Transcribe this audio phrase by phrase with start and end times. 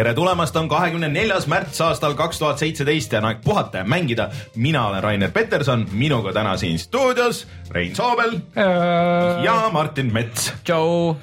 [0.00, 3.84] tere tulemast, on kahekümne neljas märts aastal kaks tuhat seitseteist ja on aeg puhata ja
[3.84, 4.30] mängida.
[4.56, 9.44] mina olen Rainer Peterson, minuga täna siin stuudios Rein Soobel äh...
[9.44, 10.52] ja Martin Mets.
[10.64, 11.16] tšau.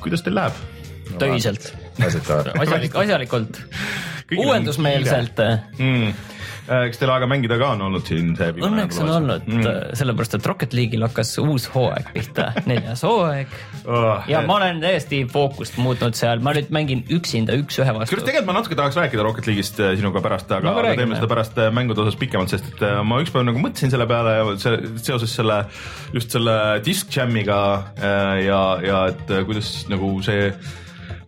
[0.00, 0.56] kuidas teil läheb?
[1.18, 1.74] töiselt.
[2.00, 3.60] asjalik, asjalikult.
[4.36, 5.40] Uuendusmeelselt
[5.78, 6.12] mm
[6.68, 9.76] Äh, kas teil aega mängida ka on olnud siin see õnneks on olnud mm., äh,
[9.96, 13.54] sellepärast et Rocket League'il hakkas uus hooaeg pihta, neljas hooaeg
[13.86, 14.26] oh,.
[14.28, 14.48] ja et...
[14.48, 18.18] ma olen täiesti fookust muutnud seal, ma nüüd mängin üksinda üks-ühe vastu.
[18.20, 21.56] tegelikult ma natuke tahaks rääkida Rocket League'ist äh, sinuga pärast, aga, aga teeme seda pärast
[21.78, 25.62] mängude osas pikemalt, sest et ma ükspäev nagu mõtlesin selle peale seoses selle,
[26.12, 27.62] just selle Disc Jamiga
[28.44, 30.50] ja, ja et kuidas nagu see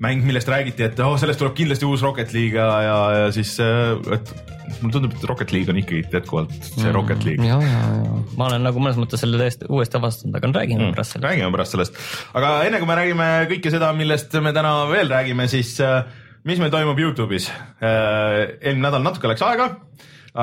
[0.00, 3.52] mäng, millest räägiti, et oh, sellest tuleb kindlasti uus Rocket League ja, ja, ja siis,
[3.60, 4.32] et
[4.80, 7.44] mulle tundub, et Rocket League on ikkagi jätkuvalt see mm, Rocket League.
[7.46, 10.96] ja, ja, ja ma olen nagu mõnes mõttes selle täiesti uuesti avastanud, aga räägime mm,
[10.96, 11.26] pärast sellest.
[11.28, 12.00] räägime pärast sellest,
[12.38, 16.02] aga enne kui me räägime kõike seda, millest me täna veel räägime, siis äh,
[16.48, 18.56] mis meil toimub Youtube'is äh,.
[18.60, 19.70] eelmine nädal natuke läks aega,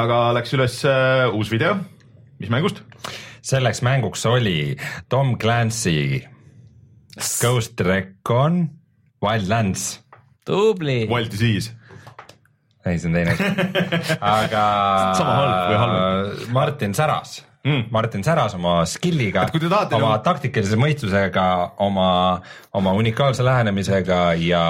[0.05, 1.79] aga läks üles äh, uus video,
[2.41, 2.83] mis mängust?
[3.47, 4.75] selleks mänguks oli
[5.09, 6.19] Tom Clancy
[7.17, 8.67] Ghost Recon
[9.27, 9.89] Wildlands.
[10.47, 11.03] tubli.
[11.11, 11.75] Wild Disease
[12.87, 13.43] ei, see on teine asi.
[14.37, 14.63] aga
[15.81, 16.47] halb?
[16.55, 20.11] Martin Säras mm., Martin Säras oma skill'iga, oma nagu...
[20.25, 21.45] taktikalise mõistusega,
[21.83, 22.09] oma,
[22.77, 24.65] oma unikaalse lähenemisega ja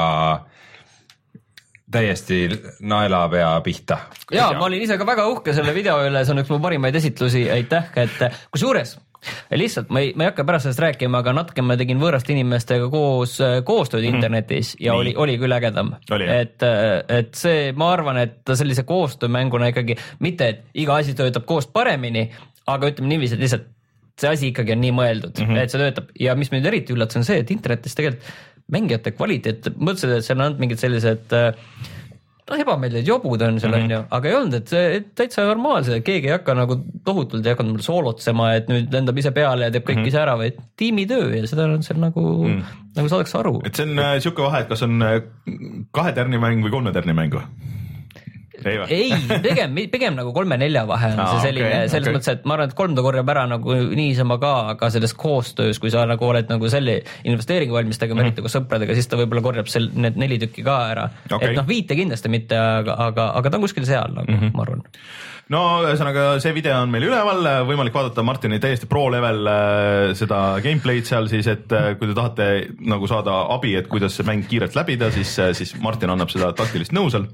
[1.91, 2.47] täiesti
[2.83, 3.97] naelapea pihta.
[4.31, 6.95] ja ma olin ise ka väga uhke selle video üle, see on üks mu parimaid
[6.99, 8.97] esitlusi, aitäh, et kusjuures
[9.61, 12.89] lihtsalt ma ei, ma ei hakka pärast sellest rääkima, aga natuke ma tegin võõraste inimestega
[12.93, 14.15] koos äh, koostööd mm -hmm.
[14.15, 14.99] internetis ja Nii.
[14.99, 15.95] oli, oli küll ägedam.
[16.09, 21.45] et, äh, et see, ma arvan, et sellise koostöömänguna ikkagi mitte, et iga asi töötab
[21.45, 22.29] koos paremini,
[22.67, 23.67] aga ütleme niiviisi, et lihtsalt
[24.17, 25.63] see asi ikkagi on nii mõeldud mm, -hmm.
[25.63, 28.25] et see töötab ja mis mind eriti üllatas, on see, et internetis tegelikult
[28.71, 31.53] mängijate kvaliteet, mõtlesin, et seal on ainult mingid sellised äh,
[32.47, 33.83] noh, ebameeldivad jobud on seal, mhm.
[33.83, 37.55] on ju, aga ei olnud, et see täitsa normaalse, keegi ei hakka nagu tohutult ei
[37.55, 40.13] hakanud mul soolotsema, et nüüd lendab ise peale ja teeb kõik mm -hmm.
[40.13, 43.61] ise ära, vaid tiimitöö ja seda on seal nagu mm., nagu saadakse aru.
[43.65, 45.19] et see on äh, sihuke vahe, et kas on äh,
[45.91, 47.75] kahe tärni mäng või kolme tärni mäng või?
[48.65, 49.11] Ei,
[49.43, 52.17] pigem, pigem nagu kolme-nelja vahe on Aa, see selline okay,, selles okay.
[52.17, 55.81] mõttes, et ma arvan, et kolm ta korjab ära nagu niisama ka, aga selles koostöös,
[55.83, 58.33] kui sa nagu oled nagu selle investeeringu valmis tegema mm, -hmm.
[58.33, 61.51] eriti koos sõpradega, siis ta võib-olla korjab sel-, need neli tükki ka ära okay..
[61.51, 64.55] et noh, viite kindlasti mitte, aga, aga, aga ta on kuskil seal nagu mm, -hmm.
[64.57, 64.85] ma arvan
[65.53, 70.41] no ühesõnaga, see video on meil üleval, võimalik vaadata Martini täiesti pro level äh, seda
[70.63, 72.49] gameplay'd seal siis, et äh, kui te tahate
[72.87, 76.51] nagu saada abi, et kuidas see mäng kiirelt läbida, siis, äh, siis Martin annab seda
[76.57, 77.29] taktilist nõu seal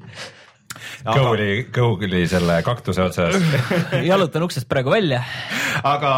[1.06, 3.38] kõhuli, kõhuli selle kaktuse otsas
[4.12, 5.22] jalutan uksest praegu välja.
[5.84, 6.14] aga,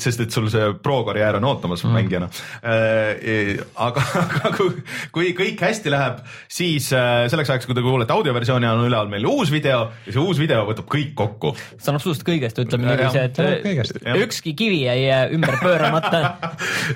[0.00, 1.96] sest et sul see pro-karjäär on ootamas mm.
[1.98, 2.30] mängijana
[2.62, 3.58] äh,.
[3.76, 4.82] aga, aga kui,
[5.14, 9.26] kui kõik hästi läheb, siis äh, selleks ajaks, kui te kuulete audioversiooni, on üleval meil
[9.28, 11.54] uus video ja see uus video võtab kõik kokku.
[11.76, 14.00] see on absoluutselt kõigest, ütleme niiviisi, et kõigest.
[14.26, 16.24] ükski kivi jäi äh, ümber pööramata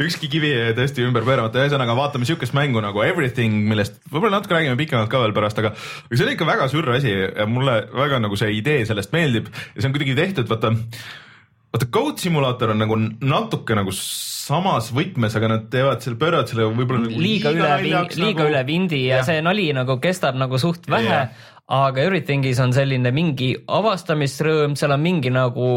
[0.03, 4.56] ükski kivi jäi tõesti ümber pööramata, ühesõnaga vaatame siukest mängu nagu Everything, millest võib-olla natuke
[4.56, 5.72] räägime pikemalt ka veel pärast, aga
[6.12, 9.81] see on ikka väga sürr asi ja mulle väga nagu see idee sellest meeldib ja
[9.81, 10.73] see on kuidagi tehtud, vaata
[11.73, 16.69] vaata Goat Simulator on nagu natuke nagu samas võtmes, aga nad teevad selle, pööravad selle
[16.69, 18.51] võib-olla nagu liiga, liiga üle, liiga nagu...
[18.51, 21.25] üle vindi ja, ja see nali nagu kestab nagu suht vähe.
[21.73, 25.69] aga Everythingis on selline mingi avastamisrõõm, seal on mingi nagu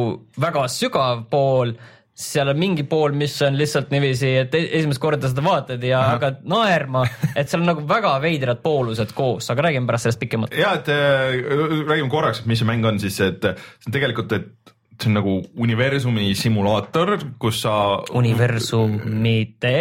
[0.41, 1.75] väga sügav pool
[2.15, 5.99] seal on mingi pool, mis on lihtsalt niiviisi, et e-, esimest korda seda vaatad ja
[5.99, 6.13] Aha.
[6.15, 7.03] hakkad naerma,
[7.35, 10.55] et seal on nagu väga veidrad poolused koos, aga räägime pärast sellest pikemalt.
[10.55, 11.35] ja, et äh,
[11.89, 15.19] räägime korraks, et mis see mäng on siis, et see on tegelikult, et see on
[15.19, 17.75] nagu universumi simulaator, kus sa.
[18.15, 19.75] universumite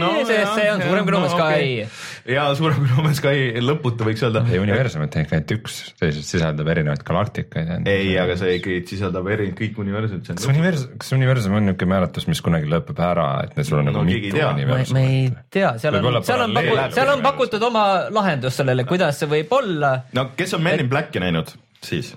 [0.00, 2.32] no,, sest see on suurem kui No Man's Sky.
[2.34, 4.42] ja suurem kui No Man's Sky, lõputu võiks öelda.
[4.50, 7.90] ei, universumit on ikka ainult üks, see sisaldab erinevaid galaktikaid.
[7.90, 10.32] ei, aga see ikkagi sisaldab eri, kõik universumid.
[10.32, 13.92] kas universum, kas universum on niisugune määratlus, mis kunagi lõpeb ära, et sul on no,
[13.92, 14.96] nagu mitu universumit?
[14.96, 15.28] ma ei
[15.58, 19.54] tea, seal on, seal on pakutud, seal on pakutud oma lahendus sellele, kuidas see võib
[19.58, 19.96] olla.
[20.16, 21.54] no kes on Men in Blacki näinud?
[21.84, 22.12] Siis.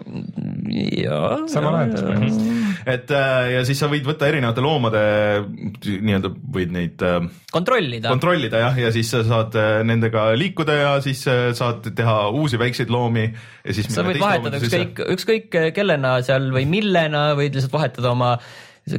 [0.99, 1.47] jaa.
[1.51, 2.85] sama lahendus põhimõtteliselt.
[2.93, 5.01] et äh, ja siis sa võid võtta erinevate loomade
[5.85, 7.19] nii-öelda võid neid äh,.
[7.51, 8.11] kontrollida.
[8.13, 12.61] kontrollida jah, ja siis sa saad äh, nendega liikuda ja siis äh, saad teha uusi
[12.61, 13.91] väikseid loomi ja siis.
[13.93, 18.35] sa võid vahetada ükskõik, ükskõik kellena seal või millena võid lihtsalt vahetada oma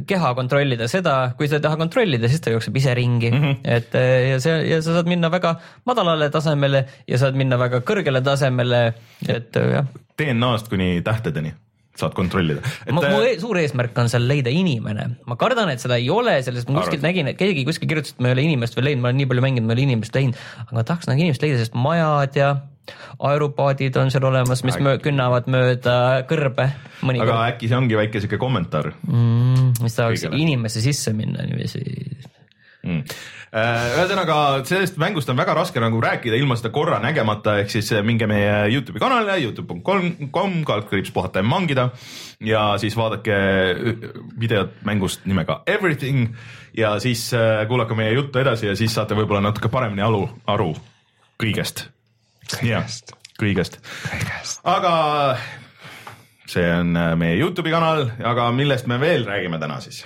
[0.07, 3.57] keha kontrollida seda, kui sa ei taha kontrollida, siis ta jookseb ise ringi mm, -hmm.
[3.77, 3.97] et
[4.31, 5.55] ja see ja sa saad minna väga
[5.85, 8.85] madalale tasemele ja saad minna väga kõrgele tasemele,
[9.27, 9.85] et jah.
[10.17, 11.53] DNA-st kuni tähtedeni
[11.97, 12.61] saad kontrollida.
[12.91, 16.69] mu e suur eesmärk on seal leida inimene, ma kardan, et seda ei ole, sellest
[16.71, 19.11] ma kuskilt nägin, et keegi kuskil kirjutas, et ma ei ole inimest veel leidnud, ma
[19.11, 21.59] olen nii palju mänginud, ma ei ole inimest leidnud, aga ma tahaks nagu inimest leida,
[21.61, 22.53] sest majad ja
[23.21, 25.95] aerupaadid on seal olemas, mis möö, künnavad mööda
[26.29, 26.71] kõrbe.
[26.71, 27.35] aga kõrb.
[27.51, 29.83] äkki see ongi väike sihuke kommentaar mm,?
[29.83, 31.83] mis tahaks inimesse sisse minna niiviisi
[32.81, 33.03] mm..
[33.51, 34.37] ühesõnaga
[34.67, 38.27] sellest mängust on väga raske nagu rääkida ilma seda korra nägemata, ehk siis äh, minge
[38.31, 41.89] meie Youtube'i kanalile, Youtube.com, kaldkriips puhata ja mangida
[42.41, 44.11] ja siis vaadake äh,
[44.41, 46.33] videot mängust nimega Everything
[46.77, 47.29] ja siis
[47.67, 50.71] kuulake meie juttu edasi ja siis saate võib-olla natuke paremini aru, aru
[51.41, 51.89] kõigest
[52.49, 53.13] kõigest.
[53.39, 53.79] kõigest,
[54.67, 54.93] aga
[56.51, 60.03] see on äh, meie Youtube'i kanal, aga millest me veel räägime täna siis?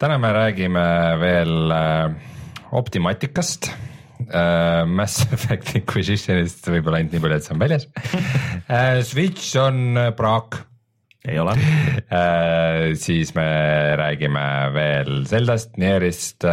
[0.00, 0.86] täna me räägime
[1.20, 2.16] veel äh,
[2.70, 3.70] Optimaticast
[4.30, 7.86] äh,, Mass Effect Inquisitionist võib-olla ainult nii palju, et see on väljas.
[8.70, 10.60] Äh, Switch on praak.
[11.26, 11.56] Ei ole.
[12.06, 12.94] Äh,.
[12.94, 13.48] siis me
[13.98, 14.44] räägime
[14.76, 16.46] veel Zeldast, Nierist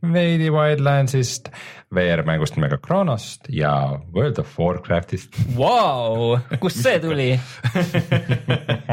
[0.00, 1.50] veidi Wildlandsist
[1.90, 3.72] VR-mängust nimega Kronost ja
[4.14, 6.38] World of Warcraftist wow,.
[6.62, 7.26] kust see tuli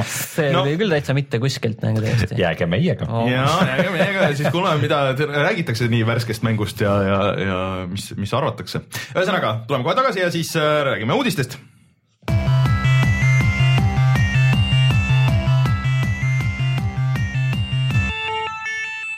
[0.01, 0.63] see no.
[0.63, 2.33] tuli küll täitsa mitte kuskilt nagu täiesti.
[2.41, 3.29] jääge meiega oh..
[3.29, 7.61] ja jääge meiega ja siis kuulame, mida räägitakse nii värskest mängust ja, ja, ja
[7.91, 8.81] mis, mis arvatakse.
[9.13, 11.59] ühesõnaga, tuleme kohe tagasi ja siis äh, räägime uudistest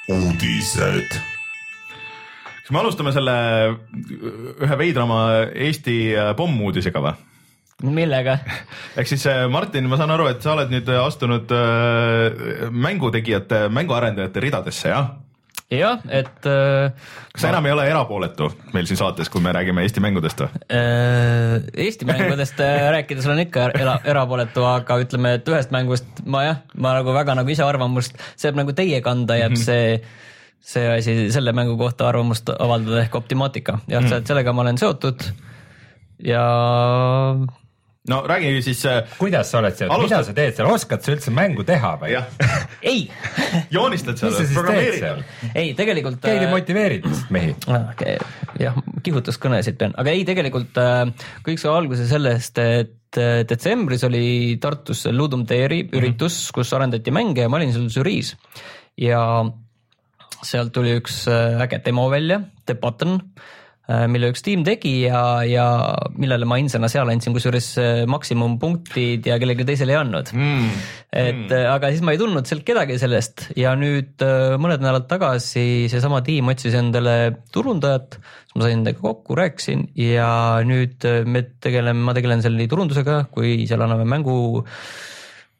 [0.09, 1.28] uudised
[2.69, 3.35] kas me alustame selle
[4.61, 7.15] ühe veidrama Eesti äh, pommuudisega või?
[7.95, 8.35] millega?
[8.99, 14.45] ehk siis äh, Martin, ma saan aru, et sa oled nüüd astunud äh, mängutegijate, mänguarendajate
[14.45, 15.09] ridadesse, jah?
[15.73, 16.93] jah, et äh,.
[17.33, 20.61] kas sa enam ei ole erapooletu meil siin saates, kui me räägime Eesti mängudest või
[20.69, 21.57] äh,?
[21.89, 22.61] Eesti mängudest
[22.99, 27.41] rääkides olen ikka era, erapooletu, aga ütleme, et ühest mängust ma jah, ma nagu väga
[27.41, 29.69] nagu ise arvamust, see jääb nagu teie kanda, jääb mm -hmm.
[29.73, 30.27] see
[30.61, 35.23] see asi selle mängu kohta arvamust avaldada ehk Optimatica, jah mm., sellega ma olen seotud
[36.23, 36.43] ja
[38.09, 38.85] no räägi siis.
[38.85, 41.93] Äh, kuidas sa oled seal Alustab..., mida sa teed seal, oskad sa üldse mängu teha
[42.01, 42.15] või?
[42.91, 43.05] ei
[43.73, 45.25] joonistad seal, programmeerid?
[45.53, 46.19] ei, tegelikult.
[46.23, 48.17] keegi äh, motiveerib mehi okay,.
[48.59, 51.05] jah, kihutuskõnesid pean, aga ei, tegelikult äh,
[51.45, 52.95] kõik sai alguse sellest, et
[53.49, 56.53] detsembris oli Tartus Ludum Dare üritus mm, -hmm.
[56.59, 58.35] kus arendati mänge ja ma olin seal žüriis
[59.01, 59.23] ja
[60.45, 63.19] sealt tuli üks äh, äge demo välja, The Button,
[63.89, 65.65] äh, mille üks tiim tegi ja, ja
[66.19, 70.79] millele ma ainsana seal andsin kusjuures äh, maksimumpunktid ja kellelegi teisele ei andnud mm..
[71.11, 71.67] et mm.
[71.73, 74.23] aga siis ma ei tundnud sealt kedagi sellest ja nüüd
[74.61, 77.17] mõned nädalad tagasi seesama tiim otsis endale
[77.55, 80.31] turundajat, siis ma sain nendega kokku, rääkisin ja
[80.67, 84.39] nüüd me tegeleme, ma tegelen seal nii turundusega kui seal anname mängu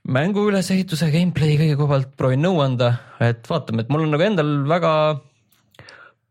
[0.10, 4.26] mängu ülesehituse, gameplay kõige koha pealt proovin nõu anda, et vaatame, et mul on nagu
[4.26, 4.94] endal väga,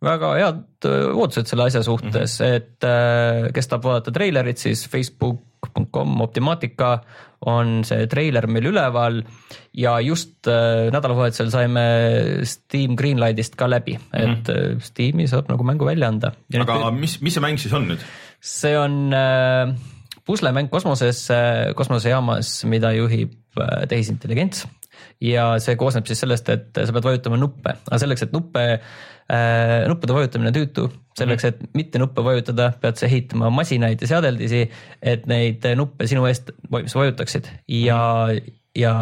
[0.05, 2.55] väga head ootused selle asja suhtes mm, -hmm.
[2.57, 6.99] et kes tahab vaadata treilerit, siis facebook.com Optimatica
[7.47, 9.21] on see treiler meil üleval
[9.79, 10.47] ja just
[10.93, 11.85] nädalavahetusel saime
[12.47, 14.33] Steam Greenlightist ka läbi mm, -hmm.
[14.33, 16.33] et äh, Steam'i saab nagu mängu välja anda.
[16.61, 18.03] aga nüüd, mis, mis see mäng siis on nüüd?
[18.41, 19.75] see on äh,
[20.29, 21.29] puslemäng kosmoses,
[21.75, 23.33] kosmosejaamas, mida juhib
[23.91, 24.67] tehisintelligents.
[25.23, 29.87] Ja see koosneb siis sellest, et sa pead vajutama nuppe, aga selleks, et nuppe äh,,
[29.91, 30.87] nuppude vajutamine on tüütu,
[31.19, 34.65] selleks, et mitte nuppe vajutada, pead sa ehitama masinaid ja seadeldisi,
[35.03, 37.51] et neid nuppe sinu eest vajutaksid.
[37.81, 38.01] Ja
[38.79, 38.93] ja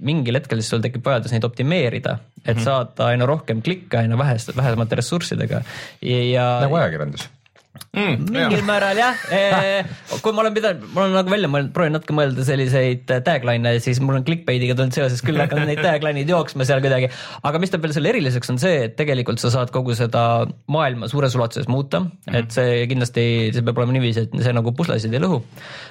[0.00, 2.64] mingil hetkel siis sul tekib vajadus neid optimeerida, et mm -hmm.
[2.64, 5.62] saada aina rohkem klikke aina väheste, vähemate ressurssidega.
[6.02, 6.46] Ja.
[6.64, 7.28] nagu ajakirjandus
[7.92, 8.28] mm,.
[8.32, 9.82] mingil määral jah e,,
[10.22, 14.00] kui ma olen pidanud, ma olen nagu välja mõelnud, proovin natuke mõelda selliseid tagline'e, siis
[14.04, 17.10] mul on clickbait'iga tulnud seoses küll hakanud neid tagline'id jooksma seal kuidagi.
[17.48, 20.22] aga mis teeb veel selle eriliseks, on see, et tegelikult sa saad kogu seda
[20.70, 22.38] maailma suures ulatuses muuta mm, -hmm.
[22.40, 25.42] et see kindlasti, see peab olema niiviisi, et see nagu puslesid ei lõhu.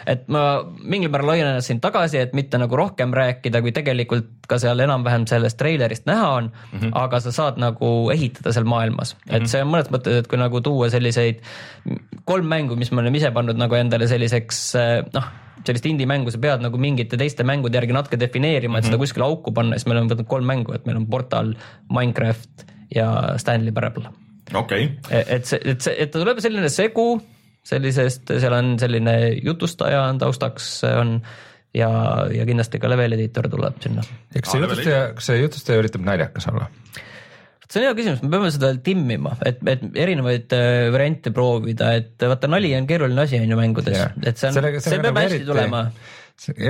[0.06, 0.46] et ma
[0.82, 4.80] mingil määral hoian ennast siin tagasi, et mitte nagu rohkem rääkida, kui tegelikult ka seal
[4.80, 6.92] enam-vähem sellest treilerist näha on mm, -hmm.
[6.94, 9.52] aga sa saad nagu ehitada seal maailmas, et mhm.
[9.52, 11.44] see on mõnes mõttes, et kui nagu tuua selliseid
[12.28, 14.62] kolm mängu, mis me oleme ise pannud nagu endale selliseks
[15.14, 15.30] noh,
[15.66, 18.90] sellist indie-mängu sa pead nagu mingite teiste mängude järgi natuke defineerima, et mm -hmm.
[18.90, 19.04] seda mhm.
[19.04, 21.54] kuskile auku panna, siis me oleme võtnud kolm mängu, et meil on Portal,
[21.90, 24.10] Minecraft ja Stanley Parable.
[24.54, 25.20] okei okay..
[25.20, 27.10] E, et see, et see, et ta tuleb selline segu
[27.68, 31.18] sellisest, seal on selline jutustaja on taustaks, on
[31.76, 31.90] ja,
[32.32, 34.06] ja kindlasti ka level editor tuleb sinna.
[34.34, 36.70] kas see jutustaja, kas see jutustaja üritab naljakas olla?
[37.72, 42.28] See on hea küsimus, me peame seda timmima, et, et erinevaid äh, variante proovida, et
[42.32, 43.98] vaata nali on keeruline asi on ju mängudes.
[43.98, 45.82] Yeah., et see on, see peab nagu hästi eriti, tulema.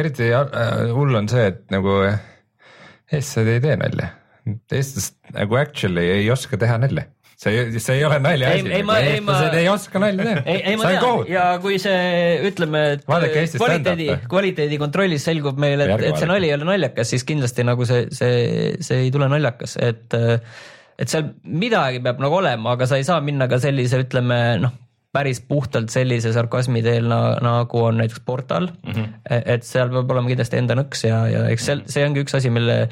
[0.02, 4.10] eriti äh, hull on see, et nagu eestlased ei tee nalja,
[4.48, 7.06] eestlased nagu actually ei oska teha nalja.
[7.38, 10.40] See, see ei ole naljaasi, eestlased ei oska nalja teha.
[10.50, 11.28] ei, ei ma tean.
[11.30, 16.56] ja kui see ütleme, et kvaliteedi, kvaliteedi kontrollis selgub meil, et, et see nali ei
[16.58, 18.42] ole naljakas, siis kindlasti nagu see, see,
[18.82, 20.18] see ei tule naljakas, et
[20.98, 24.74] et seal midagi peab nagu olema, aga sa ei saa minna ka sellise, ütleme noh,
[25.18, 28.92] päris puhtalt sellise sarkasmi teel nagu on näiteks Portal mm.
[28.94, 29.44] -hmm.
[29.56, 32.52] et seal peab olema kindlasti enda nõks ja, ja eks seal, see ongi üks asi,
[32.54, 32.88] mille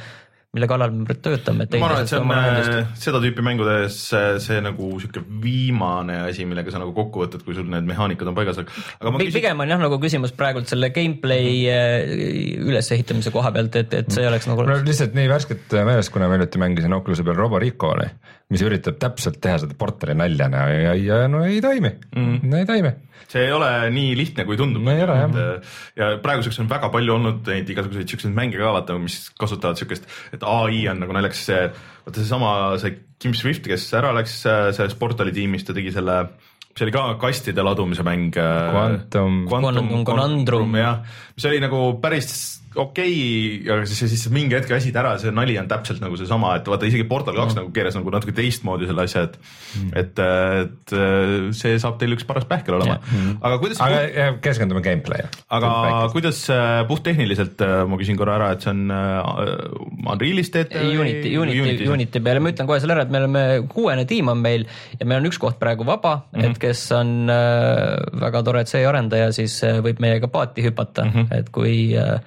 [0.56, 1.68] mille kallal me töötame.
[1.80, 6.48] ma arvan, et see on äh, seda tüüpi mängudes see, see nagu sihuke viimane asi,
[6.50, 9.36] millega sa nagu kokku võtad, kui sul need mehaanikad on paigas, aga ma küsin...
[9.40, 12.16] pigem on jah nagu küsimus praegult selle gameplay äh,
[12.66, 16.40] ülesehitamise koha pealt, et, et see oleks nagu no lihtsalt nii värsket meeles, kuna ma
[16.40, 18.08] hiljuti mängisin Oculus'i peal Robo Rico oli,
[18.54, 22.62] mis üritab täpselt teha seda portali nalja ja, ja, ja no ei toimi mm., no
[22.62, 22.94] ei toimi
[23.32, 24.86] see ei ole nii lihtne, kui tundub.
[24.92, 25.38] ei ole jah.
[25.98, 30.06] Ja praeguseks on väga palju olnud neid igasuguseid siukseid mänge ka vaata, mis kasutavad siukest,
[30.36, 31.62] et ai on nagu naljakas see,
[32.06, 36.20] vaata seesama see Kim Swift, kes ära läks sellest portali tiimist ja tegi selle
[36.76, 38.36] see oli ka kastide ladumise mäng.
[38.36, 41.02] Äh, Quantum, Quantum, Quantum Conundrum jah,
[41.36, 42.30] mis oli nagu päris
[42.76, 46.56] okei okay,, aga siis, siis mingi hetk väsid ära, see nali on täpselt nagu seesama,
[46.60, 47.62] et vaata isegi Portal kaks mm.
[47.62, 50.24] nagu keeras nagu natuke teistmoodi selle asja, et mm., et,
[50.66, 50.96] et
[51.58, 53.82] see saab teil üks paras pähkel olema mm., aga kuidas.
[53.86, 55.30] aga keskendume gameplay'le.
[55.58, 55.72] aga
[56.14, 56.42] kuidas
[56.90, 60.82] puhttehniliselt, ma küsin korra ära, et see on uh, Unreal'is teete?
[60.82, 64.34] Unity, Unity, Unity, Unity peale, ma ütlen kohe selle ära, et me oleme, kuuene tiim
[64.34, 64.68] on meil
[65.00, 66.52] ja meil on üks koht praegu vaba mm, -hmm.
[66.52, 71.40] et kes on uh, väga tore C arendaja, siis võib meiega paati hüpata mm, -hmm.
[71.40, 72.20] et kui uh,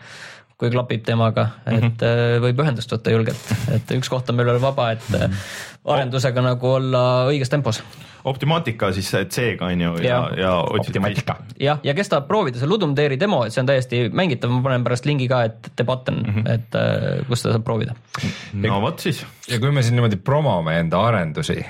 [0.59, 2.43] kui klapib temaga, et mm -hmm.
[2.43, 5.49] võib ühendust võtta julgelt, et üks koht on meil veel vaba, et mm -hmm.
[5.95, 7.83] arendusega nagu olla õiges tempos.
[8.25, 11.37] Optimaatika siis C-ga on ju ja, ja, ja Optimaatika.
[11.61, 14.63] jah, ja kes tahab proovida, see Ludum Dare demo, et see on täiesti mängitav, ma
[14.63, 16.51] panen pärast lingi ka, et The Button mm, -hmm.
[16.55, 17.95] et äh, kus seda saab proovida.
[18.53, 19.27] no vot siis.
[19.49, 21.65] ja kui me siin niimoodi promome enda arendusi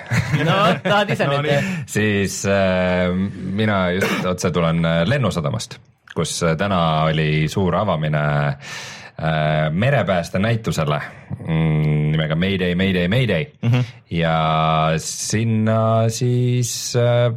[0.45, 1.85] no tahad ise no, neid teha?
[1.87, 3.13] siis äh,
[3.53, 5.79] mina just otse tulen Lennusadamast
[6.19, 10.99] kus äh, täna oli suur avamine äh, merepääste näitusele
[11.47, 13.85] mm, nimega Mayday, Mayday, Mayday mm -hmm.
[14.11, 17.35] ja sinna siis äh,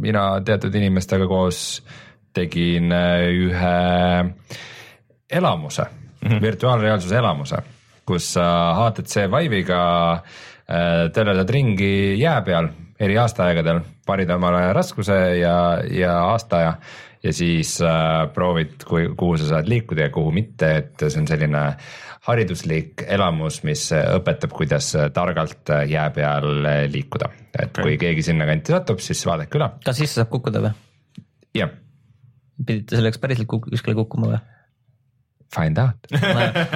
[0.00, 1.84] mina teatud inimestega koos
[2.32, 3.78] tegin ühe
[5.30, 6.42] elamuse mm, -hmm.
[6.42, 7.56] virtuaalreaalsuse elamuse,
[8.06, 10.22] kus sa HTC Vive'iga
[11.12, 12.68] tervedad ringi jää peal
[13.00, 16.74] eri aastaaegadel, varid omale raskuse ja, ja aastaaja
[17.22, 21.28] ja siis äh, proovid, kui, kuhu sa saad liikuda ja kuhu mitte, et see on
[21.28, 21.64] selline
[22.26, 26.48] hariduslik elamus, mis õpetab, kuidas targalt jää peal
[26.92, 27.82] liikuda, et okay.
[27.82, 29.70] kui keegi sinnakanti satub, siis vaadake üle.
[29.84, 30.72] kas sisse saab kukkuda või?
[31.56, 31.74] jah.
[32.64, 34.40] pidite selleks päriselt kuskile kukkuma või?
[35.50, 36.06] Find out.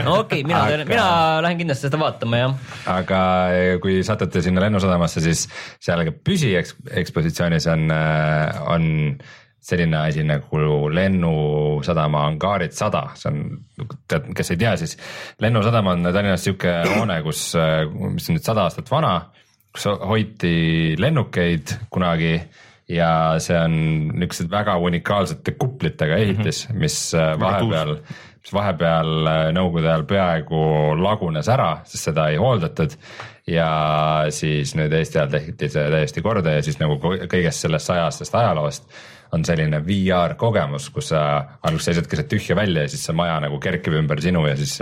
[0.02, 0.86] no okei okay,, mina aga...
[0.88, 1.06] mina
[1.44, 2.56] lähen kindlasti seda vaatama, jah.
[2.90, 3.20] aga
[3.84, 5.46] kui satute sinna lennusadamasse, siis
[5.78, 7.86] seal ka püsiekspositsioonis on,
[8.74, 8.88] on
[9.64, 10.60] selline asi nagu
[10.92, 14.98] Lennusadama angaarid sada, see on, tead, kes ei tea, siis
[15.40, 17.46] Lennusadam on Tallinnas sihuke hoone, kus,
[18.14, 19.14] mis on nüüd sada aastat vana,
[19.74, 20.54] kus hoiti
[21.00, 22.36] lennukeid kunagi
[22.92, 23.74] ja see on
[24.12, 26.80] niisugused väga unikaalsete kuplitega ehitis mm, -hmm.
[26.84, 26.98] mis
[27.40, 27.96] vahepeal,
[28.44, 30.58] mis vahepeal äh, nõukogude ajal peaaegu
[31.00, 32.98] lagunes ära, sest seda ei hooldatud.
[33.46, 38.34] Ja siis nüüd Eesti ajal tehti see täiesti korda ja siis nagu kõigest sellest sajastest
[38.40, 38.88] ajaloost
[39.34, 41.24] on selline VR kogemus, kus sa
[41.66, 44.76] alguses keset tühja välja ja siis see maja nagu kerkib ümber sinu ja siis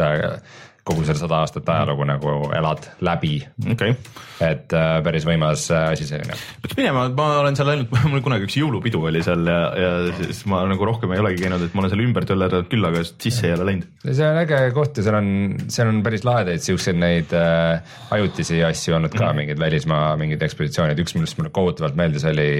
[0.83, 3.37] kogu selle sada aastat ajalugu nagu elad läbi
[3.71, 3.95] okay..
[4.43, 6.35] et äh, päris võimas äh, asi selline.
[6.65, 10.43] peaks minema, ma olen seal ainult, mul kunagi üks jõulupidu oli seal ja, ja siis
[10.51, 13.47] ma nagu rohkem ei olegi käinud, et ma olen seal ümber töllerdanud küll, aga sisse
[13.47, 13.89] ei ole läinud.
[14.09, 15.33] see on äge koht ja seal on,
[15.71, 20.43] seal on päris lahedaid siukseid neid äh, ajutisi asju olnud ka mm., mingeid välismaa mingeid
[20.49, 22.51] ekspositsioonid, üks, millest mulle kohutavalt meeldis, oli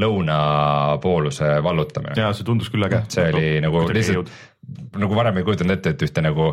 [0.00, 2.16] lõunapooluse vallutamine.
[2.16, 3.04] ja see tundus küll äge.
[3.12, 4.32] see oli nagu lihtsalt
[4.98, 6.52] nagu varem ei kujutanud ette, et ühte nagu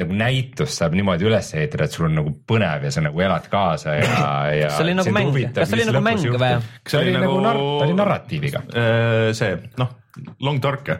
[0.00, 3.44] nagu näitust saab niimoodi üles ehitada, et sul on nagu põnev ja sa nagu elad
[3.50, 4.24] kaasa ja,
[4.64, 4.70] ja.
[4.74, 6.54] see oli nagu mäng, kas see oli nagu mäng või?
[6.82, 8.64] see oli nagu, nagu nar-, ta oli narratiiviga.
[8.74, 9.94] Äh, see noh,
[10.42, 10.90] Long Dark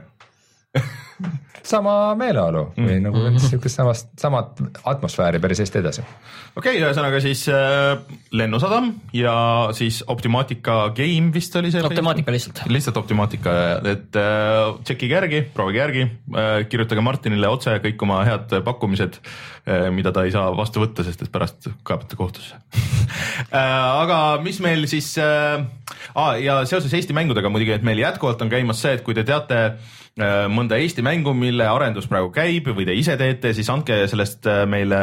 [1.65, 2.87] sama meeleolu mm.
[2.89, 3.37] või nagu mm.
[3.39, 6.05] niisugust samast, samat atmosfääri päris hästi edasi.
[6.05, 7.95] okei okay,, ühesõnaga siis äh,
[8.37, 9.35] Lennusadam ja
[9.77, 11.83] siis Optimaatika Game vist oli see.
[11.85, 12.63] Optimaatika lihtsalt.
[12.69, 13.57] lihtsalt Optimaatika,
[13.95, 19.89] et äh, tšekkige järgi, proovige järgi äh,, kirjutage Martinile otse kõik oma head pakkumised äh,,
[19.95, 22.61] mida ta ei saa vastu võtta, sest et pärast kaebate kohtusse
[23.57, 25.65] äh, aga mis meil siis äh,,
[26.13, 29.25] ah, ja seoses Eesti mängudega muidugi, et meil jätkuvalt on käimas see, et kui te
[29.25, 33.97] teate Äh, mõnda Eesti mängu, mille arendus praegu käib või te ise teete, siis andke
[34.11, 35.01] sellest äh, meile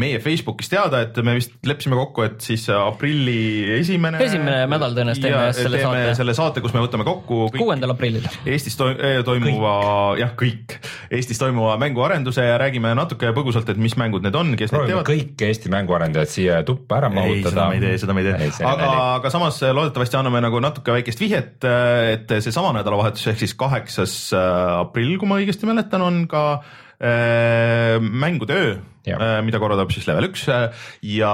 [0.00, 4.22] meie Facebookis teada, et me vist leppisime kokku, et siis aprilli esimene.
[4.24, 6.14] esimene nädal tõenäoliselt teeme selle teeme saate.
[6.20, 7.40] selle saate, kus me võtame kokku.
[7.56, 8.24] kuuendal aprillil.
[8.48, 8.88] Eestis to
[9.28, 9.74] toimuva,
[10.22, 10.78] jah, kõik
[11.12, 15.04] Eestis toimuva mänguarenduse ja räägime natuke põgusalt, et mis mängud need on, kes Proovime need
[15.04, 15.10] teevad.
[15.12, 17.52] kõik Eesti mänguarendajad siia tuppa ära mahutada.
[17.52, 20.96] seda me ei tee, seda me ei tee, aga, aga samas loodetavasti anname nagu natuke
[20.96, 21.68] väikest vihjet,
[22.16, 24.45] et seesama nädalavahetus ehk siis kaheksas Äh,
[24.82, 28.74] aprill, kui ma õigesti mäletan, on ka äh, mängude öö,
[29.06, 31.32] äh, mida korraldab siis level üks ja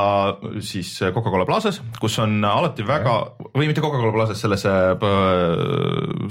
[0.61, 3.14] siis Coca-Cola Plazas, kus on alati väga
[3.54, 4.66] või mitte Coca-Cola Plazas, selles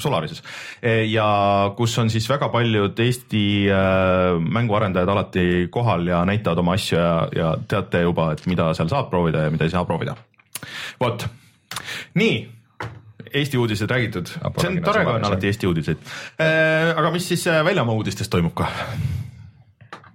[0.02, 0.44] Solarises.
[1.10, 1.28] Ja
[1.78, 3.44] kus on siis väga paljud Eesti
[4.42, 9.12] mänguarendajad alati kohal ja näitavad oma asju ja, ja teate juba, et mida seal saab
[9.14, 10.16] proovida ja mida ei saa proovida.
[11.02, 11.26] vot,
[12.20, 12.61] nii
[13.34, 16.10] Eesti uudised räägitud, see on tore, kui on alati Eesti uudiseid.
[16.42, 18.68] Äh, aga mis siis äh, väljamaa uudistes toimub ka?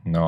[0.07, 0.27] no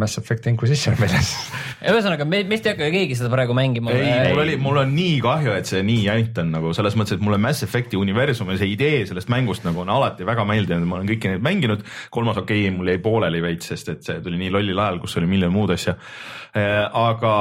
[0.00, 1.30] Mass Effect Inquisition väljas
[1.92, 3.92] ühesõnaga, me, meist ei hakka keegi seda praegu mängima.
[3.94, 7.18] ei, mul oli, mul on nii kahju, et see nii jant on nagu selles mõttes,
[7.18, 10.88] et mulle Mass Effect'i universum ja see idee sellest mängust nagu on alati väga meeldinud,
[10.90, 11.84] ma olen kõiki neid mänginud.
[12.14, 15.18] kolmas okei okay,, mul jäi pooleli veits, sest et see tuli nii lollil ajal, kus
[15.20, 15.96] oli miljon muud asja.
[16.54, 17.34] Äh, aga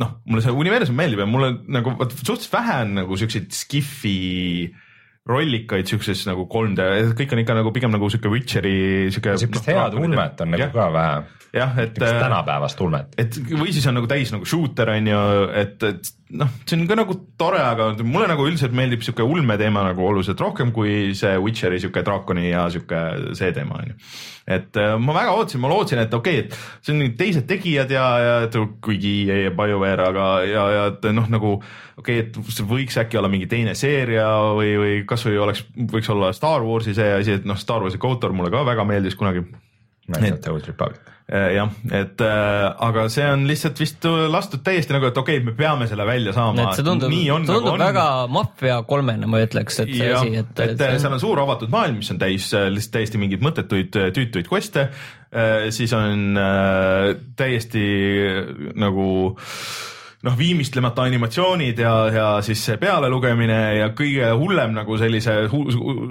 [0.00, 4.18] noh, mulle see universum meeldib ja mulle nagu suhteliselt vähe on nagu siukseid skifi
[5.28, 8.76] rollikaid siukses nagu 3D, kõik on ikka nagu pigem nagu siuke Witcheri
[9.14, 9.38] siuke.
[9.40, 11.22] siukest head ulmet on nagu ka vähe
[11.54, 11.94] jah, et.
[11.94, 13.14] Tänapäevast ulmet.
[13.18, 15.22] et või siis on nagu täis nagu shooter on ju,
[15.62, 19.84] et, et noh, see on ka nagu tore, aga mulle nagu üldiselt meeldib sihuke ulmeteema
[19.86, 23.00] nagu oluliselt rohkem kui see Witcheri sihuke draakoni ja sihuke
[23.38, 23.96] see teema on ju.
[24.56, 27.94] et äh, ma väga ootasin, ma lootsin, et okei okay,, et see on teised tegijad
[27.94, 29.14] ja, ja kuigi
[29.56, 33.48] BioWare, aga ja, ja et noh, nagu okei okay,, et see võiks äkki olla mingi
[33.50, 34.28] teine seeria
[34.58, 38.34] või, või kasvõi oleks, võiks olla Star Warsi see asi, et noh, Star Warsi KOTOR
[38.36, 39.46] mulle ka väga meeldis kunagi.
[40.04, 45.16] The Old Republic jah, et äh, aga see on lihtsalt vist lastud täiesti nagu, et
[45.16, 46.68] okei okay,, me peame selle välja saama.
[46.76, 50.52] see tundub, on, tundub nagu väga Mafia kolmene, ma ütleks, et see asi, et.
[50.60, 51.00] et see...
[51.00, 54.88] seal on suur avatud maailm, mis on täis äh, lihtsalt täiesti mingeid mõttetuid tüütuid quest'e,
[55.74, 56.36] siis on
[57.34, 57.82] täiesti
[58.78, 59.06] nagu
[60.24, 65.62] noh, viimistlemata animatsioonid ja, ja siis see pealelugemine ja kõige hullem nagu sellise hu,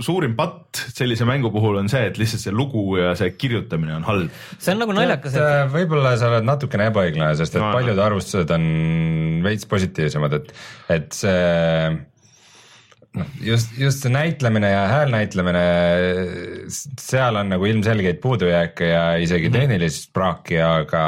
[0.04, 4.08] suurim patt sellise mängu puhul on see, et lihtsalt see lugu ja see kirjutamine on
[4.08, 4.40] halb.
[4.58, 8.56] see on nagu naljakas, et, võib-olla sa oled natukene ebaõiglane, sest et no, paljud arvustused
[8.56, 8.66] on
[9.46, 10.56] veits positiivsemad, et,
[10.94, 11.42] et see
[13.18, 15.68] noh, just, just see näitlemine ja häälnäitlemine,
[17.02, 19.58] seal on nagu ilmselgeid puudujääke ja isegi mhm.
[19.60, 21.04] tehnilist praaki, aga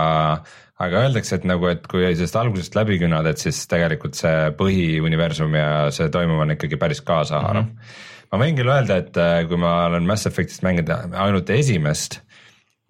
[0.84, 5.56] aga öeldakse, et nagu, et kui sellest algusest läbi künnad, et siis tegelikult see põhiuniversum
[5.56, 7.72] ja see toimuv on ikkagi päris kaasahaarav mm.
[7.72, 8.32] -hmm.
[8.32, 12.20] ma võin küll öelda, et äh, kui ma olen Mass Effectist mänginud ainult esimest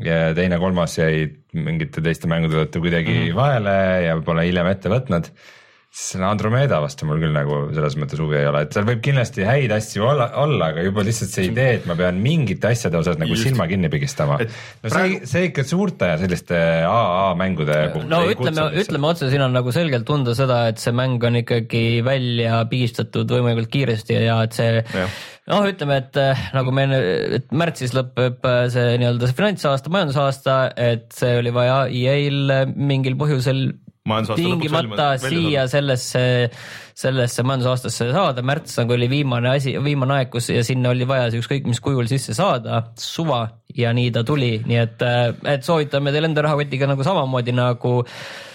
[0.03, 3.35] ja teine-kolmas jäid mingite teiste mängude tõttu kuidagi mm -hmm.
[3.35, 5.31] vahele ja pole hiljem ette võtnud
[5.95, 9.45] selle Andromeda vastu mul küll nagu selles mõttes huvi ei ole, et seal võib kindlasti
[9.47, 13.15] häid asju olla, olla, aga juba lihtsalt see idee, et ma pean mingite asjade osas
[13.21, 13.47] nagu Just.
[13.47, 14.35] silma kinni pigistama.
[14.41, 15.21] no praegu...
[15.21, 18.09] see, see ikka suurte selliste AA mängude puhul.
[18.11, 21.85] no ütleme, ütleme otse, siin on nagu selgelt tunda seda, et see mäng on ikkagi
[22.03, 25.07] välja pigistatud võimalikult kiiresti ja et see ja
[25.53, 26.89] noh, ütleme, et äh, nagu me,
[27.39, 30.59] et märtsis lõpeb äh, see nii-öelda see finantsaasta, majandusaasta,
[30.91, 33.69] et see oli vaja EA-l mingil põhjusel
[34.35, 36.23] tingimata siia sellesse,
[36.93, 41.31] sellesse majandusaastasse saada, märts nagu oli viimane asi, viimane aeg, kus ja sinna oli vaja
[41.31, 43.43] see ükskõik mis kujul sisse saada, suva
[43.75, 45.07] ja nii ta tuli, nii et,
[45.55, 48.54] et soovitame teil enda rahakotiga nagu samamoodi nagu Äh,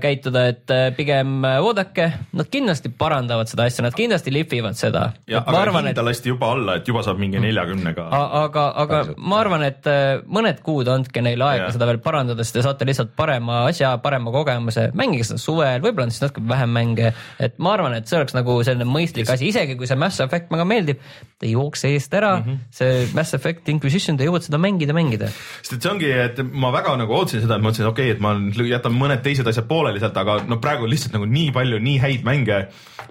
[0.00, 5.06] käituda, et äh, pigem äh, oodake, nad kindlasti parandavad seda asja, nad kindlasti lihvivad seda.
[5.40, 6.08] aga arvan, hinda et...
[6.10, 7.46] lasti juba alla, et juba saab mingi mm.
[7.48, 8.06] neljakümnega.
[8.44, 9.88] aga, aga ma arvan, et
[10.28, 11.72] mõned kuud andke neile aega ja.
[11.76, 16.10] seda veel parandada, sest te saate lihtsalt parema asja, parema kogemuse, mängige seda suvel, võib-olla
[16.10, 17.12] on siis natuke vähem mänge.
[17.40, 20.52] et ma arvan, et see oleks nagu selline mõistlik asi, isegi kui see Mass Effect
[20.52, 21.00] väga meeldib,
[21.38, 22.60] ta ei jookse eest ära mm, -hmm.
[22.70, 25.32] see Mass Effect Inquisition, te jõuad seda mängida, mängida.
[25.62, 28.16] sest et see ongi, et ma väga nagu ootasin seda, et ma mõtlesin, okei okay,,
[28.16, 31.52] et ma jätan mõned teised asjad asjad pooleli sealt, aga no praegu lihtsalt nagu nii
[31.54, 32.60] palju nii häid mänge,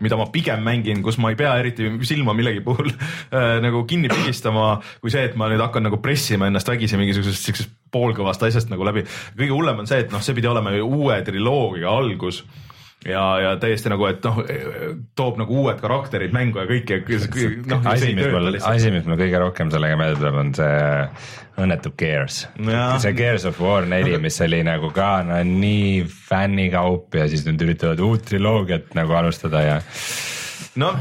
[0.03, 4.11] mida ma pigem mängin, kus ma ei pea eriti silma millegi puhul äh, nagu kinni
[4.11, 8.71] pigistama, kui see, et ma nüüd hakkan nagu pressima ennast vägisi mingisugusest siuksest poolkõvast asjast
[8.73, 9.05] nagu läbi.
[9.37, 12.43] kõige hullem on see, et noh, see pidi olema uue triloogia algus
[13.07, 14.41] ja, ja täiesti nagu, et noh,
[15.17, 16.99] toob nagu uued karakterid mängu ja kõik ja
[17.69, 17.87] noh.
[17.93, 20.77] asi, mis mul, asi, mis mul kõige rohkem sellega meelde tuleb, on see
[21.63, 22.43] õnnetu Gears.
[23.03, 27.61] see Gears of War neli, mis oli nagu ka no nii fännikaup ja siis nad
[27.61, 29.81] üritavad uut triloogiat nagu alustada ja
[30.81, 30.97] noh,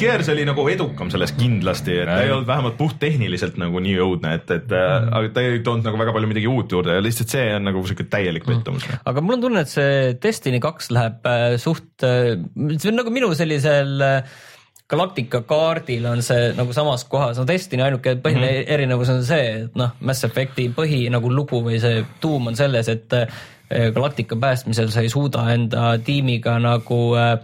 [0.00, 4.34] Gears oli nagu edukam selles kindlasti, et ta ei olnud vähemalt puhttehniliselt nagu nii õudne,
[4.40, 5.10] et, et mm.
[5.18, 7.82] aga ta ei toonud nagu väga palju midagi uut juurde ja lihtsalt see on nagu
[7.86, 8.60] sihuke täielik mm.
[8.60, 9.02] pettumus mm..
[9.12, 12.34] aga mul on tunne, et see Destiny kaks läheb äh, suht äh,,
[12.76, 14.38] see on nagu minu sellisel äh,
[14.90, 18.72] Galactica kaardil on see nagu samas kohas, no Destiny ainuke põhiline mm -hmm.
[18.74, 22.88] erinevus on see, et noh, Mass Effect'i põhi nagu lugu või see tuum on selles,
[22.88, 23.28] et äh,
[23.94, 27.38] Galactica päästmisel sa ei suuda enda tiimiga nagu äh,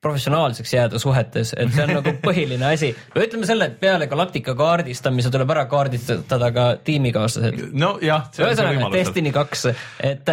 [0.00, 2.92] professionaalseks jääda suhetes, et see on nagu põhiline asi.
[3.14, 7.66] või ütleme selle, et peale Galactica kaardistamise tuleb ära kaardistada ka tiimikaaslased.
[7.76, 8.30] nojah.
[8.40, 9.66] ühesõnaga Destiny kaks,
[10.12, 10.32] et,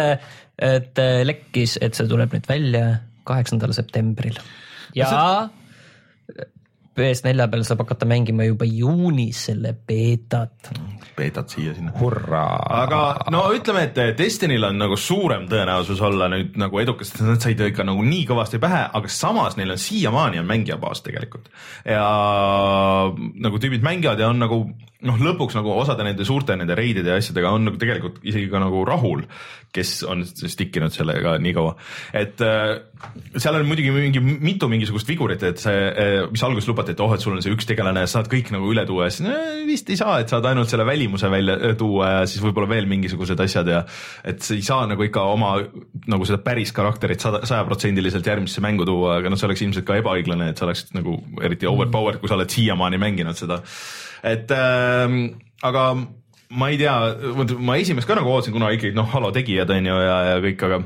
[0.70, 2.86] et lekkis, et see tuleb nüüd välja
[3.28, 4.40] kaheksandal septembril
[4.96, 5.12] ja
[6.98, 10.70] PS4 peal saab hakata mängima juba juunis selle beetat.
[11.16, 11.92] beetat siia-sinna.
[12.00, 12.58] hurraa.
[12.82, 17.42] aga no ütleme, et Destinyl on nagu suurem tõenäosus olla nüüd nagu edukas, sest nad
[17.44, 21.48] said ikka nagu nii kõvasti pähe, aga samas neil on siiamaani on mängijabaas tegelikult.
[21.84, 22.04] ja
[23.46, 24.62] nagu tüübid mängivad ja on nagu
[25.06, 28.58] noh, lõpuks nagu osade nende suurte nende reidide ja asjadega on nagu tegelikult isegi ka
[28.62, 29.22] nagu rahul,
[29.74, 31.76] kes on stick inud sellega nii kaua.
[32.18, 32.72] et äh,
[33.36, 37.14] seal on muidugi mingi mitu mingisugust vigurit, et see, äh, mis alguses lubati, et oh,
[37.14, 39.36] et sul on see üks tegelane saad kõik nagu üle tuua ja siis no,
[39.68, 42.90] vist ei saa, et saad ainult selle välimuse välja äh, tuua ja siis võib-olla veel
[42.90, 43.84] mingisugused asjad ja
[44.26, 45.54] et sa ei saa nagu ikka oma
[46.10, 50.02] nagu seda päris karakterit sada, sajaprotsendiliselt järgmisse mängu tuua, aga noh, see oleks ilmselt ka
[50.02, 53.62] ebaõiglane, et sa oleksid nagu eriti overpowered, kui sa oled siiamaani mänginud seda
[54.22, 55.18] et äh,
[55.62, 55.84] aga
[56.48, 56.94] ma ei tea,
[57.60, 60.64] ma esimest ka nagu ootasin, kuna ikkagi noh, Halo tegijad on ju ja, ja kõik,
[60.64, 60.80] aga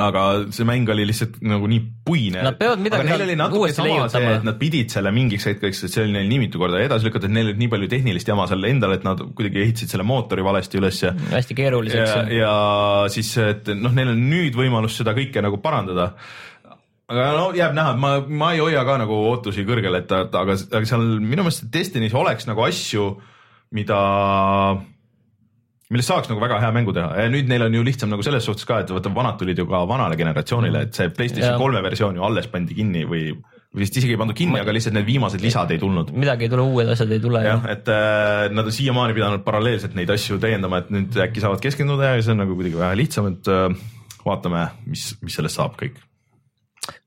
[0.00, 0.20] aga
[0.54, 2.40] see mäng oli lihtsalt nagu nii puine.
[2.44, 5.92] Nad peavad midagi neil oli natuke sama see, et nad pidid selle mingiks hetkeks, et
[5.92, 8.46] see oli neil nii mitu korda edasi lükata, et neil oli nii palju tehnilist jama
[8.48, 11.12] seal endal, et nad kuidagi ehitasid selle mootori valesti üles ja.
[11.34, 12.32] hästi keeruliseks.
[12.32, 12.54] ja
[13.12, 16.14] siis, et noh, neil on nüüd võimalus seda kõike nagu parandada
[17.12, 20.84] aga no jääb näha, ma, ma ei hoia ka nagu ootusi kõrgel, et aga, aga
[20.88, 23.08] seal minu meelest Destiny's oleks nagu asju,
[23.76, 23.98] mida,
[25.92, 28.46] millest saaks nagu väga hea mängu teha ja nüüd neil on ju lihtsam nagu selles
[28.48, 32.16] suhtes ka, et vaata vanad tulid ju ka vanale generatsioonile, et see PlayStation kolme versioon
[32.16, 33.34] ju alles pandi kinni või
[33.74, 36.14] vist isegi ei pandud kinni, aga lihtsalt need viimased lisad ei tulnud.
[36.14, 37.42] midagi ei tule, uued asjad ei tule.
[37.44, 41.60] jah, et äh, nad on siiamaani pidanud paralleelselt neid asju täiendama, et nüüd äkki saavad
[41.60, 43.66] keskenduda ja see on nagu kuidagi vähe lihtsam, et äh,
[44.24, 45.98] vaatame, mis, mis sellest saab kõik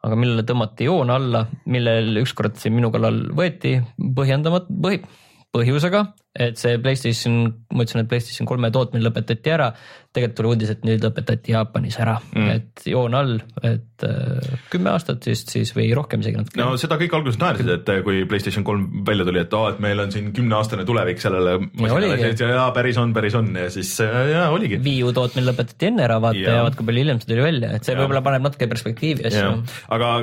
[0.05, 3.77] aga millele tõmmati joon alla, millel ükskord siin minu kallal võeti
[4.17, 5.01] põhjendamat-, põhi,
[5.55, 6.03] põhjusega,
[6.39, 7.39] et see Playstation,
[7.73, 9.71] ma ütlesin, et Playstation kolme tootmine lõpetati ära
[10.17, 14.91] tegelikult tuli uudis, et nüüd lõpetati Jaapanis ära mm., et joon all, et äh, kümme
[14.93, 16.59] aastat vist siis või rohkem isegi natuke.
[16.59, 19.81] no seda kõik alguses naersid, et äh, kui Playstation kolm välja tuli, et aa, et
[19.83, 24.17] meil on siin kümneaastane tulevik sellele masinale, ja päris on, päris on ja siis äh,
[24.33, 24.79] ja oligi.
[24.83, 27.45] Wii U tootmine lõpetati enne ära, vaata ja, ja vaat kui palju hiljem see tuli
[27.45, 29.53] välja, et see võib-olla paneb natuke perspektiivi asju.
[29.97, 30.13] aga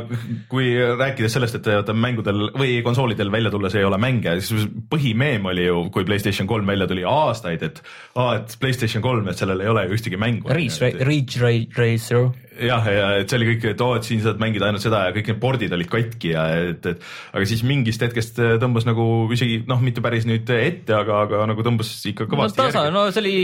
[0.51, 5.47] kui rääkides sellest, et vaata mängudel või konsoolidel välja tulles ei ole mänge, siis põhimeem
[5.53, 7.83] oli ju, kui Playstation kolm välja tuli aastaid, et
[8.15, 10.53] aa, et Playstation kolm, et sellel ei ole ju ühtegi mängu.
[10.55, 11.43] Ridge, Ridge
[11.79, 15.05] Racer jah, ja et see oli kõik, et oo, et siin saad mängida ainult seda
[15.09, 17.03] ja kõik need pordid olid katki ja et, et
[17.35, 21.65] aga siis mingist hetkest tõmbas nagu isegi noh, mitte päris nüüd ette, aga, aga nagu
[21.67, 23.37] tõmbas ikka kõvasti no, tasa, no see oli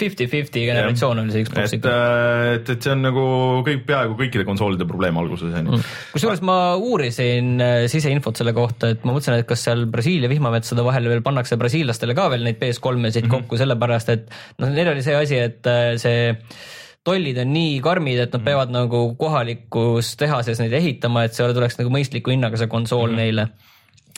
[0.00, 1.94] fifty-fifty generatsioon oli see Xbox ikka.
[2.56, 3.26] et, et see on nagu
[3.66, 5.78] kõik, peaaegu kõikide konsoolide probleem alguses on ju.
[5.78, 5.92] Mm.
[6.16, 10.84] kusjuures ma uurisin äh, siseinfot selle kohta, et ma mõtlesin, et kas seal Brasiilia vihmametsade
[10.86, 13.36] vahele veel pannakse brasiillastele ka veel neid PS3-esid mm -hmm.
[13.36, 16.34] kokku, sellepärast et noh, neil oli see asi, et äh, see
[17.06, 18.46] tollid on nii karmid, et nad mm.
[18.46, 23.20] peavad nagu kohalikus tehases neid ehitama, et see tuleks nagu mõistliku hinnaga see konsool mm.
[23.22, 23.48] neile.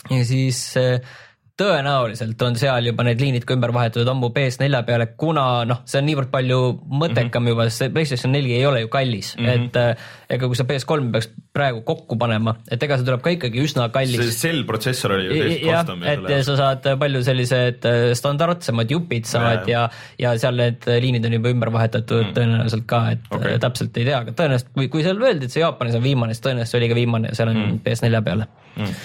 [0.09, 1.19] ja siis äh,
[1.61, 6.01] tõenäoliselt on seal juba need liinid ka ümber vahetatud ammu PS4 peale, kuna noh, see
[6.01, 7.53] on niivõrd palju mõttekam mm -hmm.
[7.53, 9.65] juba, sest see PlayStation neli ei ole ju kallis mm, -hmm.
[9.67, 13.33] et äh, ega kui sa PS3 peaks praegu kokku panema, et ega see tuleb ka
[13.35, 14.23] ikkagi üsna kallis.
[14.31, 16.03] see cell protsessor oli ju täiesti custom.
[16.03, 16.43] et selle.
[16.43, 21.39] sa saad palju sellised äh, standardsemad jupid saad ja, ja, ja seal need liinid on
[21.39, 23.57] juba ümber vahetatud mm tõenäoliselt ka, et okay.
[23.59, 26.45] täpselt ei tea, aga tõenäoliselt kui, kui seal öeldi, et see Jaapanis on viimane, siis
[26.45, 27.81] tõenäoliselt see oli ka viimane ja seal on mm -hmm.
[27.85, 28.47] PS4 peale
[28.77, 28.95] mm.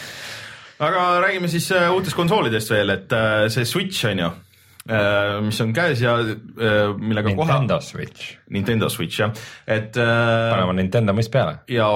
[0.78, 4.34] Aga räägime siis äh, uutest konsoolidest veel, et äh, see Switch on ju
[4.86, 6.12] Äh, mis on käes ja
[6.94, 7.48] millega kohe.
[7.50, 8.36] Nintendo Switch.
[8.54, 9.32] Nintendo Switch jah,
[9.66, 9.96] et.
[9.98, 11.56] Paneme Nintendo mõist peale.
[11.66, 11.88] ja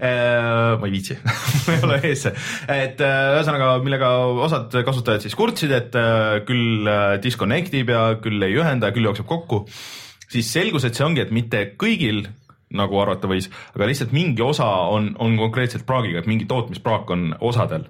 [0.80, 1.16] ma ei viitsi
[1.64, 2.26] ma ei ole ees,
[2.68, 4.12] et ühesõnaga, millega
[4.44, 5.96] osad kasutajad siis kurtsid, et
[6.44, 6.92] küll
[7.24, 9.64] disconnect ib ja küll ei ühenda ja küll jookseb kokku.
[10.28, 12.26] siis selgus, et see ongi, et mitte kõigil
[12.76, 17.30] nagu arvata võis, aga lihtsalt mingi osa on, on konkreetselt praagiga, et mingi tootmispraak on
[17.40, 17.88] osadel.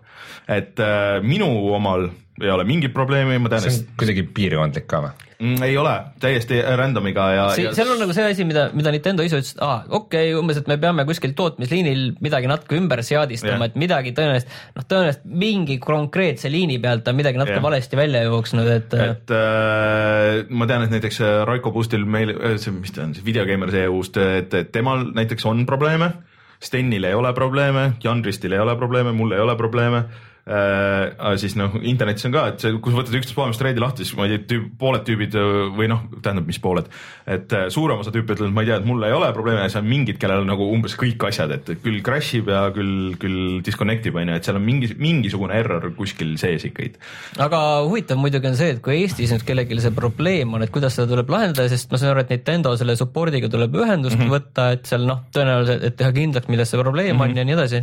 [0.49, 2.11] et äh, minu omal
[2.41, 3.67] ei ole mingit probleemi, ma tean.
[3.67, 5.31] see on kuidagi piirkondlik ka või?
[5.41, 5.63] mm,?
[5.65, 7.73] ei ole, täiesti random'iga ja, ja.
[7.77, 10.61] seal on nagu see asi, mida, mida Nintendo ise ütles, et aa, okei okay,, umbes,
[10.61, 15.79] et me peame kuskil tootmisliinil midagi natuke ümber seadistama, et midagi tõenäoliselt, noh, tõenäoliselt mingi
[15.83, 17.67] konkreetse liini pealt on midagi natuke yeah.
[17.67, 18.97] valesti välja jooksnud, et.
[19.07, 23.15] et äh, ma tean, et näiteks äh, Raiko Boostil meil, äh, see, mis ta on,
[23.17, 26.13] see videogeimer see uust, et temal näiteks on probleeme.
[26.61, 30.03] Stenil ei ole probleeme, Jan Ristil ei ole probleeme, mul ei ole probleeme
[30.51, 31.37] äh,.
[31.41, 34.19] siis noh, internetis on ka, et see, kui sa võtad üksteist poole streidi lahti, siis
[34.19, 35.37] ma ei tea tüüp,, pooled tüübid
[35.77, 36.91] või noh, tähendab, mis pooled,
[37.31, 39.63] et äh, suurem osa tüüpe ütleb, et ma ei tea, et mul ei ole probleeme
[39.69, 43.15] siis on mingid, kellel on nagu umbes kõik asjad, et küll crash ib ja küll,
[43.23, 46.93] küll disconnect ib on ju, et seal on mingi, mingisugune error kuskil sees ikkagi.
[47.39, 50.99] aga huvitav muidugi on see, et kui Eestis nüüd kellelgi see probleem on, et kuidas
[50.99, 54.35] seda tuleb lahendada, sest ma saan aru, et Nintendo selle support'iga tuleb ühendust mm -hmm.
[54.35, 57.31] võtta, et seal noh, tõenäoliselt, et teha kindlaks, milles see probleem mm -hmm.
[57.31, 57.83] on ja nii edasi.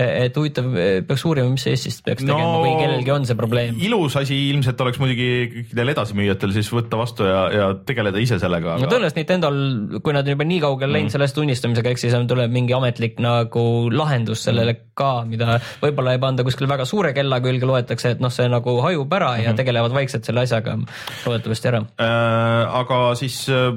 [0.00, 0.66] et huvitav,
[1.06, 3.78] peaks uurima, mis Eestis vist peaks tegema no, või kellelgi on see probleem?
[3.84, 8.74] ilus asi ilmselt oleks muidugi kõikidel edasimüüjatel siis võtta vastu ja, ja tegeleda ise sellega
[8.74, 8.84] aga....
[8.84, 11.14] no tõenäoliselt Nintendo'l, kui nad on juba nii kaugele läinud mm.
[11.16, 14.92] sellest tunnistamisega, eks siis tuleb mingi ametlik nagu lahendus sellele mm.
[15.00, 18.78] ka, mida võib-olla ei panda kuskil väga suure kella külge, loetakse, et noh, see nagu
[18.84, 19.50] hajub ära mm -hmm.
[19.50, 20.78] ja tegelevad vaikselt selle asjaga
[21.26, 22.80] loodetavasti ära äh,.
[22.80, 23.74] aga siis äh,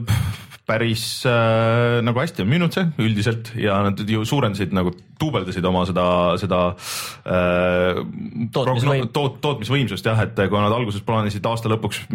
[0.67, 5.84] päris äh, nagu hästi on müünud see üldiselt ja nad ju suurendasid nagu duubeldasid oma
[5.88, 6.06] seda,
[6.39, 6.60] seda
[7.28, 7.99] äh,
[8.56, 9.10] tootmisvõim.
[9.15, 12.06] toot, tootmisvõimsust jah, et kui nad alguses plaanisid aasta lõpuks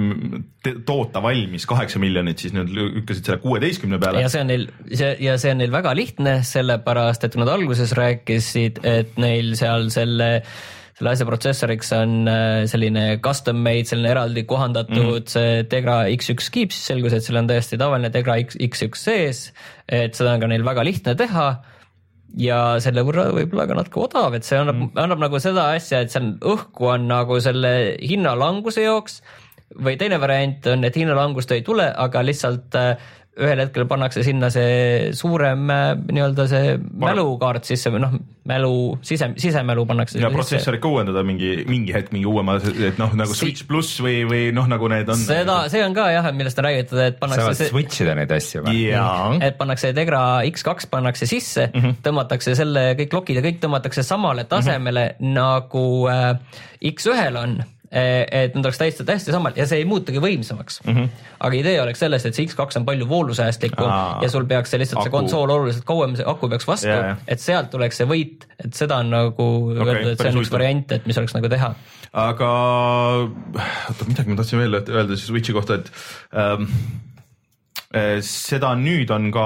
[0.88, 4.24] toota valmis kaheksa miljonit, siis nad lükkasid selle kuueteistkümne peale.
[4.24, 7.92] ja see on neil, see ja see on neil väga lihtne, sellepärast et nad alguses
[8.00, 10.58] rääkisid, et neil seal selle äh,
[10.98, 15.30] selle asja protsessoriks on äh, selline custom made, selline eraldi kohandatud mm.
[15.30, 19.42] see Tegra X1 kiip, siis selgus, et seal on täiesti tavaline Tegra X, X1 sees,
[19.86, 21.48] et seda on ka neil väga lihtne teha
[22.38, 26.02] ja selle võrra võib-olla ka natuke odav, et see annab mm., annab nagu seda asja,
[26.02, 29.22] et seal õhku on nagu selle hinnalanguse jooks
[29.84, 33.08] või teine variant on, et hinnalangust ei tule, aga lihtsalt äh,
[33.38, 38.16] ühel hetkel pannakse sinna see suurem äh, nii-öelda see mälukaart sisse või noh,
[38.48, 38.72] mälu,
[39.06, 40.18] sise, sisemälu pannakse.
[40.22, 44.22] ja protsessorit ka uuendada mingi, mingi hetk mingi uuema, et noh, nagu Switch pluss või,
[44.28, 45.22] või noh, nagu need on.
[45.22, 47.44] seda, see on ka jah, millest on räägitud, et pannakse.
[47.44, 47.70] saavad see...
[47.72, 48.84] switch ida neid asju või?
[49.44, 51.98] et pannakse Tegra X2 pannakse sisse mm, -hmm.
[52.06, 55.34] tõmmatakse selle kõik lokid ja kõik tõmmatakse samale tasemele mm -hmm.
[55.38, 56.62] nagu äh,
[56.94, 57.58] X1-l on
[57.90, 60.94] et nad oleks täiesti, täiesti samal ja see ei muutugi võimsamaks mm.
[60.94, 61.28] -hmm.
[61.46, 64.82] aga idee oleks selles, et see X2 on palju voolusäästlikum Aa, ja sul peaks see
[64.82, 65.08] lihtsalt aku.
[65.08, 68.76] see konsool oluliselt kauem, see aku peaks vastu yeah., et sealt tuleks see võit, et
[68.76, 71.72] seda on nagu okay, öeldud, et see on üks variant, et mis oleks nagu teha.
[72.12, 72.52] aga
[73.24, 75.92] oota, midagi ma tahtsin veel öelda Switchi kohta, et
[76.36, 76.68] ähm,
[77.88, 79.44] seda nüüd on ka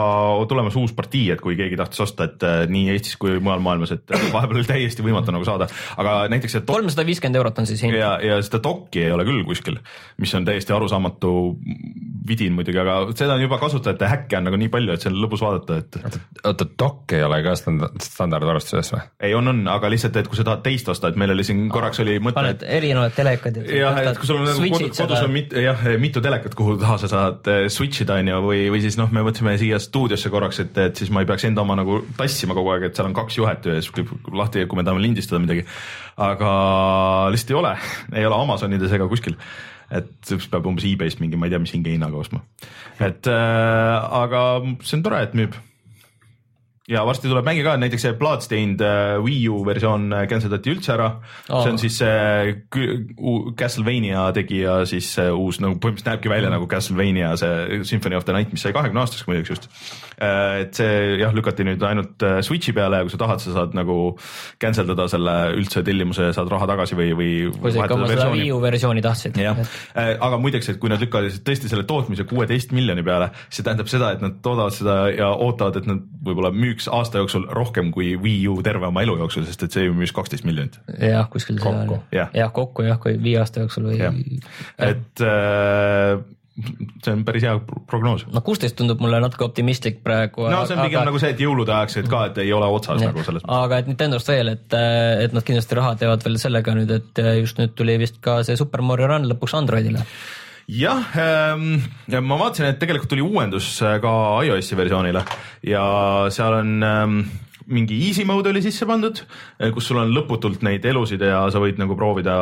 [0.50, 3.92] tulemas uus partii, et kui keegi tahtis osta, et eh, nii Eestis kui mujal maailmas,
[3.94, 5.68] et eh, vahepeal oli täiesti võimatu nagu saada,
[6.02, 7.94] aga näiteks see kolmsada viiskümmend eurot on siis hind.
[7.94, 9.78] ja, ja seda dokki ei ole küll kuskil,
[10.18, 11.34] mis on täiesti arusaamatu
[12.26, 15.20] vidin muidugi, aga seda on juba kasutajate häkke on nagu nii palju, et see on
[15.22, 16.18] lõbus vaadata, et.
[16.42, 19.04] oota, dokk ei ole ka standard, standardvarustuses või?
[19.22, 21.62] ei, on, on, aga lihtsalt, et kui sa tahad teist osta, et meil oli siin
[21.70, 22.40] korraks oli mõte.
[22.40, 23.62] paned erinevad telekad.
[23.70, 26.98] jah, et kui sul on nagu kodus, kodus on mit, jah, mitu telekat, kuhu taha
[27.02, 30.62] sa saad switch ida, on ju, või, või siis noh, me mõtlesime siia stuudiosse korraks,
[30.64, 33.16] et, et siis ma ei peaks enda oma nagu tassima kogu aeg, et seal on
[33.16, 35.66] kaks juhet klipib lahti, kui me tahame lindistada midagi.
[36.22, 36.52] aga
[37.32, 37.76] lihtsalt ei ole
[38.20, 39.36] ei ole Amazonides ega kuskil
[39.92, 42.42] et siis peab umbes e-base'ist mingi, ma ei tea, mis hingehinnaga ostma.
[43.00, 45.56] et äh, aga see on tore, et müüb
[46.90, 50.72] ja varsti tuleb mänge ka, näiteks see Bloodstained uh, Wii U versioon äh, cancel dati
[50.72, 51.62] üldse ära oh..
[51.62, 56.56] see on siis see uh, Castlevania tegija siis uus nagu põhimõtteliselt näebki välja mm.
[56.58, 59.70] nagu Castlevania see Symphony of the Night, mis sai kahekümne aastaseks muideks just.
[60.22, 63.76] Et see jah, lükati nüüd ainult uh, Switch'i peale ja kui sa tahad, sa saad
[63.76, 63.96] nagu
[64.62, 67.30] cancel dada selle üldse tellimuse ja saad raha tagasi või, või.
[67.56, 69.38] kui sa ikka oma seda Wii U versiooni tahtsid.
[69.42, 73.66] jah uh,, aga muideks, et kui nad lükkavad tõesti selle tootmise kuueteist miljoni peale, see
[73.66, 77.90] tähendab seda, et nad toodavad seda ja ootavad, et nad võib-olla müüks aasta jooksul rohkem
[77.94, 80.78] kui Wii U terve oma elu jooksul, sest et see ju müüs kaksteist miljonit.
[80.98, 82.02] jah, kuskil kokku.
[82.14, 84.12] jah ja,, kokku jah, kui viie aasta jooksul või.
[84.78, 87.54] et äh, see on päris hea
[87.88, 88.26] prognoos.
[88.28, 90.48] no kuusteist tundub mulle natuke optimistlik praegu.
[90.52, 91.08] no see on pigem aga...
[91.08, 93.08] nagu see, et jõulude ajaks, ka, et ei ole otsas ja.
[93.10, 93.64] nagu selles mõttes.
[93.64, 94.78] aga et Nintendost veel, et,
[95.24, 98.58] et nad kindlasti raha teevad veel sellega nüüd, et just nüüd tuli vist ka see
[98.60, 100.04] Super Mario Run lõpuks Androidile
[100.72, 101.80] jah ähm,,
[102.20, 104.12] ma vaatasin, et tegelikult tuli uuendus ka
[104.46, 105.24] iOS-i versioonile
[105.66, 105.86] ja
[106.34, 107.18] seal on ähm,
[107.66, 109.22] mingi easy mode oli sisse pandud,
[109.58, 112.34] eh, kus sul on lõputult neid elusid ja sa võid nagu proovida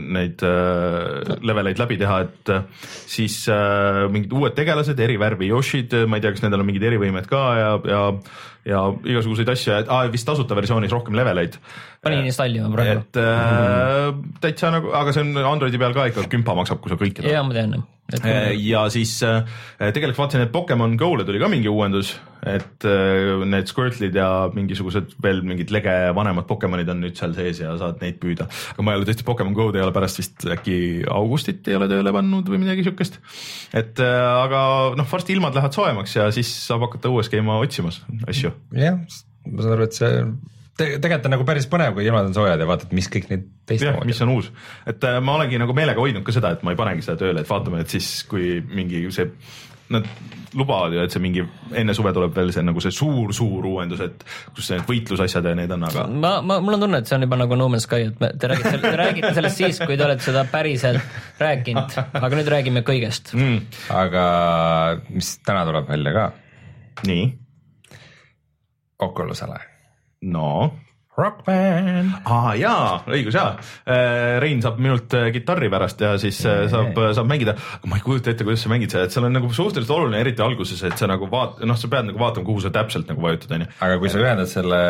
[0.00, 5.96] neid äh, leveleid läbi teha, et äh, siis äh, mingid uued tegelased, eri värvi Yoshid,
[6.08, 8.04] ma ei tea, kas nendel on mingid erivõimed ka ja, ja
[8.68, 11.56] ja igasuguseid asju, et ah, vist tasuta versioonis rohkem leveleid.
[12.04, 13.00] panin installima praegu.
[13.00, 14.10] et äh,
[14.42, 17.32] täitsa nagu, aga see on Androidi peal ka ikka kümpa maksab, kui sa kõike tahad.
[17.32, 17.78] jaa, ma tean.
[18.18, 22.14] Äh, ja siis tegelikult vaatasin, et Pokemon Go'le tuli ka mingi uuendus,
[22.46, 27.62] et äh, need Squirtlid ja mingisugused veel mingid lege vanemad Pokemonid on nüüd seal sees
[27.62, 28.48] ja saad neid püüda.
[28.74, 30.78] aga ma ei ole tõesti Pokemon Go'd ei ole pärast vist äkki
[31.10, 33.18] augustit ei ole tööle pannud või midagi siukest.
[33.76, 34.60] et aga
[34.98, 39.02] noh, varsti ilmad lähevad soojemaks ja siis saab hakata uues käima otsimas asju jah,
[39.48, 40.14] ma saan aru, et see
[40.78, 43.46] te tegelikult on nagu päris põnev, kui ilmad on soojad ja vaatad, mis kõik neid
[43.68, 44.08] teistmoodi.
[44.08, 44.50] mis on uus,
[44.88, 47.42] et äh, ma olengi nagu meelega hoidnud ka seda, et ma ei panegi seda tööle,
[47.42, 49.26] et vaatame, et siis kui mingi see,
[49.94, 50.06] nad
[50.56, 51.42] lubavad ju, et see mingi
[51.76, 54.24] enne suve tuleb veel see nagu see suur-suur uuendus, et
[54.56, 56.06] kus need võitlusasjad ja need on, aga.
[56.08, 58.32] ma, ma, mul on tunne, et see on juba nagu No Man's Sky, et me,
[58.40, 62.84] te räägite, te räägite sellest siis, kui te olete seda päriselt rääkinud, aga nüüd räägime
[62.86, 63.80] kõigest mm..
[63.96, 64.24] aga
[65.12, 66.26] mis täna tuleb välja ka.
[67.08, 67.28] nii
[69.04, 69.60] Oculusele.
[70.34, 70.48] no
[71.18, 72.12] Rock Band.
[72.30, 73.56] aa jaa, õigus jaa.
[73.88, 76.64] Äh, Rein saab minult äh, kitarri pärast ja siis yeah.
[76.64, 77.56] Äh, saab, saab mängida,
[77.90, 80.44] ma ei kujuta ette, kuidas sa mängid seda, et seal on nagu suhteliselt oluline, eriti
[80.44, 83.56] alguses, et sa nagu vaat-, noh, sa pead nagu vaatama, kuhu sa täpselt nagu vajutad,
[83.58, 83.70] onju.
[83.86, 84.82] aga kui sa ühendad selle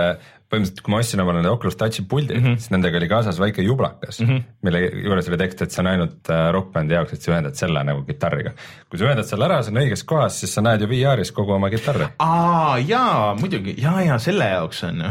[0.49, 2.61] põhimõtteliselt, kui ma ostsin omale need Oculus Touchi puldid mm, -hmm.
[2.63, 4.47] siis nendega oli kaasas väike jublakas mm, -hmm.
[4.63, 7.85] mille juures oli tekst, et see on ainult äh, rokkbändi jaoks, et sa ühendad selle
[7.85, 8.55] nagu kitarriga.
[8.89, 11.53] kui sa ühendad selle ära, see on õiges kohas, siis sa näed ju VR-is kogu
[11.53, 12.09] oma kitarri.
[12.19, 15.05] aa jaa, muidugi ja, ja selle jaoks on,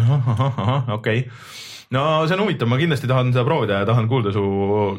[0.97, 1.23] okei okay
[1.95, 4.43] no see on huvitav, ma kindlasti tahan seda proovida ja tahan kuulda su,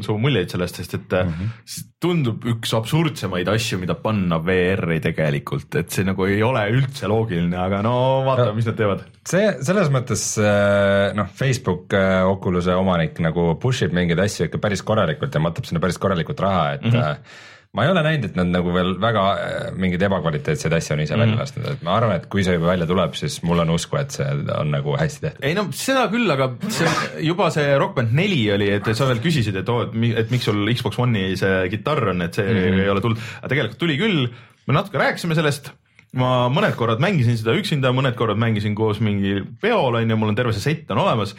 [0.04, 1.82] su muljeid sellest, sest et mm -hmm.
[2.00, 7.56] tundub üks absurdsemaid asju, mida panna VR-i tegelikult, et see nagu ei ole üldse loogiline,
[7.56, 9.04] aga no vaatame, mis nad teevad.
[9.28, 14.58] see selles mõttes äh, noh, Facebook äh, Oculus'e omanik nagu push ib mingeid asju ikka
[14.58, 18.30] päris korralikult ja matab sinna päris korralikult raha, et mm -hmm ma ei ole näinud,
[18.30, 21.42] et nad nagu veel väga äh, mingeid ebakvaliteetseid asju on ise mm välja mhm.
[21.42, 24.14] lasknud, et ma arvan, et kui see juba välja tuleb, siis mul on usku, et
[24.14, 25.44] see on nagu hästi tehtud.
[25.44, 29.20] ei no seda küll, aga see juba see Rock Band neli oli, et sa veel
[29.24, 32.62] küsisid, et oo, et, et miks sul Xbox One'i see kitarr on, et see mm
[32.62, 32.86] -hmm.
[32.86, 34.24] ei ole tulnud, aga tegelikult tuli küll,
[34.66, 35.72] me natuke rääkisime sellest
[36.16, 40.32] ma mõned korrad mängisin seda üksinda, mõned korrad mängisin koos mingi peol on ju, mul
[40.32, 41.34] on terve see sett on olemas.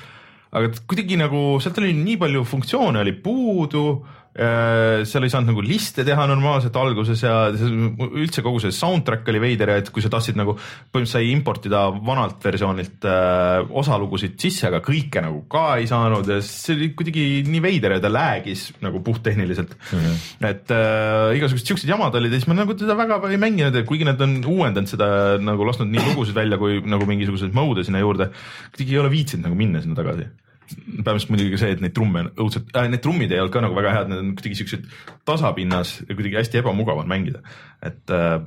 [0.52, 3.84] aga kuidagi nagu sealt oli nii palju funktsioone oli puudu
[5.10, 9.74] seal ei saanud nagu liste teha normaalselt alguses ja üldse kogu see soundtrack oli veider
[9.74, 14.84] ja et kui sa tahtsid nagu põhimõtteliselt sai importida vanalt versioonilt äh, osalugusid sisse, aga
[14.86, 19.02] kõike nagu ka ei saanud ja see oli kuidagi nii veider ja ta lag'is nagu
[19.06, 20.04] puhttehniliselt mm.
[20.04, 20.52] -hmm.
[20.52, 24.06] et äh, igasugused siuksed jamad olid ja siis ma nagu teda väga ei mänginud, kuigi
[24.08, 28.30] nad on uuendanud seda nagu lasknud nii lugusid välja kui nagu mingisuguseid mode'e sinna juurde,
[28.76, 30.30] kuidagi ei ole viitsinud nagu minna sinna tagasi
[31.04, 33.78] peamiselt muidugi see, et neid trumme on õudselt äh,, need trummid ei olnud ka nagu
[33.78, 34.88] väga head, need on kuidagi siuksed
[35.30, 37.44] tasapinnas ja kuidagi hästi ebamugav on mängida,
[37.86, 38.40] et äh,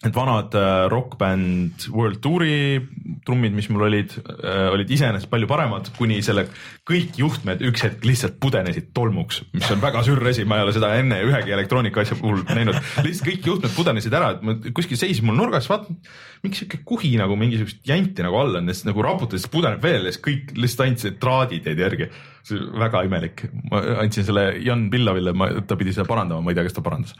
[0.00, 2.80] et vanad äh, Rock Band World Touri
[3.26, 6.46] trummid, mis mul olid äh,, olid iseenesest palju paremad, kuni selle
[6.88, 10.74] kõik juhtmed üks hetk lihtsalt pudenesid tolmuks, mis on väga sürr asi, ma ei ole
[10.76, 12.80] seda enne ühegi elektroonika asja puhul näinud.
[13.04, 16.00] lihtsalt kõik juhtmed pudenesid ära, et ma kuskil seisin mul nurgas, vaatan,
[16.46, 20.14] miks sihuke kuhi nagu mingisugust janti nagu all on siis nagu raputades pudeneb veel ja
[20.16, 22.08] siis kõik lihtsalt ainult traadid jäid järgi
[22.46, 26.58] see väga imelik, ma andsin selle Jan Pillavile, ma, ta pidi seda parandama, ma ei
[26.58, 27.16] tea, kas ta parandas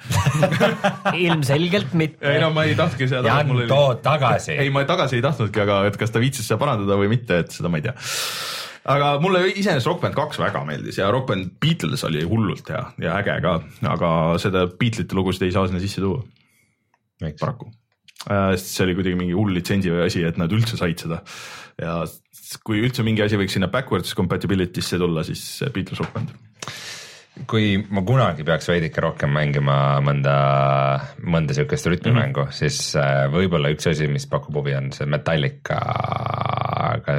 [1.26, 2.24] ilmselgelt mitte.
[2.26, 3.26] ei no ma ei tahtnudki seda.
[3.28, 4.56] Jan, too tagasi.
[4.56, 7.52] ei, ma tagasi ei tahtnudki, aga et kas ta viitsis seda parandada või mitte, et
[7.54, 7.96] seda ma ei tea
[8.88, 12.82] aga mulle iseenesest Rock Band kaks väga meeldis ja Rock Band Beatles oli hullult hea
[13.04, 13.58] ja äge ka,
[13.92, 16.22] aga seda Beatlesite lugusid ei saa sinna sisse tuua.
[17.40, 17.68] paraku
[18.30, 18.56] äh,.
[18.56, 21.20] sest see oli kuidagi mingi hull litsentsi või asi, et nad üldse said seda
[21.80, 22.00] ja
[22.64, 26.34] kui üldse mingi asi võiks sinna backwards compatibility'sse tulla, siis Beatles Rock Band
[27.48, 30.34] kui ma kunagi peaks veidike rohkem mängima mõnda,
[31.24, 32.56] mõnda siukest rütmimängu mm, -hmm.
[32.56, 35.78] siis äh, võib-olla üks asi, mis pakub huvi, on see Metallica,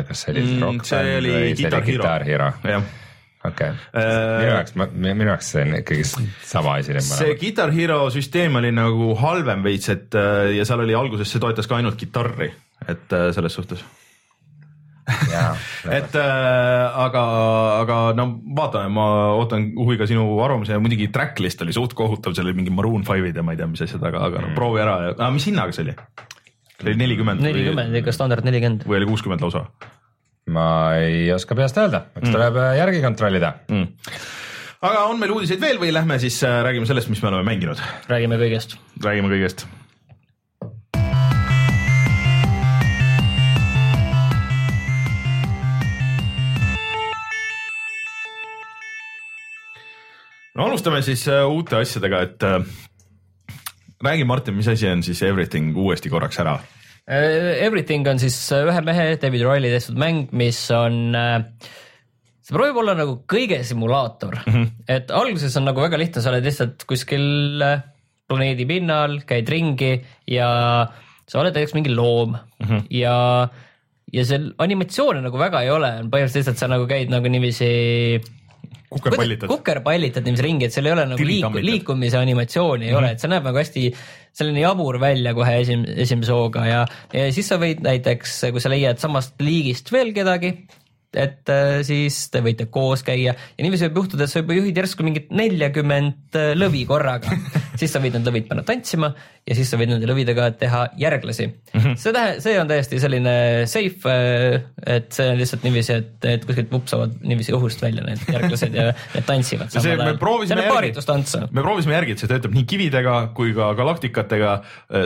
[0.07, 2.49] kas see oli mm, Rock see Band või see oli Guitar Hero?
[2.61, 2.91] okei
[3.49, 3.71] okay.
[3.71, 6.05] uh,, minu jaoks, minu jaoks see on ikkagi
[6.51, 6.99] sama asi.
[7.07, 11.41] see Guitar Hero süsteem oli nagu halvem veits, et äh, ja seal oli alguses, see
[11.41, 12.51] toetas ka ainult kitarri,
[12.91, 13.81] et selles suhtes
[15.97, 17.23] et äh, aga,
[17.81, 19.05] aga no vaatame, ma
[19.37, 23.38] ootan huviga sinu arvamuse ja muidugi tracklist oli suht kohutav, seal oli mingi Maroon five'id
[23.38, 25.88] ja ma ei tea, mis asjad, aga, aga no proovi ära ja, mis hinnaga see
[25.88, 25.97] oli?
[25.97, 27.43] see oli nelikümmend.
[27.45, 28.86] nelikümmend, ikka standard nelikümmend.
[28.89, 29.65] või oli kuuskümmend lausa?
[30.51, 30.67] ma
[31.01, 32.38] ei oska peast öelda, eks mm.
[32.38, 34.07] tuleb järgi kontrollida mm.
[34.89, 37.82] aga on meil uudiseid veel või lähme siis äh, räägime sellest, mis me oleme mänginud?
[38.11, 38.78] räägime kõigest.
[39.01, 39.65] räägime kõigest
[50.62, 52.59] no alustame siis äh, uute asjadega, et äh,
[54.05, 56.59] räägi, Martin, mis asi on siis Everything uuesti korraks ära?
[57.09, 62.93] Äh, Everything on siis ühe mehe, David Riley tehtud mäng, mis on see proovib olla
[62.97, 64.70] nagu kõige simulaator mm, -hmm.
[64.97, 67.66] et alguses on nagu väga lihtne, sa oled lihtsalt kuskil
[68.30, 69.95] planeedi pinnal, käid ringi
[70.30, 70.51] ja
[71.26, 72.86] sa oled näiteks mingi loom mm -hmm.
[73.01, 73.49] ja,
[74.14, 77.72] ja seal animatsioone nagu väga ei ole, põhimõtteliselt lihtsalt sa nagu käid nagu niiviisi
[78.91, 79.47] kukerpallitad.
[79.51, 82.99] kukerpallitad niiviisi ringi, et seal ei ole nagu liiku, liikumise animatsiooni ei mm -hmm.
[82.99, 83.85] ole, et see näeb nagu hästi
[84.41, 88.71] selline jabur välja kohe esim-, esimese hooga ja, ja siis sa võid näiteks, kui sa
[88.71, 90.53] leiad samast liigist veel kedagi,
[91.11, 94.77] et äh, siis te võite koos käia ja niiviisi võib juhtuda, et sa juba juhid
[94.77, 97.35] järsku mingit neljakümmend äh, lõvi korraga
[97.82, 99.11] siis sa võid need lõvid panna tantsima
[99.47, 101.73] ja siis sa võid nende lõvidega teha järglasi mm.
[101.73, 101.97] -hmm.
[102.01, 103.36] see tähe-, see on täiesti selline
[103.71, 108.25] safe, äh, et see on lihtsalt niiviisi, et, et kuskilt vupsavad niiviisi õhust välja need
[108.29, 109.73] järglased ja need tantsivad.
[109.73, 110.93] see, me proovisime järgi,
[111.51, 114.57] me proovisime järgi, et see töötab nii kividega kui ka galaktikatega,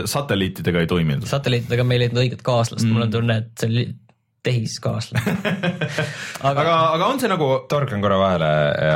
[0.09, 1.29] satelliitidega ei toiminud.
[1.29, 2.99] satelliitidega me ei leidnud õiget kaaslast mm, -hmm.
[2.99, 3.87] mul on tunne, et see
[4.45, 5.33] tehiskaaslane
[6.47, 7.47] aga, aga, aga on see nagu.
[7.71, 8.49] torkan korra vahele,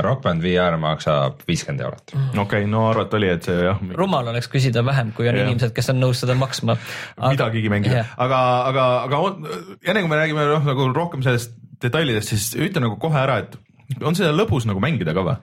[0.05, 2.13] Rock Band VR maksab viiskümmend eurot.
[2.13, 2.41] Mm.
[2.45, 3.81] okei okay,, no arvata oli, et see jah.
[3.97, 5.47] rumal oleks küsida vähem, kui on ja.
[5.47, 7.33] inimesed, kes on nõus seda maksma aga....
[7.33, 8.41] midagigi mängida, aga,
[8.71, 9.49] aga, aga on,
[9.81, 14.03] enne kui me räägime noh, nagu rohkem sellest detailidest, siis ütle nagu kohe ära, et
[14.05, 15.39] on seda lõbus nagu mängida ka või?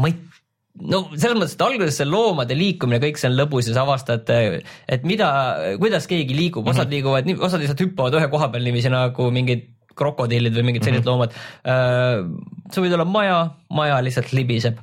[0.00, 0.18] ma ei
[0.78, 4.30] no selles mõttes, et alguses see loomade liikumine, kõik see on lõbus ja sa avastad,
[4.30, 5.28] et mida,
[5.82, 6.94] kuidas keegi liigub, osad mm -hmm.
[6.94, 9.68] liiguvad, osad lihtsalt hüppavad ühe koha peal niiviisi nagu mingid
[10.00, 11.12] krokodillid või mingid sellised mm -hmm.
[11.12, 11.34] loomad.
[11.66, 14.78] Äh, sa võid olla maja, maja lihtsalt libiseb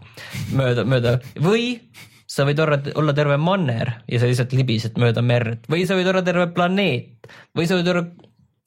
[0.54, 1.80] mööda, mööda või
[2.28, 6.10] sa võid olla, olla terve manner ja sa lihtsalt libised mööda merd või sa võid
[6.12, 8.04] olla terve planeet või sa võid olla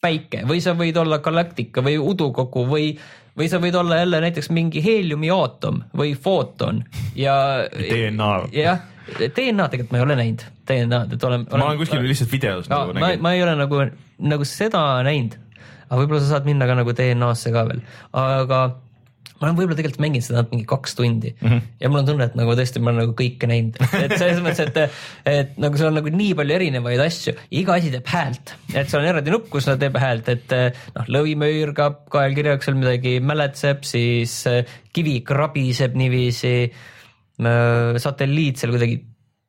[0.01, 2.95] päike või sa võid olla galaktika või udukogu või
[3.41, 6.83] või sa võid olla jälle näiteks mingi heeliumiaatom või footon
[7.19, 7.35] ja.
[7.73, 8.31] DNA.
[8.55, 8.85] jah,
[9.17, 11.65] DNA tegelikult ma ei ole näinud, DNA-d, et olen, olen.
[11.65, 13.25] ma olen kuskil lihtsalt videos no, nagu näinud.
[13.25, 13.83] ma ei ole nagu,
[14.35, 15.39] nagu seda näinud,
[15.89, 17.83] aga võib-olla sa saad minna ka nagu DNA-sse ka veel,
[18.13, 18.63] aga
[19.41, 21.69] ma olen võib-olla tegelikult mänginud seda mingi kaks tundi mm -hmm.
[21.81, 24.61] ja mul on tunne, et nagu tõesti ma olen nagu kõike näinud, et selles mõttes,
[24.69, 25.01] et,
[25.33, 29.03] et nagu seal on nagu nii palju erinevaid asju, iga asi teeb häält, et seal
[29.03, 30.57] on eraldi nupp, kus ta teeb häält, et
[30.97, 36.57] noh, lõvi möirgab, kaelkirjaks seal midagi mäletseb, siis äh, kivi krabiseb niiviisi,
[37.41, 39.01] äh, satelliit seal kuidagi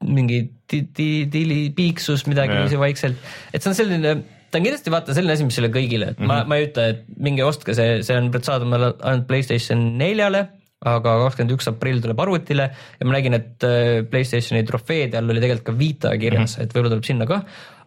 [0.02, 4.16] mingi tili piiksus midagi niiviisi vaikselt, et see on selline
[4.52, 6.32] ta on kindlasti vaata selline asi, mis ei ole kõigile, et mm -hmm.
[6.32, 6.50] ma, mhm.
[6.50, 10.48] ma ei ütle, et minge ostke see, see on saadaval ainult Playstation neljale,
[10.82, 15.44] aga kakskümmend üks aprill tuleb arvutile ja ma nägin, et äh, Playstationi trofeede all oli
[15.44, 16.64] tegelikult ka Vita kirjas mm, -hmm.
[16.64, 17.42] et võib-olla tuleb sinna ka.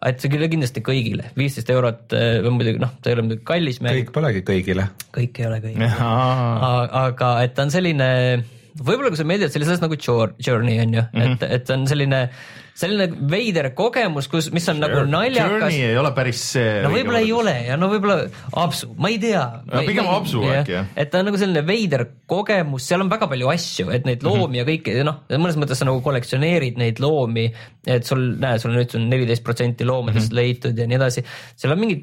[0.05, 3.43] et see küll kindlasti kõigile, viisteist eurot äh, või muidugi noh, ta ei ole muidugi
[3.43, 4.87] kallis kõik polegi kõigile.
[5.11, 5.91] kõik ei ole kõigile,
[7.03, 8.09] aga et ta on selline,
[8.79, 9.99] võib-olla kui sulle meeldib, see oli sellest nagu
[10.47, 11.35] Journey on ju mm, -hmm.
[11.35, 12.29] et, et on selline
[12.75, 15.07] selline veider kogemus, kus, mis on nagu sure.
[15.07, 15.71] nagu naljakas.
[15.71, 16.71] Journey ei ole päris see.
[16.83, 18.17] no võib-olla ei ole ja no võib-olla
[18.65, 19.43] apsu, ma ei tea.
[19.69, 20.89] no pigem apsu äkki jah.
[20.99, 24.41] et ta on nagu selline veider kogemus, seal on väga palju asju, et neid loomi
[24.41, 24.59] mm -hmm.
[24.59, 27.45] ja kõike noh, mõnes mõttes sa nagu kollektsioneerid neid loomi,
[27.87, 30.41] et sul, näe, sul on nüüd on neliteist protsenti loomadest mm -hmm.
[30.41, 31.23] leitud ja nii edasi.
[31.55, 32.01] seal on mingi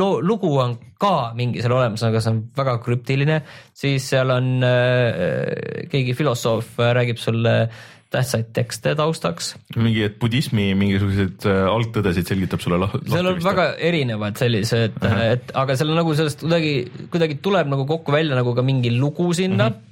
[0.00, 3.40] loo, lugu on ka mingi seal olemas, aga see on väga krüptiline,
[3.72, 7.70] siis seal on äh, keegi filosoof räägib sulle äh,
[8.10, 9.52] tähtsaid tekste taustaks.
[9.76, 12.96] mingi, et budismi mingisuguseid äh, algtõdesid selgitab sulle lah-.
[13.06, 15.36] seal on väga erinevad sellised uh, -huh.
[15.36, 16.74] et aga seal on nagu sellest kuidagi,
[17.12, 19.76] kuidagi tuleb nagu kokku välja nagu ka mingi lugu sinna uh.
[19.76, 19.86] -huh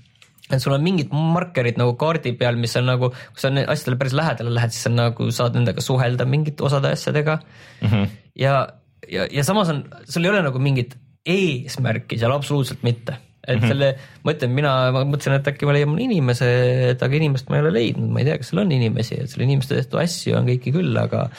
[0.49, 4.15] et sul on mingid markerid nagu kaardi peal, mis on nagu, kui sa asjadele päris
[4.17, 7.39] lähedale lähed, siis sa nagu saad nendega suhelda mingite osade asjadega
[7.83, 7.89] mm.
[7.89, 8.07] -hmm.
[8.35, 8.69] ja,
[9.13, 10.97] ja, ja samas on, sul ei ole nagu mingit
[11.27, 13.69] eesmärki seal absoluutselt mitte et mm -hmm.
[13.73, 13.89] selle,
[14.25, 16.49] ma ütlen, mina ma mõtlesin, et äkki ma leian mõne inimese,
[16.93, 19.33] et aga inimest ma ei ole leidnud, ma ei tea, kas seal on inimesi, et
[19.33, 21.31] selle inimeste tehtud asju on kõiki küll, aga,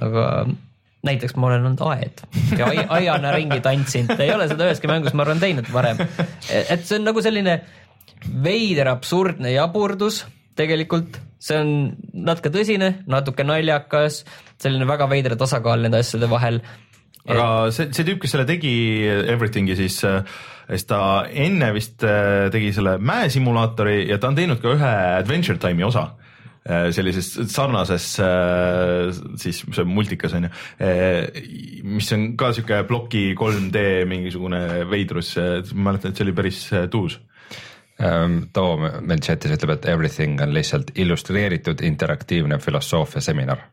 [0.00, 0.24] aga
[1.06, 2.24] näiteks ma olen olnud aed.
[2.58, 6.00] Ja aiana ringi tantsinud, ei ole seda üheski mängus, ma arvan, teinud varem.
[6.48, 7.60] et see on nagu selline
[8.26, 10.24] veider, absurdne jaburdus.
[10.58, 11.68] Tegelikult, see on
[12.26, 14.24] natuke tõsine, natuke naljakas,
[14.58, 16.58] selline väga veider tasakaal nende asjade vahel
[17.28, 18.72] aga see, see tüüp, kes selle tegi,
[19.06, 20.00] Everythingi, siis
[20.68, 21.00] siis ta
[21.32, 22.02] enne vist
[22.52, 26.10] tegi selle mäesimulaatori ja ta on teinud ka ühe Adventure Time'i osa
[26.68, 28.06] Äh, sellises sarnases
[29.40, 30.50] siis see multikas on ju,
[31.88, 34.60] mis on ka sihuke ploki 3D mingisugune
[34.90, 35.30] veidrus,
[35.72, 36.60] ma mäletan, et see oli päris
[36.92, 37.16] tuus
[38.04, 43.64] ähm, Too meil chatis ütleb, et everything on lihtsalt illustreeritud interaktiivne filosoofia seminar.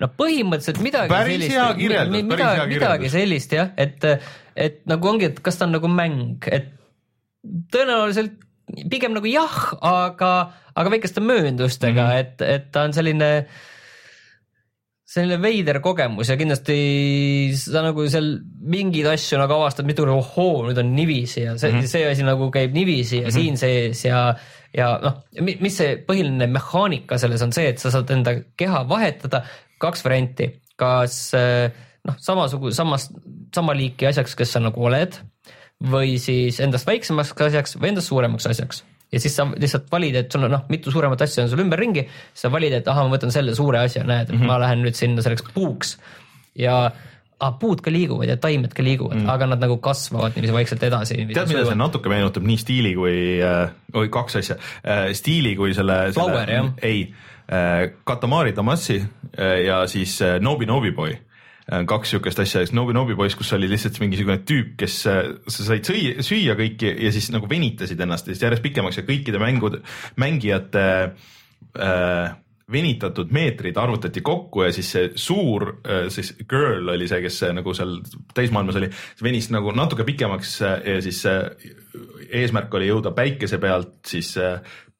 [0.00, 1.80] No põhimõtteliselt midagi päris sellist,
[2.20, 4.06] midagi, midagi sellist jah, et,
[4.56, 6.72] et nagu ongi, et kas ta on nagu mäng, et
[7.72, 8.38] tõenäoliselt
[8.90, 10.30] pigem nagu jah, aga,
[10.78, 12.20] aga väikeste mööndustega mm, -hmm.
[12.20, 13.30] et, et ta on selline
[15.10, 16.76] selline veider kogemus ja kindlasti
[17.58, 18.28] sa nagu seal
[18.62, 21.90] mingeid asju nagu avastad mitu korda, ohoo, nüüd on niiviisi ja see mm, -hmm.
[21.90, 23.34] see asi nagu käib niiviisi ja mm -hmm.
[23.34, 24.20] siin sees ja,
[24.76, 29.42] ja noh, mis see põhiline mehaanika selles on see, et sa saad enda keha vahetada,
[29.80, 30.50] kaks varianti,
[30.80, 33.12] kas noh, samasuguse, samast,
[33.54, 35.18] sama liiki asjaks, kes sa nagu oled
[35.90, 40.32] või siis endast väiksemaks asjaks või endast suuremaks asjaks ja siis sa lihtsalt valid, et
[40.32, 42.04] sul on noh, mitu suuremat asja on sul ümberringi,
[42.36, 44.50] sa valid, et ahah, ma võtan selle suure asja, näed, et mm -hmm.
[44.52, 45.96] ma lähen nüüd sinna selleks puuks
[46.54, 46.76] ja
[47.40, 50.82] ah, puud ka liiguvad ja taimed ka liiguvad mm., aga nad nagu kasvavad niiviisi vaikselt
[50.82, 51.14] edasi.
[51.26, 55.74] tead, mida see natuke meenutab nii stiili kui äh,, oi kaks asja äh,, stiili kui
[55.74, 57.29] selle, selle, ei äh,,
[58.04, 61.16] Katamari Damacy äh, ja siis äh, Nobi Nobi Boy.
[61.70, 65.66] Äh, kaks sihukest asja, Nobi Nobi poiss, kus oli lihtsalt mingisugune tüüp, kes, äh, sa
[65.66, 69.42] said sõi, süüa kõiki ja siis nagu venitasid ennast ja siis järjest pikemaks ja kõikide
[69.42, 69.80] mängud,
[70.18, 70.86] mängijate
[71.74, 72.32] äh,
[72.70, 77.74] venitatud meetrid arvutati kokku ja siis see suur äh, siis girl oli see, kes nagu
[77.74, 77.98] seal
[78.34, 78.90] täismaailmas oli,
[79.22, 81.22] venis nagu natuke pikemaks ja siis
[82.40, 84.36] eesmärk oli jõuda päikese pealt siis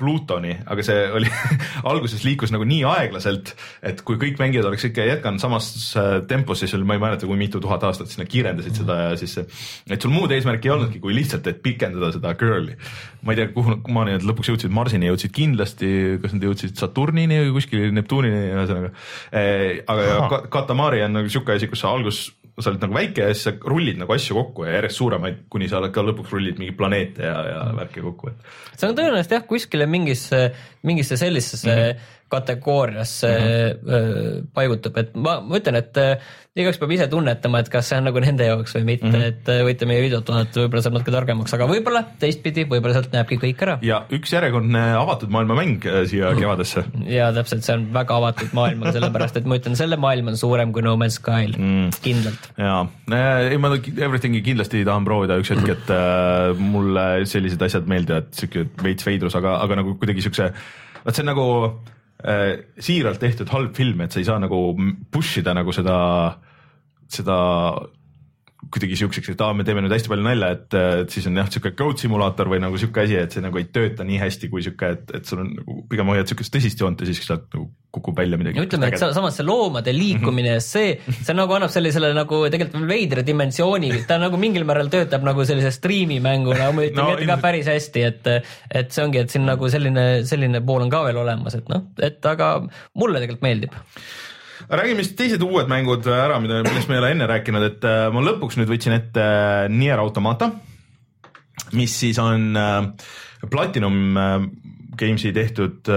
[0.01, 1.29] Plutoni, aga see oli
[1.91, 3.53] alguses liikus nagu nii aeglaselt,
[3.85, 5.69] et kui kõik mängijad oleks ikka jätkanud samas
[6.01, 9.19] äh, tempos, siis oli, ma ei mäleta, kui mitu tuhat aastat sinna kiirendasid seda ja
[9.21, 12.79] siis, et sul muud eesmärki ei olnudki, kui lihtsalt, et pikendada seda girl'i.
[13.27, 17.43] ma ei tea, kuhu, kuhumaani nad lõpuks jõudsid, Marsini jõudsid kindlasti, kas nad jõudsid Saturnini
[17.45, 18.95] või kuskile Neptuunini, ühesõnaga.
[19.37, 22.31] Äh, aga Katamari on nagu sihuke asi, kus sa alguses
[22.63, 25.69] sa oled nagu väike ja siis sa rullid nagu asju kokku ja järjest suuremaid, kuni
[25.71, 28.49] sa ka lõpuks rullid mingeid planeete ja, ja värki kokku, et.
[28.77, 30.47] see on tõenäoliselt jah, kuskile mingisse,
[30.87, 34.47] mingisse sellisesse mm -hmm kategooriasse mm -hmm.
[34.55, 38.09] paigutub, et ma, ma ütlen, et äh, igaüks peab ise tunnetama, et kas see on
[38.09, 39.29] nagu nende jaoks või mitte mm, -hmm.
[39.31, 43.15] et äh, võite meie videot vaadata, võib-olla saab natuke targemaks, aga võib-olla teistpidi, võib-olla sealt
[43.15, 43.77] näebki kõik ära.
[43.87, 46.85] ja üks järjekordne avatud maailma mäng siia kevadesse.
[47.07, 50.75] ja täpselt, see on väga avatud maailm, sellepärast et ma ütlen, selle maailm on suurem
[50.75, 52.51] kui No Man's Sky'l mm., kindlalt.
[52.59, 52.81] ja,
[53.51, 58.67] ei ma Everything'i kindlasti tahan proovida üks hetk, et äh, mulle sellised asjad meeldivad, siuke
[58.83, 60.51] veits veidrus, aga, aga nagu kuidagi siukse,
[61.05, 61.49] vot see on nagu
[62.21, 64.75] siiralt tehtud halb film, et sa ei saa nagu
[65.13, 65.97] push ida nagu seda,
[67.09, 67.39] seda
[68.69, 71.49] kuidagi siukseks, et aa, me teeme nüüd hästi palju nalja, et, et siis on jah,
[71.49, 74.65] sihuke code simulaator või nagu sihuke asi, et see nagu ei tööta nii hästi kui
[74.67, 77.71] sihuke, et, et sul on nagu pigem hoiad siukest tõsist joont ja siis sealt nagu
[77.91, 78.61] kukub välja midagi.
[78.63, 83.25] ütleme, et samas see loomade liikumine ja see, see nagu annab sellisele nagu tegelikult veidra
[83.27, 87.71] dimensiooni, ta nagu mingil määral töötab nagu sellise striimimänguna no,, ma ütlen no, ka päris
[87.73, 88.33] hästi, et,
[88.69, 91.89] et see ongi, et siin nagu selline, selline pool on ka veel olemas, et noh,
[92.05, 92.59] et aga
[93.01, 93.81] mulle tegelikult meeldib
[94.69, 98.09] räägime siis teised uued mängud ära, mida, millest me ei ole enne rääkinud, et äh,
[98.13, 100.51] ma lõpuks nüüd võtsin ette äh, Nier Automata,
[101.77, 102.91] mis siis on äh,
[103.51, 104.19] Platinum
[105.01, 105.89] Games'i tehtud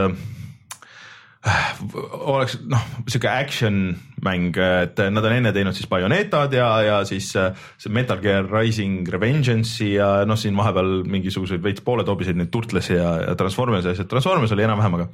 [2.23, 3.81] oleks noh, sihuke action
[4.25, 9.09] mäng, et nad on enne teinud siis Bayonetad ja, ja siis see Metal Gear Rising
[9.11, 14.55] Revengeance'i ja noh, siin vahepeal mingisuguseid veits pooletoobiseid neid Turtlesi ja, ja Transformersi asju, Transformers
[14.55, 15.07] oli enam-vähem, aga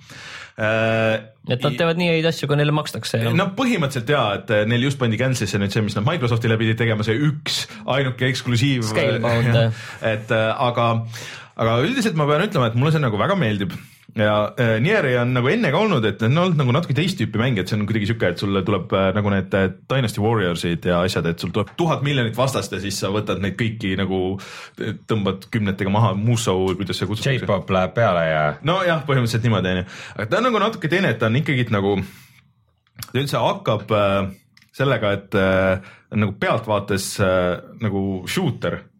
[0.60, 1.28] äh,.
[1.50, 3.22] et nad teevad nii häid asju, kui neile makstakse.
[3.34, 7.06] no põhimõtteliselt ja, et neil just pandi cancel'isse nüüd see, mis nad Microsoftile pidid tegema,
[7.08, 8.90] see üks ainuke eksklusiiv.
[10.10, 10.90] Et aga,
[11.60, 13.74] aga üldiselt ma pean ütlema, et mulle see nagu väga meeldib
[14.18, 17.20] ja äh, Nieri on nagu enne ka olnud, et need on olnud nagu natuke teist
[17.20, 20.24] tüüpi mäng, et see on kuidagi sihuke, et sulle tuleb äh, nagu need äh, Dynasty
[20.24, 23.94] Warriorsid ja asjad, et sul tuleb tuhat miljonit vastast ja siis sa võtad neid kõiki
[24.00, 24.22] nagu,
[25.10, 27.38] tõmbad kümnetega maha, Musou kuidas see kutsutakse.
[27.40, 28.44] J-pop läheb peale ja.
[28.66, 31.96] nojah, põhimõtteliselt niimoodi onju, aga ta on nagu natuke teine, et ta on ikkagi nagu,
[33.10, 34.22] ta üldse hakkab äh,
[34.76, 38.99] sellega, et äh, nagu pealtvaates äh, nagu shooter Äh,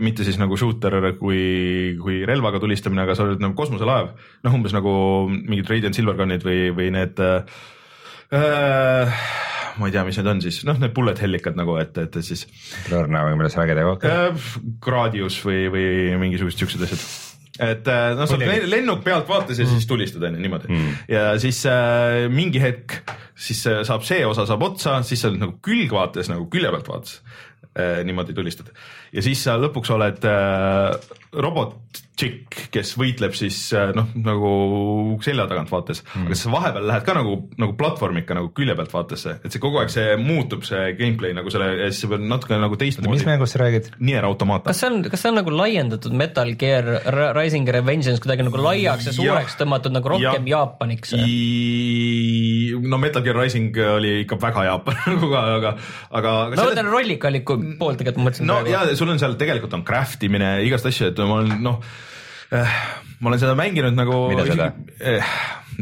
[0.00, 1.42] mitte siis nagu shooter kui,
[2.00, 4.14] kui relvaga tulistamine, aga sa oled nagu kosmoselaev,
[4.46, 4.92] noh, umbes nagu
[5.28, 7.60] mingid Radiant Silvergunid või, või need äh,
[9.80, 12.46] ma ei tea, mis need on siis, noh, need bullet hellikad nagu, et, et siis.
[12.92, 14.46] Lorna või milles vägede kohta äh,?
[14.82, 15.90] Gradius või, või
[16.20, 17.04] mingisugused siuksed asjad
[17.60, 20.92] et äh, noh, sa lennuk pealt vaates ja siis tulistad onju niimoodi mm.
[21.12, 22.94] ja siis äh, mingi hetk
[23.36, 27.18] siis saab see osa saab otsa, siis sa oled nagu külgvaates nagu külje pealt vaates
[27.74, 28.70] äh, niimoodi tulistad
[29.14, 31.76] ja siis sa lõpuks oled äh, robot
[32.20, 34.50] tšikk, kes võitleb siis äh, noh, nagu
[35.24, 38.76] selja tagant vaates mm., aga siis vahepeal lähed ka nagu, nagu platvorm ikka nagu külje
[38.76, 42.12] pealt vaatesse, et see kogu aeg see muutub, see gameplay nagu selle ja siis sa
[42.12, 43.14] pead natuke nagu teistmoodi.
[43.16, 43.90] mis mängust sa räägid?
[44.04, 44.70] Nier Automata.
[44.70, 46.90] kas see on, kas see on nagu laiendatud Metal Gear
[47.38, 51.16] Rising Revengeance kuidagi nagu laiaks ja suureks ja, tõmmatud nagu rohkem ja, Jaapaniks?
[52.86, 55.74] No Metal Gear Rising oli ikka väga Jaapan nagu ka, aga,
[56.20, 56.34] aga.
[56.54, 58.48] no ma mõtlen rollikaliku poolt tegelikult ma mõtlesin.
[58.50, 58.74] no praegu.
[58.74, 61.80] ja sul on seal tegelikult on craft imine, igast asju, et ma olen noh
[62.54, 62.78] äh,
[63.20, 64.22] ma olen seda mänginud nagu.
[64.32, 64.70] mida seda?
[65.00, 65.34] Äh,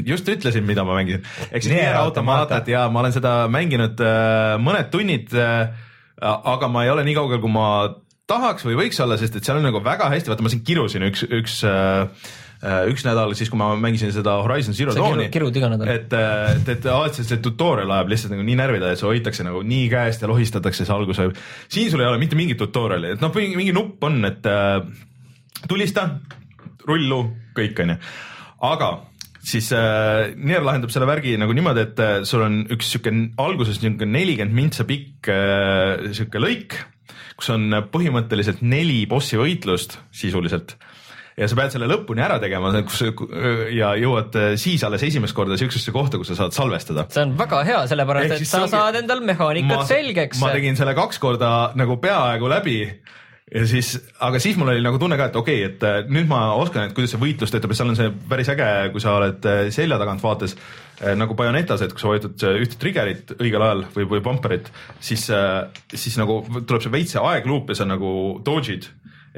[0.07, 4.57] just ütlesin, mida ma mängisin, ehk siis Nier Automatat ja ma olen seda mänginud äh,
[4.63, 5.87] mõned tunnid äh,.
[6.19, 7.69] aga ma ei ole nii kaugel, kui ma
[8.29, 11.07] tahaks või võiks olla, sest et seal on nagu väga hästi, vaata ma siin kirusin
[11.09, 12.47] üks, üks äh, äh
[12.91, 15.29] üks nädal siis, kui ma mängisin seda Horizon Zero Dawni.
[15.31, 15.91] kirud iga nädal.
[15.93, 19.63] et, et, et alati see tutorial ajab lihtsalt nagu nii närvida, et sul hoitakse nagu
[19.63, 21.21] nii käest ja lohistatakse see algus.
[21.71, 24.81] siin sul ei ole mitte mingit tutorial'i, et noh, mingi nupp on, et äh,
[25.71, 26.09] tulista,
[26.89, 27.23] rullu,
[27.55, 27.99] kõik onju,
[28.67, 28.91] aga
[29.49, 33.81] siis äh, Nier lahendab selle värgi nagu niimoodi, et äh, sul on üks sihuke alguses
[33.83, 36.79] niisugune nelikümmend mintsa pikk äh, sihuke lõik,
[37.39, 40.75] kus on põhimõtteliselt neli bossi võitlust sisuliselt
[41.39, 43.05] ja sa pead selle lõpuni ära tegema, kus
[43.75, 47.07] ja jõuad äh, siis alles esimest korda siuksesse kohta, kus sa saad salvestada.
[47.15, 50.43] see on väga hea, sellepärast et sa saad endal mehaanikat selgeks.
[50.43, 52.81] ma tegin selle kaks korda nagu peaaegu läbi
[53.55, 56.29] ja siis, aga siis mul oli nagu tunne ka, et okei okay,, et äh, nüüd
[56.31, 59.17] ma oskan, et kuidas see võitlus töötab ja seal on see päris äge, kui sa
[59.21, 60.59] oled äh, selja tagant vaates
[61.15, 64.67] nagu Bayonetas, et kui sa vajutad ühte trigger'it õigel ajal või, või bumper'it,
[64.99, 65.29] siis,
[65.95, 68.11] siis nagu tuleb see veits see aegluup ja sa nagu
[68.43, 68.89] dodge'id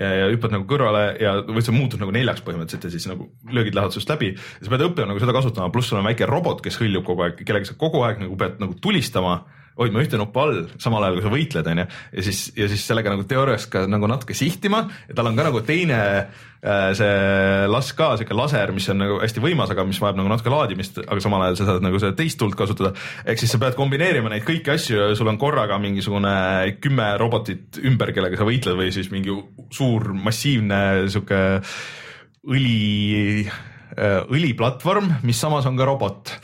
[0.01, 3.29] ja, ja hüppad nagu kõrvale ja või see muutub nagu neljaks põhimõtteliselt ja siis nagu
[3.53, 4.33] löögid lähevad sinust läbi.
[4.61, 7.43] Sa pead õppima nagu seda kasutama, pluss sul on väike robot, kes hõljub kogu aeg,
[7.45, 9.41] kellega sa kogu aeg nagu pead nagu tulistama
[9.79, 11.87] hoidma ühte nuppu all, samal ajal kui sa võitled, onju.
[12.17, 15.47] ja siis, ja siis sellega nagu teoorias ka nagu natuke sihtima ja tal on ka
[15.47, 20.01] nagu teine äh, see las ka sihuke laser, mis on nagu hästi võimas, aga mis
[20.03, 22.93] vajab nagu natuke laadimist, aga samal ajal sa saad nagu seda teist tuld kasutada.
[23.25, 26.35] ehk siis sa pead kombineerima neid kõiki asju ja sul on korraga mingisugune
[26.83, 29.35] kümme robotit ümber, kellega sa võitled või siis mingi
[29.75, 31.43] suur massiivne sihuke
[32.51, 33.45] õli,
[33.97, 36.35] äh, õliplatvorm, mis samas on ka robot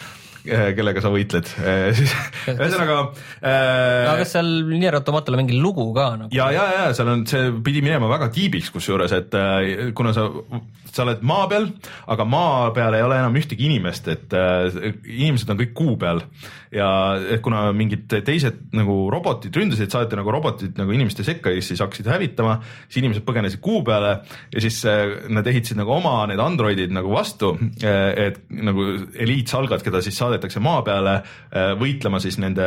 [0.76, 2.14] kellega sa võitled eh, siis
[2.52, 2.98] ühesõnaga
[3.40, 4.06] äh,.
[4.06, 6.32] aga kas seal Nier Automatale mingi lugu ka nagu?
[6.34, 9.36] ja, ja, ja seal on, see pidi minema väga tiibiks, kusjuures, et
[9.96, 10.28] kuna sa,
[10.96, 11.68] sa oled maa peal,
[12.12, 14.68] aga maa peal ei ole enam ühtegi inimest, et äh,
[15.04, 16.22] inimesed on kõik kuu peal.
[16.74, 16.86] Ja
[17.44, 22.08] kuna mingid teised nagu robotid ründasid, saadeti nagu robotid nagu inimeste sekka ja siis hakkasid
[22.10, 24.16] hävitama, siis inimesed põgenesid kuu peale
[24.52, 29.84] ja siis äh, nad ehitasid nagu oma need androidid nagu vastu, äh, et nagu eliitsalgad,
[29.86, 32.66] keda siis saadetakse maa peale äh, võitlema siis nende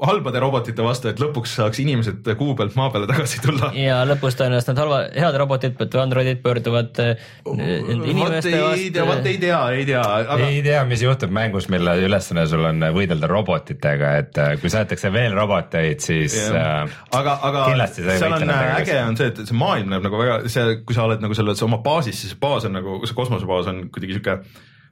[0.00, 3.70] halbade robotite vastu, et lõpuks saaks inimesed kuu pealt maa peale tagasi tulla.
[3.76, 9.04] ja lõpus tõenäoliselt need halva, head robotid või androidid pöörduvad oh, inimeste vastu.
[9.10, 10.38] vot ei tea, ei tea aga....
[10.48, 15.12] ei tea, mis juhtub mängus, mille ülesanne sul on võidelda robotitega, et äh, kui saadetakse
[15.14, 16.88] veel roboteid, siis yeah.
[16.88, 20.80] äh, aga, aga seal on äge on see, et see maailm näeb nagu väga, see,
[20.86, 24.16] kui sa oled nagu selles oma baasis, siis baas on nagu, see kosmosebaas on kuidagi
[24.16, 24.40] sihuke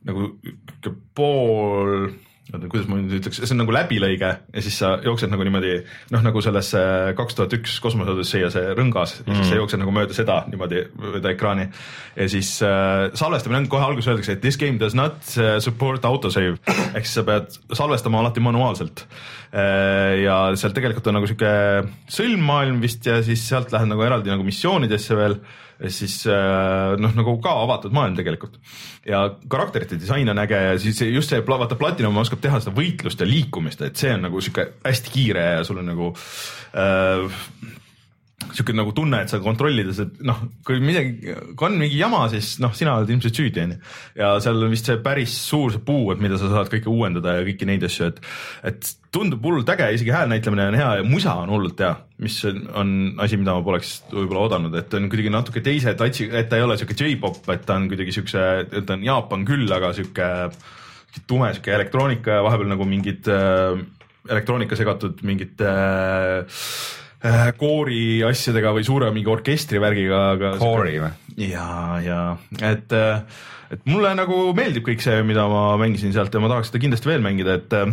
[0.09, 0.33] nagu
[1.17, 2.11] pool
[2.53, 5.74] oota, kuidas ma nüüd ütleks, see on nagu läbilõige ja siis sa jooksed nagu niimoodi
[6.14, 6.80] noh, nagu sellesse
[7.18, 11.32] kaks tuhat üks kosmoseodyssee see rõngas mm., siis sa jooksed nagu mööda seda niimoodi mööda
[11.34, 11.68] ekraani.
[12.16, 16.09] ja siis äh, salvestamine on kohe alguses öeldakse, et this game does not äh, support
[16.09, 19.05] autosave ehk siis sa pead salvestama alati manuaalselt
[19.53, 20.24] äh,.
[20.24, 21.53] ja seal tegelikult on nagu sihuke
[22.16, 25.40] sõlmmaailm vist ja siis sealt lähed nagu eraldi nagu missioonidesse veel
[25.87, 28.59] siis äh, noh, nagu ka avatud maailm tegelikult.
[29.07, 33.20] ja karakterite disain on äge ja siis just see, vaata Platinum oskab teha seda võitlust
[33.22, 36.12] ja liikumist, et see on nagu sihuke hästi kiire ja sul on nagu
[36.74, 37.39] äh,
[38.55, 42.57] sihuke nagu tunne, et sa kontrollides, et noh, kui midagi, kui on mingi jama, siis
[42.62, 43.78] noh, sina oled ilmselt süüdi, onju.
[44.18, 47.38] ja seal on vist see päris suur see puu, et mida sa saad kõike uuendada
[47.38, 48.20] ja kõiki neid asju, et,
[48.70, 51.92] et tundub hullult äge, isegi häälnäitlemine on hea ja musa on hullult hea,
[52.24, 52.94] mis on,
[53.24, 56.66] asi, mida ma poleks võib-olla oodanud, et on kuidagi natuke teise touch'i, et ta ei
[56.66, 58.46] ole sihuke J-pop, et ta on kuidagi siukse,
[58.78, 60.30] ta on Jaapan küll, aga sihuke
[61.28, 63.80] tume sihuke elektroonika ja vahepeal nagu mingid äh,
[64.28, 67.08] elektroonika segatud mingite äh, Äh,
[67.59, 70.53] koori asjadega või suure mingi orkestri värgiga, aga.
[70.61, 71.11] koori või?
[71.49, 71.71] ja,
[72.05, 72.21] ja
[72.61, 73.41] et, äh,
[73.75, 77.11] et mulle nagu meeldib kõik see, mida ma mängisin sealt ja ma tahaks seda kindlasti
[77.11, 77.91] veel mängida, et äh,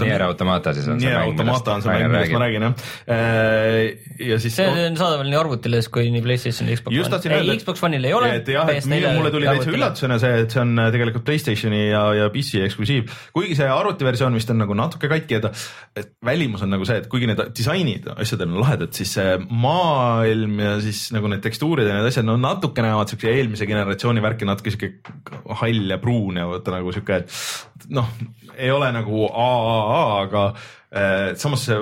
[0.00, 2.86] Nier Automata siis on see Nier Automata on see mäng, millest ma räägin jah.
[3.06, 3.76] Äh,
[4.18, 4.56] ja siis.
[4.58, 7.36] see on saadaval nii arvutile kui nii Playstationil, Xbox Just One.
[7.36, 8.30] ei, Xbox One'il ei ole.
[8.40, 12.02] et jah, et mulle tuli täitsa üllatusena see, et see on äh, tegelikult Playstationi ja,
[12.18, 13.12] ja PC eksklusiiv.
[13.36, 15.68] kuigi see arvutiversioon vist on nagu natuke katki, et,
[16.02, 20.58] et välimus on nagu see, et kuigi need disainid asjadel on lahedad, siis see maailm
[20.64, 24.50] ja siis nagu need tekstuurid ja need asjad, no natuke näevad siukse eelmise generatsiooni värki
[24.50, 28.10] natuke sihuke hall ja pruun ja vaata nagu sihuke, et noh,
[28.56, 31.78] ei ole nagu AAA, aga äh, samas see,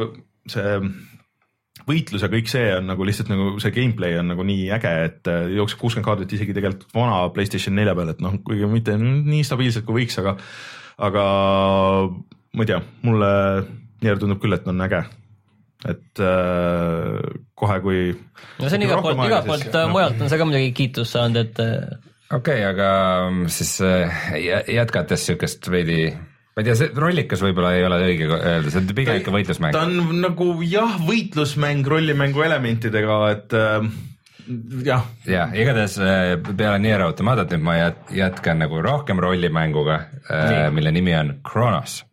[0.51, 0.79] see
[1.85, 5.31] võitlus ja kõik see on nagu lihtsalt nagu see gameplay on nagu nii äge, et
[5.31, 9.43] äh, jookseb kuuskümmend kaadrit isegi tegelikult vana Playstation nelja peal, et noh, kuigi mitte nii
[9.47, 10.37] stabiilselt kui võiks, aga,
[11.11, 11.27] aga
[12.09, 13.35] ma ei tea, mulle
[14.05, 14.99] Nier tundub küll, et on äge
[15.85, 17.21] et äh,
[17.59, 18.01] kohe, kui.
[18.61, 19.85] no see on igalt poolt, igalt poolt no.
[19.93, 22.11] mujalt on see ka muidugi kiitust saanud, et.
[22.31, 22.93] Äh, okei okay,, aga
[23.31, 23.79] mm, siis
[24.75, 26.13] jätkates sihukest veidi
[26.55, 29.75] ma ei tea, see rollikas võib-olla ei ole õige öelda, see on pigem ikka võitlusmäng.
[29.75, 33.89] ta on nagu jah, võitlusmäng rollimängu elementidega, et äh,
[34.87, 35.09] jah.
[35.27, 37.77] jah, igatahes äh, peale Nier Automatat nüüd ma
[38.15, 40.01] jätkan nagu rohkem rollimänguga,
[40.31, 42.05] äh, mille nimi on Kronos.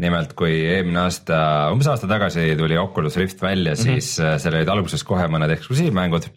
[0.00, 1.38] nimelt, kui eelmine aasta,
[1.74, 3.82] umbes aasta tagasi tuli Oculus Rift välja, mhm.
[3.82, 4.38] siis mm -hmm.
[4.38, 6.30] seal olid alguses kohe mõned eksklusiivmängud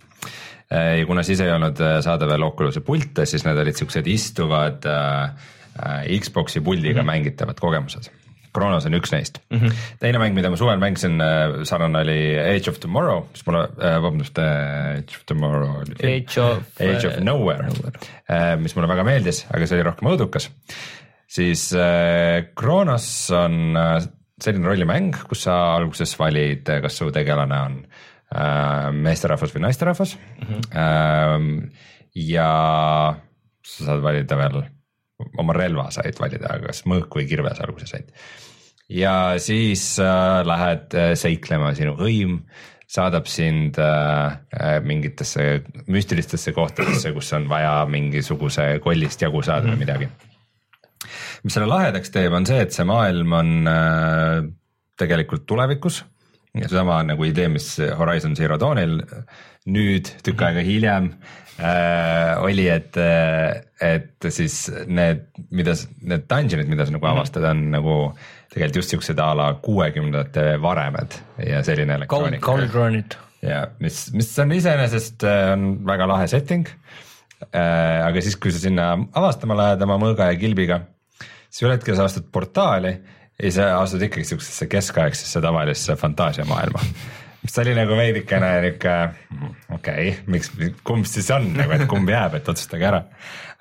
[0.73, 5.51] ja kuna siis ei olnud saada veel Oculus'i pilte, siis need olid siuksed istuvad äh,
[5.73, 7.11] Äh, Xbox'i puldiga mm -hmm.
[7.11, 8.11] mängitavad kogemused.
[8.53, 9.57] Kronos on üks neist mm.
[9.57, 9.73] -hmm.
[9.99, 14.01] teine mäng, mida ma suvel mängisin, äh, sarnane oli Age of Tomorrow, mis mulle äh,,
[14.01, 15.81] vabandust äh,, Age of Tomorrow.
[16.03, 17.91] Age of, Age of Nowhere, nowhere.,
[18.29, 20.51] äh, mis mulle väga meeldis, aga see oli rohkem õudukas.
[21.27, 24.03] siis äh, Kronos on äh,
[24.41, 28.12] selline rollimäng, kus sa alguses valid, kas su tegelane on äh,
[28.93, 30.45] meesterahvas või naisterahvas mm.
[30.47, 30.61] -hmm.
[30.83, 32.49] Äh, ja
[33.63, 34.63] sa saad valida veel
[35.39, 38.11] oma relva said valida, kas mõõk või kirves alguses said.
[38.89, 42.41] ja siis äh, lähed äh, seiklema, sinu hõim
[42.93, 49.77] saadab sind äh, äh, mingitesse müstilistesse kohtadesse, kus on vaja mingisuguse kollist jagu saada või
[49.77, 49.85] mhm.
[49.85, 50.09] midagi.
[51.43, 54.43] mis selle lahedaks teeb, on see, et see maailm on äh,
[54.99, 56.03] tegelikult tulevikus
[56.53, 58.99] ja seesama nagu idee, mis Horizon Zero Dawnil
[59.73, 61.09] nüüd tükk aega hiljem
[61.57, 62.97] äh, oli, et,
[63.81, 65.25] et siis need,
[65.55, 67.17] mida, need dungeon'id, mida sa nagu mhm.
[67.17, 67.97] avastad, on nagu
[68.53, 72.45] tegelikult just siuksed a la kuuekümnendate varemed ja selline elektroonika.
[72.45, 73.17] Cauldronid.
[73.41, 76.69] ja mis, mis on iseenesest äh, on väga lahe setting
[77.49, 78.05] äh,.
[78.05, 80.83] aga siis, kui sa sinna avastama lähed oma mõõga ja kilbiga,
[81.49, 82.97] siis ühel hetkel sa astud portaali
[83.39, 86.83] ei, sa astud ikkagi siuksesse keskaegsesse tavalisse fantaasiamaailma
[87.43, 88.93] mis oli nagu veidikene niuke,
[89.75, 90.51] okei okay,, miks,
[90.87, 93.01] kumb siis on nagu, et kumb jääb, et otsustage ära.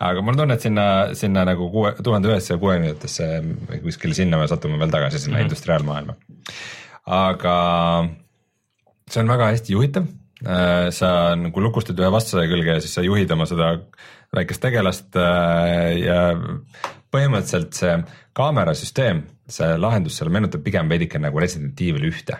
[0.02, 0.86] aga mul on tunne, et sinna,
[1.18, 5.50] sinna nagu kuue, tuhande üheksasaja kuuekümnendatesse kuskile sinna me satume veel tagasi, sinna mm -hmm.
[5.50, 6.14] industriaalmaailma.
[7.06, 7.56] aga
[9.10, 10.06] see on väga hästi juhitav.
[10.42, 13.76] Äh, sa nagu lukustad ühe vastase külge ja siis sa juhid oma seda
[14.34, 16.34] väikest tegelast äh, ja
[17.14, 17.92] põhimõtteliselt see
[18.34, 22.38] kaamerasüsteem, see lahendus seal meenutab pigem veidike nagu Resident Evil ühte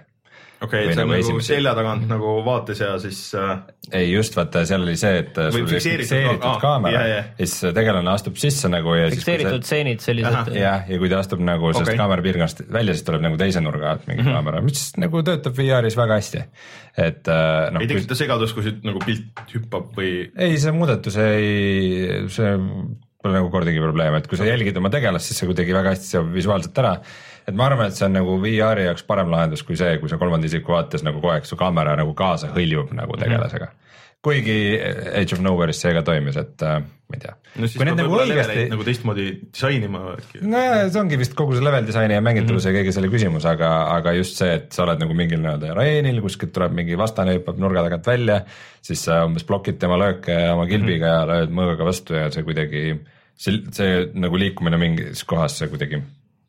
[0.62, 1.48] okei okay,, see on nagu esimese...
[1.54, 3.50] selja tagant nagu vaates ja siis äh....
[3.98, 8.12] ei just vaata, seal oli see, et sul oli fikseeritud ah, kaamera ja siis tegelane
[8.12, 10.12] astub sisse nagu ja fikseeritud stseenid see...
[10.12, 10.54] sellised.
[10.58, 11.80] jah, ja kui ta astub nagu okay.
[11.80, 14.38] sellest kaamera piirkonnast välja, siis tuleb nagu teise nurga alt mingi mm -hmm.
[14.38, 16.44] kaamera, mis nagu töötab VR-is väga hästi.
[16.96, 17.80] et äh, noh.
[17.80, 18.22] ei tekita kui...
[18.24, 20.12] segadust, kui siit nagu pilt hüppab või?
[20.36, 22.54] ei, see muudatus ei, see
[23.22, 26.10] pole nagu kordagi probleem, et kui sa jälgid oma tegelast, siis see kuidagi väga hästi
[26.14, 26.96] seob visuaalselt ära
[27.48, 30.18] et ma arvan, et see on nagu VR-i jaoks parem lahendus kui see, kui sa
[30.20, 33.81] kolmanda isiku vaates nagu kogu aeg su kaamera nagu kaasa hõljub nagu tegelasega mm.
[34.22, 34.56] -hmm kuigi
[35.18, 37.32] Age of Nowhere'is see ka toimis, et äh, ma ei tea.
[37.58, 38.36] no siis peab võib-olla õigesti...
[38.38, 40.42] leveleid nagu teistmoodi disainima äkki.
[40.46, 40.62] no
[40.94, 42.78] see ongi vist kogu see level disaini ja mängitavuse mm -hmm.
[42.78, 46.22] ja kõige selle küsimus, aga, aga just see, et sa oled nagu mingil nii-öelda areenil,
[46.22, 48.40] kuskilt tuleb mingi vastane, hüppab nurga tagant välja,
[48.80, 51.18] siis sa umbes blokid tema lööke oma kilbiga mm -hmm.
[51.18, 52.84] ja lööd mõõgaga vastu ja see kuidagi,
[53.34, 56.02] see, see nagu liikumine mingis kohas, see kuidagi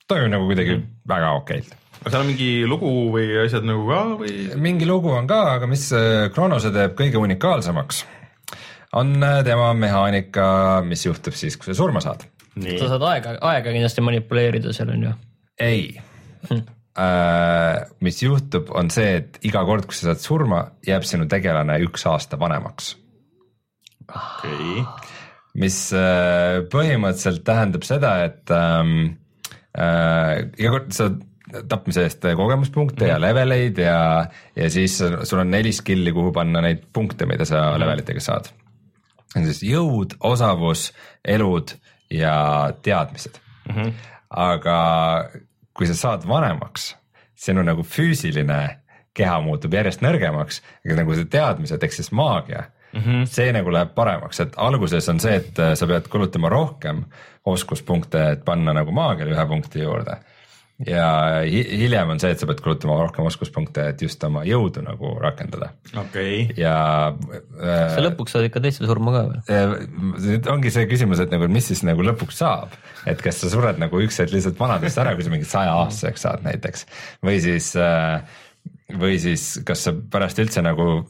[0.07, 0.91] toimib nagu kuidagi mm.
[1.09, 4.35] väga okeilt aga seal on mingi lugu või asjad nagu ka või?
[4.59, 5.87] mingi lugu on ka, aga mis
[6.35, 8.03] Kronose äh, teeb kõige unikaalsemaks,
[8.99, 10.45] on äh, tema mehaanika,
[10.87, 12.25] mis juhtub siis, kui sa surma saad.
[12.57, 15.17] sa saad aega, aega kindlasti manipuleerida seal on ju?
[15.63, 15.91] ei
[16.49, 16.63] hm.
[16.93, 21.79] Uh, mis juhtub, on see, et iga kord, kui sa saad surma, jääb sinu tegelane
[21.87, 22.91] üks aasta vanemaks.
[24.03, 24.83] okei okay..
[25.57, 29.07] mis uh, põhimõtteliselt tähendab seda, et um,
[29.73, 31.09] äh, iga kord sa
[31.69, 33.09] tapmise eest kogemuspunkte mm -hmm.
[33.09, 33.21] ja mhm.
[33.21, 34.25] leveleid ja,
[34.55, 37.79] ja siis sul on neli skill'i, kuhu panna neid punkte, mida sa mm -hmm.
[37.79, 38.45] levelitega saad.
[39.35, 40.93] on siis jõud, osavus,
[41.25, 41.71] elud
[42.11, 43.39] ja teadmised
[43.69, 43.75] mm.
[43.75, 43.93] -hmm.
[44.29, 44.79] aga
[45.73, 46.95] kui sa saad vanemaks,
[47.35, 48.77] sinu nagu füüsiline
[49.13, 53.25] keha muutub järjest nõrgemaks, aga nagu see teadmised ehk siis maagia mm, -hmm.
[53.25, 57.03] see nagu läheb paremaks, et alguses on see, et sa pead kulutama rohkem
[57.45, 60.17] oskuspunkte, et panna nagu maagiale ühe punkti juurde
[60.87, 61.07] ja
[61.45, 65.71] hiljem on see, et sa pead kulutama rohkem oskuspunkte, et just oma jõudu nagu rakendada.
[65.91, 66.59] okei okay..
[66.59, 66.75] ja
[67.13, 67.95] äh,.
[67.95, 69.89] sa lõpuks saad ikka teiste surma ka või?
[70.27, 72.77] nüüd ongi see küsimus, et nagu mis siis nagu lõpuks saab,
[73.09, 76.27] et kas sa sured nagu üks hetk lihtsalt vanadust ära, kui sa mingi saja aastaseks
[76.27, 76.87] saad näiteks
[77.25, 78.23] või siis äh,
[78.99, 81.03] või siis kas sa pärast üldse nagu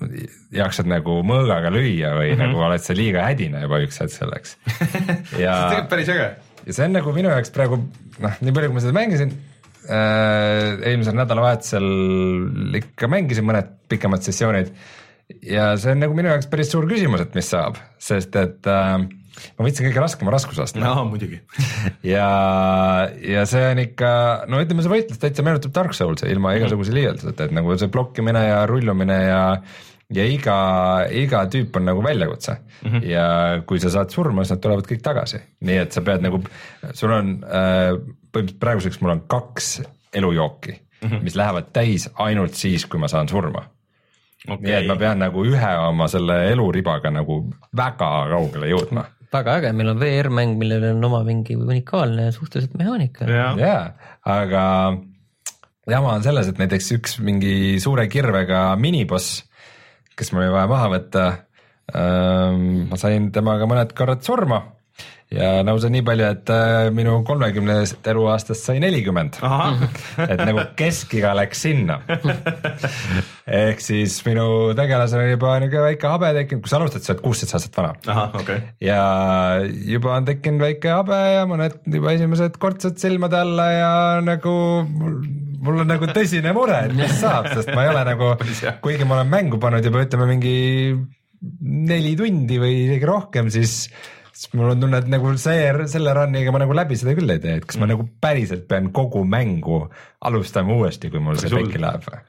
[0.53, 2.43] jaksad nagu mõõgaga lüüa või mm -hmm.
[2.45, 4.57] nagu oled sa liiga hädine juba üks hetk selleks
[5.43, 6.29] ja see on päris äge.
[6.65, 7.81] ja see on nagu minu jaoks praegu
[8.19, 9.52] noh, nii palju, kui ma seda mängisin äh,,
[9.89, 11.87] eelmisel nädalavahetusel
[12.79, 14.71] ikka mängisin mõned pikemad sessioonid
[15.47, 18.95] ja see on nagu minu jaoks päris suur küsimus, et mis saab, sest et äh,
[19.57, 20.83] ma võtsin kõige raskema raskusastme.
[20.83, 21.39] no muidugi
[22.13, 22.27] ja,
[23.17, 24.11] ja see on ikka,
[24.51, 26.61] no ütleme, see võitlus täitsa meenutab Dark Souls'i ilma mhm.
[26.61, 29.41] igasuguse liialduseta, et nagu see blokkimine ja rullumine ja
[30.15, 30.57] ja iga,
[31.11, 33.05] iga tüüp on nagu väljakutse mm -hmm.
[33.09, 33.25] ja
[33.65, 36.41] kui sa saad surma, siis nad tulevad kõik tagasi, nii et sa pead nagu,
[36.93, 37.93] sul on äh,
[38.33, 39.81] põhimõtteliselt praeguseks mul on kaks
[40.13, 41.23] elujooki mm, -hmm.
[41.23, 43.63] mis lähevad täis ainult siis, kui ma saan surma
[44.47, 44.61] okay..
[44.61, 47.43] nii et ma pean nagu ühe oma selle eluribaga nagu
[47.75, 53.25] väga kaugele jõudma väga äge, meil on VR-mäng, millel on oma mingi unikaalne suhteliselt mehaanika.
[53.57, 53.93] jaa,
[54.29, 54.63] aga
[55.89, 59.41] jama on selles, et näiteks üks mingi suure kirvega miniboss,
[60.17, 61.25] kes mul oli vaja maha võtta.
[61.93, 64.61] Ma sain temaga mõned korrad surma
[65.33, 69.39] ja nõus on nii palju, et äh, minu kolmekümnest eluaastast sai nelikümmend.
[70.31, 71.99] et nagu keskiga läks sinna.
[73.43, 77.23] ehk siis minu tegelasel oli juba niisugune väike habe tekkinud, kui sa alustad, sa oled
[77.25, 78.27] kuusteist aastat vana.
[78.43, 78.61] Okay.
[78.83, 78.99] ja
[79.89, 83.93] juba on tekkinud väike habe ja mõned juba esimesed kortsud silmade alla ja
[84.25, 84.53] nagu
[85.63, 88.33] mul on nagu tõsine mure, et mis saab, sest ma ei ole nagu,
[88.83, 90.57] kuigi ma olen mängu pannud juba ütleme mingi
[91.63, 93.87] neli tundi või isegi rohkem, siis
[94.43, 97.41] siis mul on tunne, et nagu see, selle run'iga ma nagu läbi seda küll ei
[97.43, 97.85] tee, et kas mm.
[97.85, 99.85] ma nagu päriselt pean kogu mängu
[100.27, 102.21] alustama uuesti, kui mul see pekki läheb või?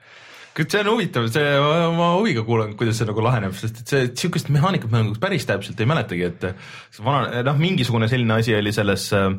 [0.54, 1.54] see on huvitav, see,
[1.98, 5.48] ma huviga kuulan, kuidas see nagu laheneb, sest et see sihukest mehaanikat ma nagu päris
[5.48, 9.34] täpselt ei mäletagi, et vana, noh, mingisugune selline asi oli selles Äh,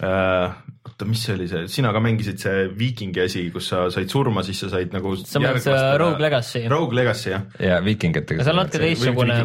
[0.00, 4.42] oota, mis see oli see, sina ka mängisid see viikingi asi, kus sa said surma,
[4.46, 5.12] siis sa said nagu.
[5.18, 6.62] sa mõtled seda Rogue Legacy?
[6.72, 7.44] Rogue Legacy jah.
[7.60, 8.44] ja viikingitega.
[8.44, 9.38] see on natuke teistsugune.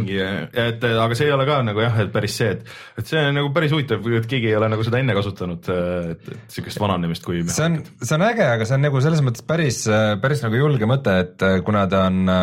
[0.66, 3.40] et aga see ei ole ka nagu jah, et päris see, et, et see on
[3.40, 7.28] nagu päris huvitav, et keegi ei ole nagu seda enne kasutanud, et, et sihukest vananemist
[7.28, 7.44] kui.
[7.52, 9.84] see on, see on äge, aga see on nagu selles mõttes päris,
[10.24, 12.36] päris nagu julge mõte, et kuna ta on,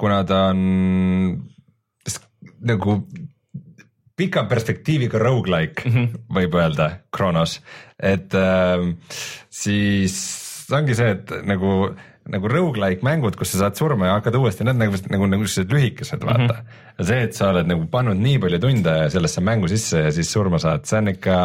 [0.00, 0.64] kuna ta on
[2.60, 3.00] nagu
[4.20, 6.22] pika perspektiiviga rogu-like mm -hmm.
[6.36, 7.60] võib öelda, Kronos,
[7.96, 8.84] et äh,
[9.48, 10.20] siis
[10.72, 11.90] ongi see, et nagu
[12.30, 15.72] nagu rogu-like mängud, kus sa saad surma ja hakkad uuesti, need nagu, nagu, nagu sellised
[15.72, 16.50] lühikesed, vaata mm.
[16.50, 16.98] -hmm.
[16.98, 20.32] ja see, et sa oled nagu pannud nii palju tunde sellesse mängu sisse ja siis
[20.32, 21.38] surma saad, see on ikka.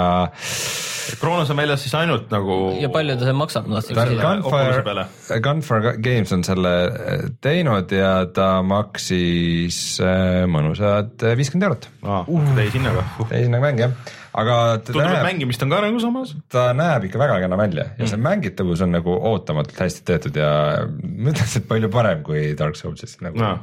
[1.22, 2.76] Kroonos on väljas siis ainult nagu.
[2.82, 3.82] ja palju ta see maksab no,?
[4.26, 5.08] Gunfire,
[5.48, 12.30] Gunfire Games on selle eh, teinud ja ta maksis äh, mõnusad viiskümmend eurot ah,.
[12.56, 13.28] Täishinnaga uh..
[13.30, 16.34] täishinnaga mäng jah aga tundub, et mängimist on ka nagu samas?
[16.52, 18.26] ta näeb ikka väga kena välja ja see mm.
[18.26, 20.50] mängitavus on nagu ootamatult hästi tehtud ja
[20.90, 23.54] ma ütleks, et palju parem kui Dark Soulsis nagu no,.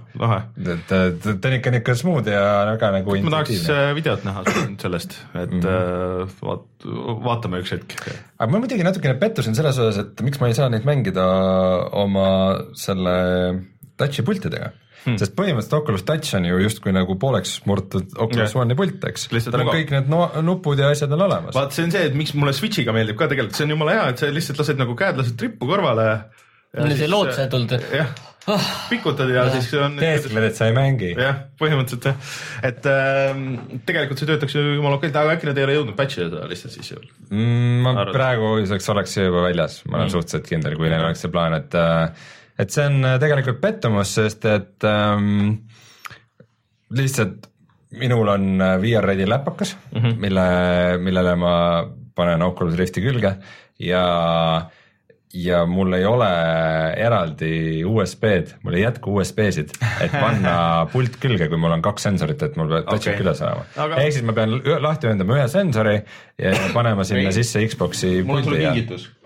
[0.63, 4.45] et ta, ta on ikka niisugune smooth ja väga nagu ma tahaks äh, videot näha
[4.83, 6.37] sellest, et mm -hmm.
[6.41, 6.89] vaat-,
[7.29, 7.97] vaatame üks hetk.
[8.39, 11.27] aga ma muidugi natukene pettusin selles osas, et miks ma ei saa neid mängida
[12.05, 12.29] oma
[12.75, 13.19] selle
[14.01, 14.73] touch'i pultidega
[15.05, 15.19] hmm.
[15.21, 19.29] sest põhimõtteliselt Oculus Touch on ju justkui nagu pooleks murtud Oculus One'i pult, eks.
[19.49, 21.55] tal on kõik need no, nupud ja asjad on olemas.
[21.57, 24.11] vaat see on see, et miks mulle Switch'iga meeldib ka tegelikult, see on jumala hea,
[24.15, 26.11] et sa lihtsalt lased nagu käed lased trippu kõrvale.
[26.73, 27.79] see lootusetult.
[27.93, 28.13] jah
[28.47, 29.97] oh., pikutad ja, ja siis on.
[30.01, 31.13] teeskled, et sa ei mängi.
[31.19, 32.35] jah, põhimõtteliselt jah,
[32.69, 33.43] et äh,
[33.89, 36.51] tegelikult see töötaks ju jumala okeilt, aga äkki nad ei ole jõudnud patch ida seda
[36.51, 37.83] lihtsalt siis ju mm,?
[37.87, 40.15] ma praeguseks oleks see juba väljas, ma olen mm.
[40.17, 44.15] suhteliselt kindel, kui neil oleks see plaan, et äh, et see on äh, tegelikult pettumus,
[44.19, 45.63] sest et ähm,
[46.93, 47.49] lihtsalt
[47.99, 50.21] minul on äh, VR Ready läpakas mm, -hmm.
[50.21, 50.47] mille,
[50.99, 51.55] millele ma
[52.15, 53.37] panen Oculus Rifti külge
[53.79, 54.05] ja
[55.33, 56.29] ja mul ei ole
[57.01, 59.71] eraldi USB-d, mul ei jätku USB-sid,
[60.05, 60.55] et panna
[60.93, 63.21] pult külge, kui mul on kaks sensorit, et mul peab touch'id okay.
[63.23, 64.03] küljes olema Aga....
[64.03, 65.97] ehk siis ma pean lahti ühendama ühe sensori
[66.39, 68.29] ja panema sinna sisse Xbox'i puldi.
[68.29, 69.22] mul sulle kingitus ja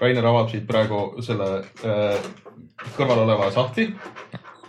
[0.00, 1.50] Rainer avab siit praegu selle
[1.84, 2.26] äh,
[2.96, 3.88] kõrval oleva sahtli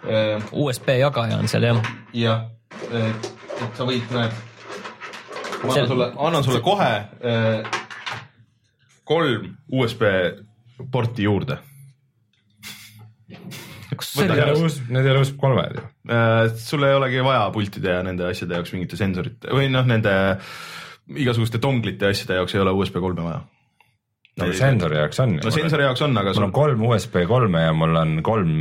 [0.08, 0.44] äh,.
[0.52, 1.82] USB jagaja on seal jah.
[2.16, 2.46] jah,
[2.92, 4.38] et sa võid, näed,
[5.64, 7.82] ma annan sulle, annan sulle kohe äh,
[9.08, 10.06] kolm USB
[10.92, 11.58] porti juurde.
[13.28, 15.84] Need ei ole uus, need ei ole USB kolmed ju.
[16.14, 20.14] Äh, sul ei olegi vaja pultide ja nende asjade jaoks mingite sensorite või noh, nende
[21.18, 23.42] igasuguste donglite ja asjade jaoks ei ole USB kolme vaja.
[24.38, 25.38] No sensori jaoks on.
[25.44, 28.54] no sensori jaoks on, aga mul on kolm USB kolme ja mul on kolm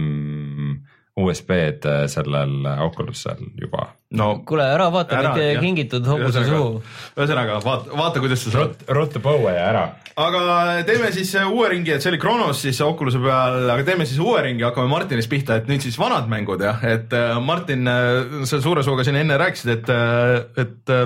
[1.16, 3.86] USB-d äh, sellel Oculusel juba.
[4.20, 6.82] no kuule, ära vaata neid kingitud hobuse suhu.
[7.16, 8.82] ühesõnaga vaata, vaata, kuidas sa saad.
[8.98, 9.84] ruttu põue ja ära.
[10.20, 10.42] aga
[10.88, 14.44] teeme siis uue ringi, et see oli Kronos siis Oculus'e peal, aga teeme siis uue
[14.44, 18.60] ringi, hakkame Martinist pihta, et nüüd siis vanad mängud jah, et äh, Martin, äh, sa
[18.60, 19.94] suure suuga siin enne rääkisid, et,
[20.66, 20.96] et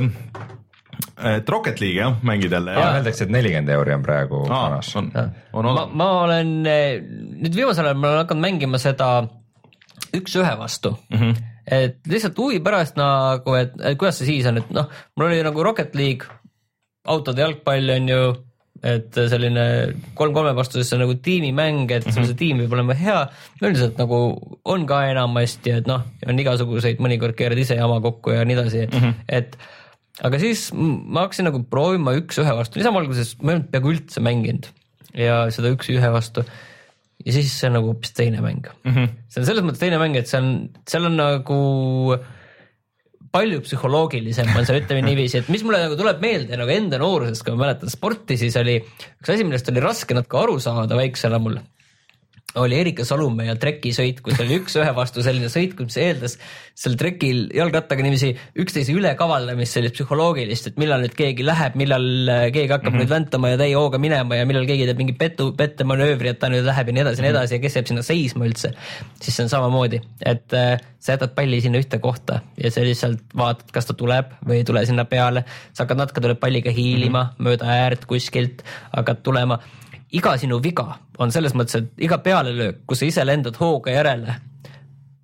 [1.35, 2.77] et Rocket League'i jah, mängid jälle?
[2.77, 4.95] Öeldakse, et nelikümmend euri on praegu kanas.
[4.97, 5.13] on,
[5.53, 5.75] on, on.
[5.75, 9.11] ma, ma olen nüüd viimasel ajal ma olen hakanud mängima seda
[10.17, 11.17] üks-ühe vastu mm.
[11.17, 11.41] -hmm.
[11.71, 15.43] et lihtsalt huvi pärast nagu, et, et kuidas see siis on, et noh, mul oli
[15.47, 16.27] nagu Rocket League,
[17.07, 18.23] autode jalgpall on ju,
[18.83, 19.65] et selline
[20.17, 22.31] kolm kolme vastu, siis see on nagu tiimimäng, et sul mm -hmm.
[22.33, 23.21] see tiim peab olema hea.
[23.63, 24.21] üldiselt nagu
[24.65, 28.87] on ka enamasti, et noh, on igasuguseid, mõnikord keerad ise jama kokku ja nii edasi
[28.87, 29.15] mm, -hmm.
[29.29, 29.59] et
[30.27, 34.25] aga siis ma hakkasin nagu proovima üks-ühe vastu, niisama alguses ma ei olnud peaaegu üldse
[34.25, 34.69] mänginud
[35.17, 36.45] ja seda üks-ühe vastu
[37.25, 38.93] ja siis see on nagu hoopis teine mäng mm.
[38.93, 39.17] -hmm.
[39.29, 40.53] see on selles mõttes teine mäng, et see on,
[40.89, 41.59] seal on nagu
[43.31, 47.45] palju psühholoogilisem on see, ütleme niiviisi, et mis mulle nagu tuleb meelde nagu enda noorusest,
[47.47, 51.39] kui ma mäletan sporti, siis oli üks asi, millest oli raske natuke aru saada väiksena
[51.43, 51.61] mul
[52.59, 56.37] oli Erika Salumäe ja trekisõit, kus oli üks-ühe vastu selline sõit, mis eeldas
[56.81, 58.31] seal trekil jalgrattaga niiviisi
[58.63, 63.05] üksteise ülekavaldamist, sellist psühholoogilist, et millal nüüd keegi läheb, millal äh, keegi hakkab mm -hmm.
[63.05, 66.51] nüüd väntama ja täie hooga minema ja millal keegi teeb mingi petu, pettemanöövri, et ta
[66.51, 68.73] nüüd läheb ja nii edasi ja nii edasi ja kes jääb sinna seisma üldse.
[69.21, 73.23] siis see on samamoodi, et äh, sa jätad palli sinna ühte kohta ja sa lihtsalt
[73.37, 75.45] vaatad, kas ta tuleb või ei tule sinna peale.
[75.73, 77.45] sa hakkad natuke tuleb palliga hiilima mm -hmm.
[77.45, 78.65] mööda äärt kuskilt,
[78.97, 79.61] hakkad tulema
[80.17, 80.87] iga sinu viga
[81.19, 84.37] on selles mõttes, et iga pealelöök, kus sa ise lendad hooga järele,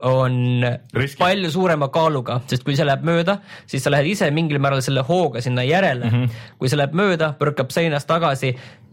[0.06, 0.64] on
[0.94, 1.18] Riski.
[1.18, 5.02] palju suurema kaaluga, sest kui see läheb mööda, siis sa lähed ise mingil määral selle
[5.08, 6.16] hooga sinna järele mm.
[6.16, 6.42] -hmm.
[6.58, 8.52] kui see läheb mööda, põrkab seinast tagasi,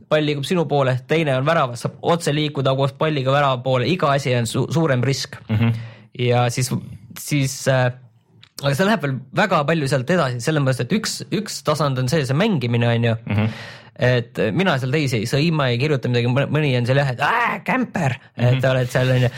[0.09, 4.13] pall liigub sinu poole, teine on väravas, saab otse liikuda koos palliga värava poole, iga
[4.13, 5.55] asi on su suurem risk mm.
[5.55, 5.73] -hmm.
[6.19, 6.71] ja siis,
[7.19, 7.91] siis äh,
[8.63, 12.09] aga see läheb veel väga palju sealt edasi, selles mõttes, et üks, üks tasand on
[12.09, 13.35] see, see mängimine on ju mm.
[13.35, 13.49] -hmm
[13.99, 17.61] et mina seal teisi ei sõima, ei kirjuta midagi, mõni on seal jah, et ää,
[17.67, 18.17] kämper!
[18.37, 19.31] Et oled seal onju.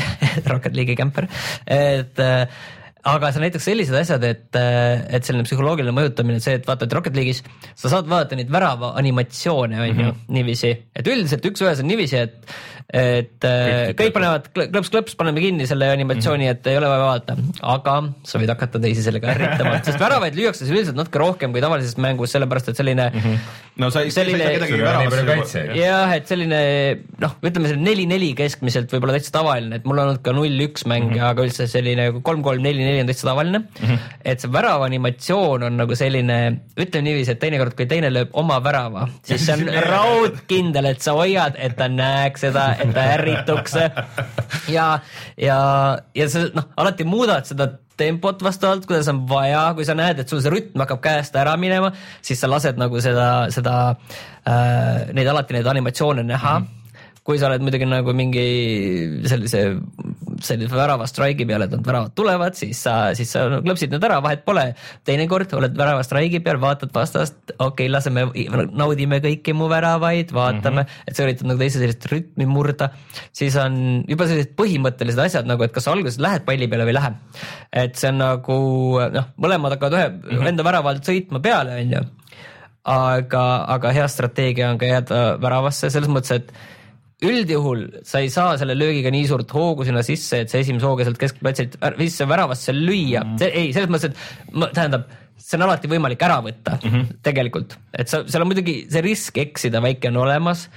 [0.50, 1.28] Rocket League'i kämper,
[1.70, 2.60] et äh,
[3.08, 6.96] aga see näiteks sellised asjad, et, äh, et selline psühholoogiline mõjutamine, see, et vaata, et
[6.96, 7.42] Rocket League'is
[7.72, 10.18] sa saad vaadata neid värava animatsioone on ju -hmm.
[10.36, 12.52] niiviisi, et üldiselt üks-ühes on niiviisi, et
[12.90, 16.58] et äh, kõik, panevad klõps-klõps, paneme kinni selle animatsiooni mm, -hmm.
[16.58, 17.36] et ei ole vaja vaadata,
[17.70, 17.94] aga
[18.26, 22.34] sa võid hakata teisi sellega ärritama, sest väravaid lüüakse üldiselt natuke rohkem kui tavalises mängus,
[22.34, 23.20] sellepärast et selline mm.
[23.20, 23.52] -hmm.
[23.84, 25.62] no sa ei, sa ei saa kedagi väravasse.
[25.78, 26.62] jah, et selline
[27.22, 31.14] noh, ütleme selline neli-neli keskmiselt võib-olla täitsa tavaline, et mul on olnud ka null-üks mänge
[31.14, 31.30] mm, -hmm.
[31.30, 33.86] aga üldse selline kolm-kolm, neli-neli on täitsa tavaline mm.
[33.86, 34.18] -hmm.
[34.24, 36.40] et see värava animatsioon on nagu selline,
[36.74, 41.14] ütleme niiviisi, et teinekord, kui teine lööb oma värava, siis see on raudkindel, et sa
[41.14, 43.76] hoiad, et ta näeks seda et ta ärrituks.
[44.76, 44.88] ja,
[45.36, 45.60] ja,
[46.16, 47.68] ja sa noh, alati muudad seda
[48.00, 51.56] tempot vastavalt, kuidas on vaja, kui sa näed, et sul see rütm hakkab käest ära
[51.60, 51.92] minema,
[52.24, 53.76] siis sa lased nagu seda, seda
[54.48, 56.66] äh,, neid alati neid animatsioone näha mm.
[56.66, 56.76] -hmm
[57.30, 58.44] kui sa oled muidugi nagu mingi
[59.28, 59.76] sellise,
[60.46, 64.20] sellise värava straigi peal, et nad väravad tulevad, siis sa, siis sa klõpsid need ära,
[64.24, 64.66] vahet pole.
[65.08, 68.26] teinekord oled värava straigi peal, vaatad vastast, okei okay,, laseme,
[68.70, 71.08] naudime kõiki mu väravaid, vaatame mm, -hmm.
[71.08, 72.90] et sa üritad nagu teise sellist rütmi murda.
[73.32, 76.94] siis on juba sellised põhimõttelised asjad nagu, et kas sa alguses lähed palli peale või
[76.94, 77.12] ei lähe.
[77.72, 78.56] et see on nagu
[79.12, 80.48] noh, mõlemad hakkavad ühe mm -hmm.
[80.48, 82.06] enda värava alt sõitma peale, on ju
[82.84, 83.44] aga,
[83.76, 86.52] aga hea strateegia on ka jääda väravasse selles mõttes, et
[87.26, 91.06] üldjuhul sa ei saa selle löögiga nii suurt hoogu sinna sisse, et see esimese hooga
[91.06, 93.50] sealt keskplatsilt sisse väravasse lüüa mm, -hmm.
[93.50, 95.10] ei, selles mõttes, et tähendab,
[95.40, 97.18] see on alati võimalik ära võtta mm -hmm.
[97.24, 100.68] tegelikult, et sa, seal on muidugi see risk eksida väike on olemas,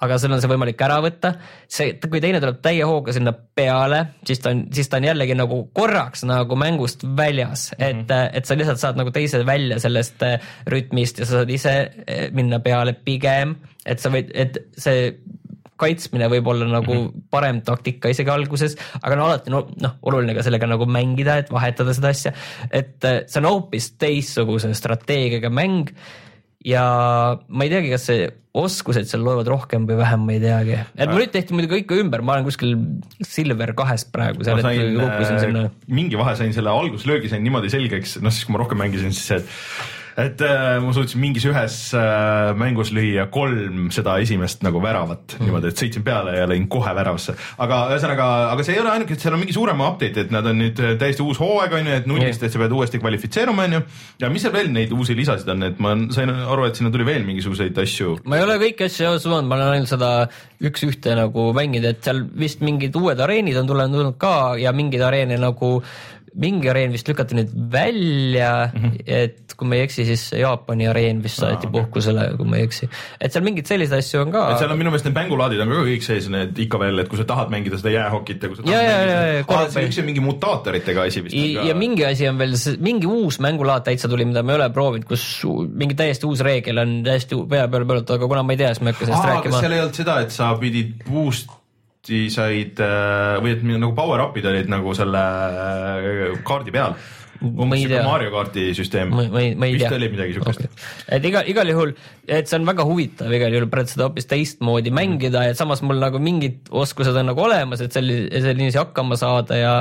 [0.00, 1.34] aga sul on see võimalik ära võtta.
[1.68, 5.36] see, kui teine tuleb täie hooga sinna peale, siis ta on, siis ta on jällegi
[5.36, 8.00] nagu korraks nagu mängust väljas mm, -hmm.
[8.00, 11.76] et, et sa lihtsalt saad nagu teise välja sellest äh, rütmist ja sa saad ise
[12.08, 15.12] äh, minna peale pigem, et sa võid, et see
[15.80, 17.28] kaitsmine võib olla nagu mm -hmm.
[17.30, 21.52] parem taktika isegi alguses, aga no alati no noh, oluline ka sellega nagu mängida, et
[21.52, 22.32] vahetada seda asja.
[22.70, 25.90] et äh, see on hoopis teistsuguse strateegiaga mäng
[26.64, 26.84] ja
[27.48, 30.76] ma ei teagi, kas see oskused seal loevad rohkem või vähem, ma ei teagi.
[30.94, 32.74] et mul nüüd tehti muidugi kõik ümber, ma olen kuskil
[33.24, 35.64] Silver kahest praegu seal, et kukkusin sinna.
[35.88, 39.32] mingi vahe sain selle alguslöögi sain niimoodi selgeks, noh siis kui ma rohkem mängisin, siis
[39.32, 39.40] see,
[40.20, 45.46] et äh, ma suutsin mingis ühes äh, mängus lüüa kolm seda esimest nagu väravat mm.
[45.46, 47.34] niimoodi, et sõitsin peale ja lõin kohe väravasse.
[47.62, 50.46] aga ühesõnaga, aga see ei ole ainuke, et seal on mingi suurem update, et nad
[50.48, 53.68] on nüüd äh, täiesti uus hooaeg on ju, et nullist, et sa pead uuesti kvalifitseeruma,
[53.68, 53.82] on ju.
[54.24, 57.08] ja mis seal veel neid uusi lisasid on, et ma sain aru, et sinna tuli
[57.08, 58.18] veel mingisuguseid asju.
[58.28, 60.12] ma ei ole kõiki asju suutnud, ma olen ainult seda
[60.62, 65.40] üks-ühte nagu mänginud, et seal vist mingid uued areenid on tulenud ka ja mingeid areene
[65.40, 65.78] nagu
[66.38, 69.02] mingi areen vist lükati nüüd välja mm, -hmm.
[69.06, 71.72] et kui ma ei eksi, siis Jaapani areen vist saeti ah, okay.
[71.74, 72.88] puhkusele, kui ma ei eksi.
[73.20, 74.44] et seal mingeid selliseid asju on ka.
[74.52, 77.10] et seal on minu meelest need mängulaadid on ka kõik sees, need ikka veel, et
[77.12, 79.70] kui sa tahad mängida seda jäähokit ja kui sa tahad ja, mängida ja, seda, ah,
[79.76, 81.36] see üks on mingi mutaatoritega asi vist.
[81.36, 82.56] ja, ja mingi asi on veel,
[82.88, 85.26] mingi uus mängulaad täitsa tuli, mida ma ei ole proovinud, kus
[85.68, 88.84] mingi täiesti uus reegel on täiesti pea peale pööratud, aga kuna ma ei tea, siis
[88.84, 89.52] ma ei hakka sellest rääkima.
[89.52, 91.04] kas seal ei olnud seda, et sa pidid
[92.02, 96.96] puust said äh, või et nagu power up'id olid nagu selle äh, kaardi peal
[97.42, 99.10] umbes siuke Mario kaardi süsteem.
[99.10, 99.88] ma, ei, ma ei tea.
[99.88, 100.82] vist oli midagi siukest okay..
[101.16, 101.94] et igal, igal juhul,
[102.26, 105.98] et see on väga huvitav igal juhul praegu seda hoopis teistmoodi mängida ja samas mul
[106.02, 109.72] nagu mingid oskused on nagu olemas, et selli-, selliselt hakkama saada ja,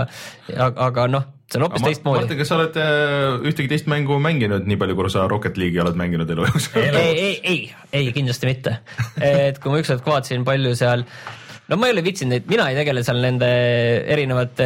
[0.50, 2.24] ja aga noh, see on hoopis teistmoodi.
[2.24, 5.84] Martin, kas sa oled äh, ühtegi teist mängu mänginud, nii palju, kui sa Rocket League'i
[5.86, 6.82] oled mänginud elu jooksul?
[6.82, 7.62] ei, ei, ei,
[8.02, 8.80] ei kindlasti mitte.
[9.22, 11.06] et kui ma ükskord vaatasin, palju seal
[11.72, 13.48] no ma ei ole viitsinud neid, mina ei tegele seal nende
[14.12, 14.66] erinevate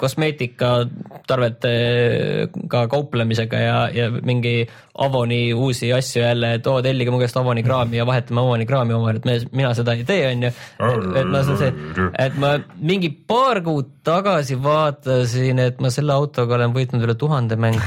[0.00, 7.62] kosmeetikatarvetega kauplemisega ja, ja mingi Avoni uusi asju jälle, et oo, tellige mu käest Avoni
[7.66, 10.50] kraami ja vahetame Avoni kraami omavahel, et me, mina seda ei tee, onju.
[11.18, 11.70] et ma see,
[12.26, 17.56] et ma mingi paar kuud tagasi vaatasin, et ma selle autoga olen võitnud üle tuhande
[17.56, 17.82] mängu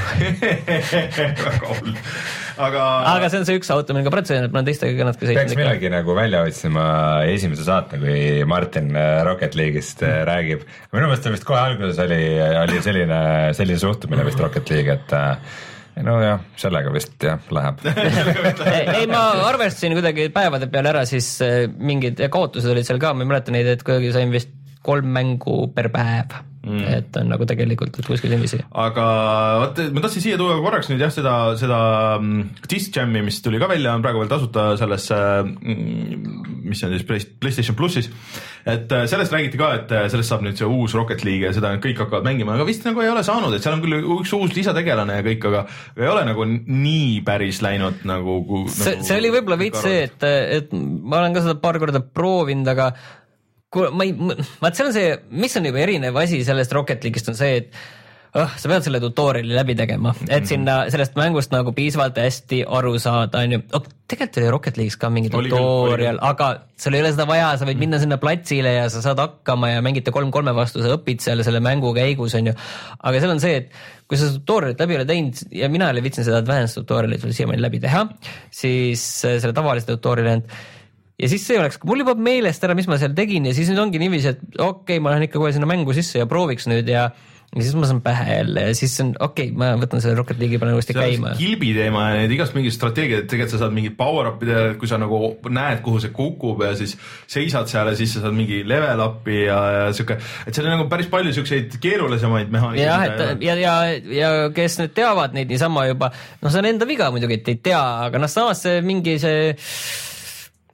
[1.46, 1.94] väga hull
[2.58, 2.84] aga.
[3.14, 5.40] aga see on see üks auto, millega pretsedent, ma olen teistega natuke sõitnud.
[5.40, 6.84] peaks millalgi nagu välja otsima
[7.30, 10.66] esimese saate, kui Martin äh, Rocket League'ist äh, räägib.
[10.94, 12.20] minu meelest vist kohe alguses oli,
[12.64, 13.22] oli selline,
[13.58, 15.56] selline suhtumine vist Rocket League, et äh,
[16.06, 17.82] nojah, sellega vist jah, läheb
[18.98, 21.36] ei, ma arvestasin kuidagi päevade peale ära, siis
[21.78, 24.54] mingid kaotused olid seal ka, ma ei mäleta neid, et kuidagi sain vist
[24.86, 26.84] kolm mängu per päev mm..
[26.98, 28.60] et on nagu tegelikult kuskil niiviisi.
[28.84, 29.06] aga
[29.62, 31.80] vot ma tahtsin siia tuua korraks nüüd jah, seda, seda
[32.18, 36.38] mm, Disc Jam'i, mis tuli ka välja, on praegu veel tasuta sellesse, mm,
[36.68, 38.10] mis on siis PlayStation plussis.
[38.68, 41.54] et äh, sellest räägiti ka, et äh, sellest saab nüüd see uus Rocket League ja
[41.56, 44.34] seda kõik hakkavad mängima, aga vist nagu ei ole saanud, et seal on küll üks
[44.36, 45.64] uus lisategelane ja kõik, aga
[45.98, 48.64] ei ole nagu nii päris läinud nagu, nagu.
[48.72, 50.28] see, see oli võib-olla veits see, et,
[50.58, 52.92] et ma olen ka seda paar korda proovinud, aga
[53.74, 54.16] kuule, ma ei,
[54.62, 55.14] vaat see on see,
[55.44, 57.74] mis on juba erinev asi sellest Rocket League'ist on see, et
[58.36, 60.48] oh, sa pead selle tutorial'i läbi tegema, et -hmm.
[60.48, 63.60] sinna sellest mängust nagu piisavalt hästi aru saada, onju.
[64.08, 67.76] tegelikult oli Rocket League'is ka mingi tutorial, aga sul ei ole seda vaja, sa võid
[67.76, 67.84] -hmm.
[67.84, 71.44] minna sinna platsile ja sa saad hakkama ja mängite kolm kolme vastu, sa õpid seal
[71.44, 72.54] selle mängu käigus, onju.
[73.02, 73.70] aga seal on see, et
[74.08, 77.22] kui sa tutorial'it läbi ei ole teinud ja mina ei ole viitsinud seda advanced tutorial'it
[77.22, 78.06] veel siiamaani läbi teha,
[78.50, 80.42] siis selle tavalise tutorial'i
[81.18, 83.82] ja siis see oleks mul juba meelest ära, mis ma seal tegin ja siis nüüd
[83.86, 86.88] ongi niiviisi, et okei okay,, ma lähen ikka kohe sinna mängu sisse ja prooviks nüüd
[86.90, 87.10] ja
[87.56, 90.36] ja siis ma saan pähe jälle ja siis on okei okay,, ma võtan selle Rocket
[90.38, 91.30] League'i, panen uuesti käima.
[91.38, 94.76] kilbi teema ja need igast mingid strateegiad, et tegelikult sa saad mingid power-up'i teha, et
[94.80, 96.92] kui sa nagu näed, kuhu see kukub ja siis
[97.24, 100.76] seisad seal ja siis sa saad mingi level up'i ja, ja sihuke, et seal on
[100.76, 102.84] nagu päris palju siukseid keerulisemaid mehhanisme.
[102.84, 103.78] jah, et ja, ja,
[104.18, 106.12] ja kes nüüd teavad neid niisama juba,
[106.42, 109.54] noh, see on enda viga muidugi, et ei tea, aga noh, samas see mingi see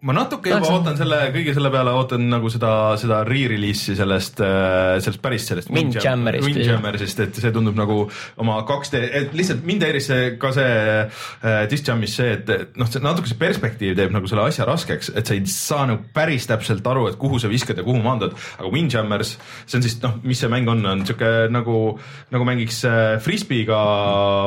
[0.04, 0.76] ma natuke juba Tahaksin...
[0.76, 5.72] ootan selle, kõige selle peale ootan nagu seda, seda re-release'i sellest, äh, sellest päris sellest
[5.72, 7.96] Windjammerist, Windjammerist, et see tundub nagu
[8.42, 13.04] oma 2D, et lihtsalt mind häiris see ka see äh, Disjammis see, et noh, see
[13.04, 16.84] natuke see perspektiiv teeb nagu selle asja raskeks, et sa ei saa nagu päris täpselt
[16.92, 19.34] aru, et kuhu sa viskad ja kuhu maandad, aga Windjammers,
[19.64, 21.80] see on siis noh, mis see mäng on, on sihuke nagu,
[22.34, 23.80] nagu mängiks äh, frisbee'ga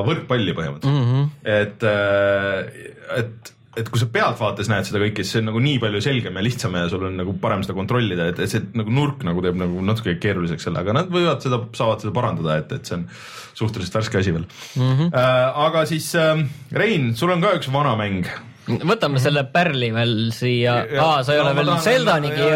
[0.06, 0.98] võrkpalli põhimõtteliselt.
[0.98, 1.30] Mm, -hmm.
[1.58, 5.78] et, äh, et et kui sa pealtvaates näed seda kõike, siis see on nagu nii
[5.84, 8.94] palju selgem ja lihtsam ja sul on nagu parem seda kontrollida, et, et see nagu
[8.94, 12.74] nurk nagu teeb nagu natuke keeruliseks selle, aga nad võivad seda, saavad seda parandada, et,
[12.80, 13.08] et see on
[13.58, 14.92] suhteliselt värske asi veel mm.
[14.92, 15.10] -hmm.
[15.14, 18.28] Äh, aga siis äh, Rein, sul on ka üks vana mäng
[18.68, 22.48] võtame selle pärli veel siia, aa, sa ei ole veel Zeldanigi,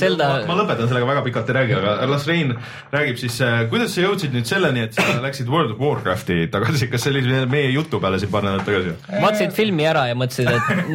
[0.00, 0.28] Zelda.
[0.48, 2.54] ma lõpetan sellega väga pikalt ei räägi, aga las Rein
[2.94, 6.88] räägib siis, äh, kuidas sa jõudsid nüüd selleni, et sa läksid World of Warcrafti tagasi,
[6.92, 8.94] kas see oli meie jutu peale siin paar nädalat tagasi?
[9.12, 10.48] vaatasid filmi ära ja mõtlesid,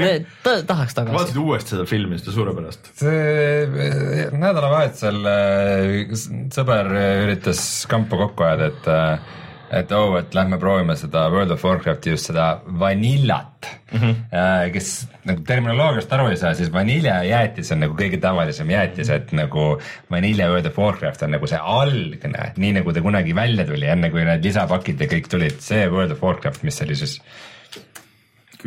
[0.10, 0.30] et
[0.72, 1.18] tahaks tagasi.
[1.18, 2.94] vaatasid uuesti seda filmi, seda suurepärast?
[3.00, 6.16] see nädalavahetusel äh,
[6.56, 6.96] sõber
[7.26, 9.38] üritas kampa kokku ajada, et
[9.72, 12.48] et oh, et lähme proovime seda World of Warcrafti just seda
[12.80, 14.72] vanillat mm, -hmm.
[14.74, 19.80] kes nagu terminoloogiast aru ei saa, siis vaniljajäätis on nagu kõige tavalisem jäätis, et nagu
[20.12, 24.10] vanilja World of Warcraft on nagu see algne, nii nagu ta kunagi välja tuli, enne
[24.10, 27.22] kui need lisapakid ja kõik tulid, see World of Warcraft, mis oli siis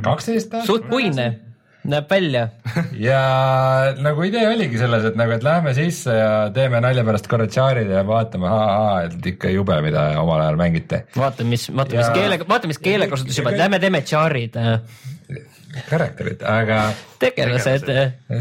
[0.02, 0.66] kaksteist aastat.
[0.66, 1.51] suht puine
[1.88, 2.44] näeb välja
[2.94, 3.20] ja
[4.02, 7.90] nagu idee oligi selles, et nagu, et lähme sisse ja teeme nalja pärast korra tšaarid
[7.90, 8.52] ja vaatame,
[9.08, 11.02] et ikka jube, mida omal ajal mängiti.
[11.16, 14.60] vaata, mis, vaata mis keele, vaata, mis keelekasutus juba, lähme teeme tšaarid.
[15.88, 16.78] Karakterid, aga.
[17.22, 17.86] tegelased.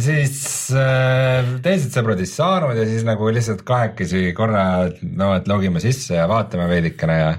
[0.04, 0.40] siis
[0.76, 4.66] äh, teised sõbrad ei saanud ja siis nagu lihtsalt kahekesi korra,
[5.16, 7.36] no et logime sisse ja vaatame veidikene ja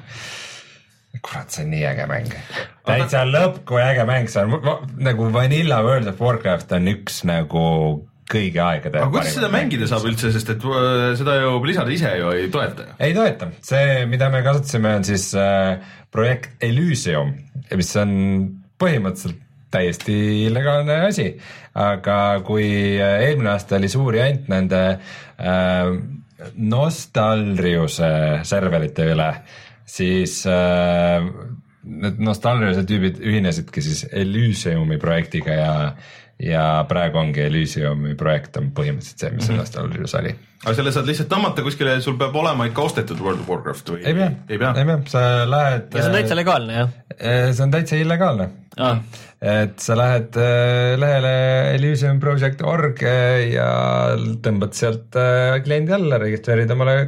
[1.21, 2.39] kurat, see on nii äge mäng.
[2.87, 7.67] Täitsa lõpp kui äge mäng, see on nagu Vanilla World of Warcraft on üks nagu
[8.33, 9.01] kõigi aegade.
[9.01, 12.49] aga kuidas seda mängida saab üldse, sest et äh, seda ju Blizzard ise ju ei
[12.53, 12.89] toeta?
[13.03, 15.77] ei toeta, see, mida me kasutasime, on siis äh,
[16.15, 17.35] projekt Elysium,
[17.77, 18.15] mis on
[18.83, 19.41] põhimõtteliselt
[19.73, 20.15] täiesti
[20.49, 21.31] illegaalne asi,
[21.81, 22.67] aga kui
[22.99, 25.95] äh, eelmine aasta oli suur jant nende äh,
[26.59, 28.09] Nostalriuse
[28.49, 29.29] serverite üle
[29.87, 31.23] siis äh,
[31.83, 35.75] need nostalgilised tüübid ühinesidki siis Elysiumi projektiga ja,
[36.43, 39.63] ja praegu ongi Elysiumi projekt on põhimõtteliselt see, mis mm -hmm.
[39.65, 40.35] nostalgilisus oli.
[40.63, 44.01] aga selle saad lihtsalt tõmmata kuskile, sul peab olema ikka ostetud World of Warcraft või?
[44.05, 45.91] ei pea, ei pea, ei pea., sa lähed.
[45.91, 46.97] ja see on täitsa legaalne jah?
[47.19, 48.49] Äh, see on täitsa illegaalne
[48.79, 49.03] ah..
[49.41, 51.37] et sa lähed äh, lehele
[51.75, 53.07] elysiumproject.org
[53.53, 53.71] ja
[54.47, 55.23] tõmbad sealt
[55.67, 56.99] kliendi alla, registreerid omale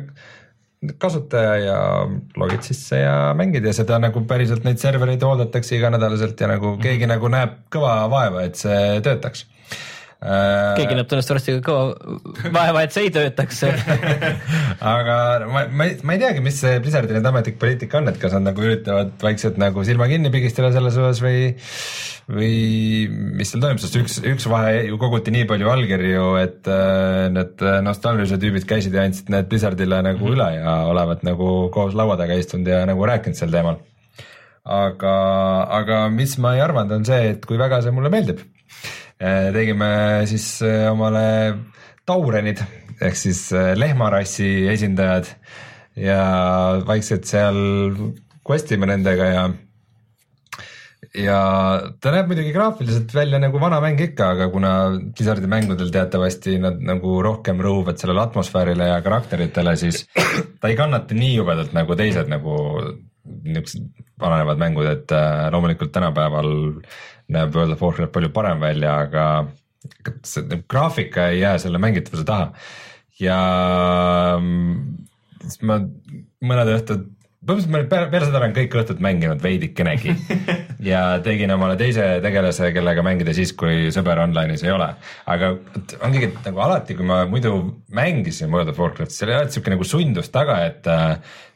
[0.98, 1.78] kasutaja ja
[2.40, 7.08] logid sisse ja mängid ja seda nagu päriselt neid servereid hooldatakse iganädalaselt ja nagu keegi
[7.10, 9.46] nagu näeb kõva vaeva, et see töötaks
[10.24, 13.62] keegi näeb tõenäoliselt varsti ka kõva vaeva, et see ei töötaks
[14.94, 15.16] aga
[15.50, 18.32] ma, ma ei, ma ei teagi, mis see Blizzardi nüüd ametlik poliitika on, et kas
[18.38, 21.52] nad nagu üritavad vaikselt nagu silma kinni pigistada selles osas või
[22.30, 27.26] või mis seal toimub, sest üks, üks vahe ju koguti nii palju allkirju, et äh,
[27.34, 30.36] need nostalgilised tüübid käisid ja andsid need Blizzardile nagu mm -hmm.
[30.36, 33.76] üle ja olevat nagu koos laua taga istunud ja nagu rääkinud sel teemal.
[34.64, 35.14] aga,
[35.68, 38.38] aga mis ma ei arvanud, on see, et kui väga see mulle meeldib.
[39.20, 41.26] Äh, tegime siis äh, omale
[42.06, 42.58] taurenid
[43.00, 45.30] ehk siis äh, lehmarassi esindajad.
[45.94, 47.56] Ja vaikselt seal
[48.42, 49.44] quest ime nendega ja
[51.14, 51.38] ja
[52.02, 56.80] ta näeb muidugi graafiliselt välja nagu vana mäng ikka, aga kuna Blizzardi mängudel teatavasti nad
[56.82, 60.02] nagu rohkem rõhuvad sellele atmosfäärile ja karakteritele, siis
[60.60, 62.56] ta ei kannata nii jubedalt nagu teised nagu
[63.24, 66.50] niisugused vananevad mängud, et äh, loomulikult tänapäeval
[67.34, 69.26] näeb World of Warcraft palju parem välja, aga
[70.24, 72.52] see graafika ei jää selle mängitavuse taha.
[73.20, 73.38] ja
[74.40, 74.96] mm,
[75.42, 75.78] siis ma
[76.44, 77.04] mõned õhtud
[77.46, 80.14] põhimõtteliselt ma peale seda olen kõik õhtud mänginud veidikenegi
[80.90, 84.90] ja tegin omale teise tegelase, kellega mängida siis, kui sõber online'is ei ole.
[85.30, 85.54] aga
[86.06, 87.54] ongi nagu alati, kui ma muidu
[87.94, 90.90] mängisin World of Warcrafti, seal oli alati siuke nagu sundus taga, et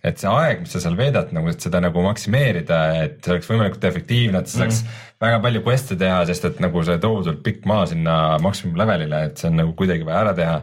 [0.07, 3.49] et see aeg, mis sa seal veedad, nagu et seda nagu maksimeerida, et see oleks
[3.51, 7.43] võimalikult efektiivne, et sa saaks mm väga palju quest'e teha, sest et nagu see tohutult
[7.47, 10.61] pikk maa sinna maksimum levelile, et see on nagu kuidagi vaja ära teha.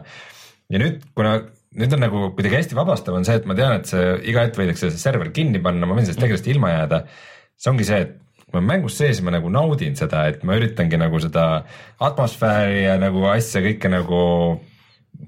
[0.72, 1.36] ja nüüd, kuna
[1.76, 4.58] nüüd on nagu kuidagi hästi vabastav on see, et ma tean, et see iga hetk
[4.60, 7.02] võidakse see server kinni panna, ma võin sellest tegelasest ilma jääda.
[7.56, 8.14] see ongi see, et
[8.46, 11.46] kui ma mängus sees, ma nagu naudin seda, et ma üritangi nagu seda
[12.08, 14.22] atmosfääri ja nagu asja kõike nagu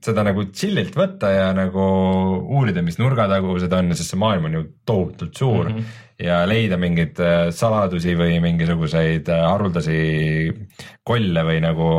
[0.05, 1.85] seda nagu chill'ilt võtta ja nagu
[2.59, 5.99] uurida, mis nurgatagused on, sest see maailm on ju tohutult suur mm -hmm.
[6.29, 9.99] ja leida mingeid äh, saladusi või mingisuguseid äh, haruldasi
[11.03, 11.91] kolle või nagu,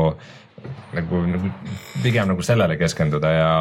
[0.93, 1.51] nagu, nagu
[2.03, 3.51] pigem nagu sellele keskenduda ja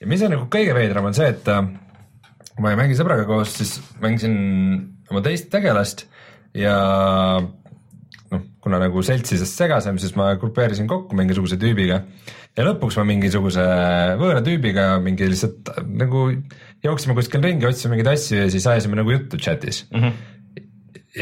[0.00, 1.62] ja mis on nagu kõige veidram, on see, et äh,
[2.52, 4.36] kui ma ei mängi sõbraga koos, siis mängisin
[5.10, 6.06] oma teist tegelast
[6.56, 6.76] ja
[8.32, 12.02] noh, kuna nagu seltsisest segasem, siis ma grupeerisin kokku mingisuguse tüübiga
[12.58, 13.64] ja lõpuks ma mingisuguse
[14.20, 16.28] võõra tüübiga mingi lihtsalt nagu
[16.84, 20.02] jooksime kuskil ringi, otsisime mingeid asju ja siis ajasime nagu juttu chat'is mm.
[20.02, 20.66] -hmm.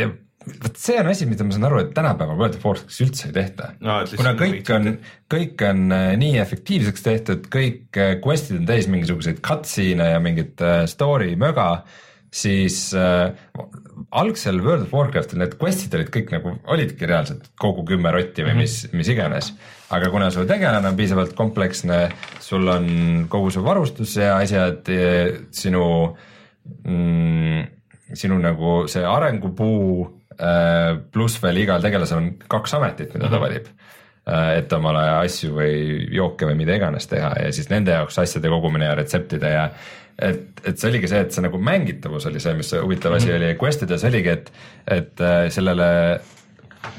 [0.01, 0.11] ja
[0.47, 3.35] vot see on asi, mida ma saan aru, et tänapäeval World of Warcraftis üldse ei
[3.35, 3.99] tehta no,.
[4.15, 4.91] kuna kõik on,
[5.33, 10.63] kõik on äh, nii efektiivseks tehtud, kõik äh, quest'id on täis mingisuguseid cutscene'e ja mingit
[10.63, 11.83] äh, story möga,
[12.31, 13.33] siis äh,
[14.15, 18.55] algsel World of Warcraftil need quest'id olid kõik nagu, olidki reaalselt kogu kümme rotti või
[18.55, 18.63] mhm.
[18.63, 19.03] mis mm, -hmm.
[19.03, 19.53] mis iganes.
[19.91, 22.09] aga kuna su tegelane on piisavalt kompleksne,
[22.43, 24.89] sul on kogu su varustus ja asjad,
[25.55, 25.85] sinu
[26.83, 27.67] mm,
[28.15, 30.07] sinu nagu see arengupuu
[31.13, 33.45] pluss veel igal tegelasel on kaks ametit, mida ta mhm.
[33.45, 33.71] valib.
[34.27, 35.75] Äh, et omale asju või
[36.11, 39.69] jooke või mida iganes teha ja siis nende jaoks asjade kogumine ja retseptide ja
[40.19, 43.33] et, et see oligi see, et see nagu mängitavus oli see, mis huvitav asi mm
[43.33, 43.45] -hmm.
[43.45, 44.51] oli, quest ides oligi, et,
[44.91, 45.87] et äh, sellele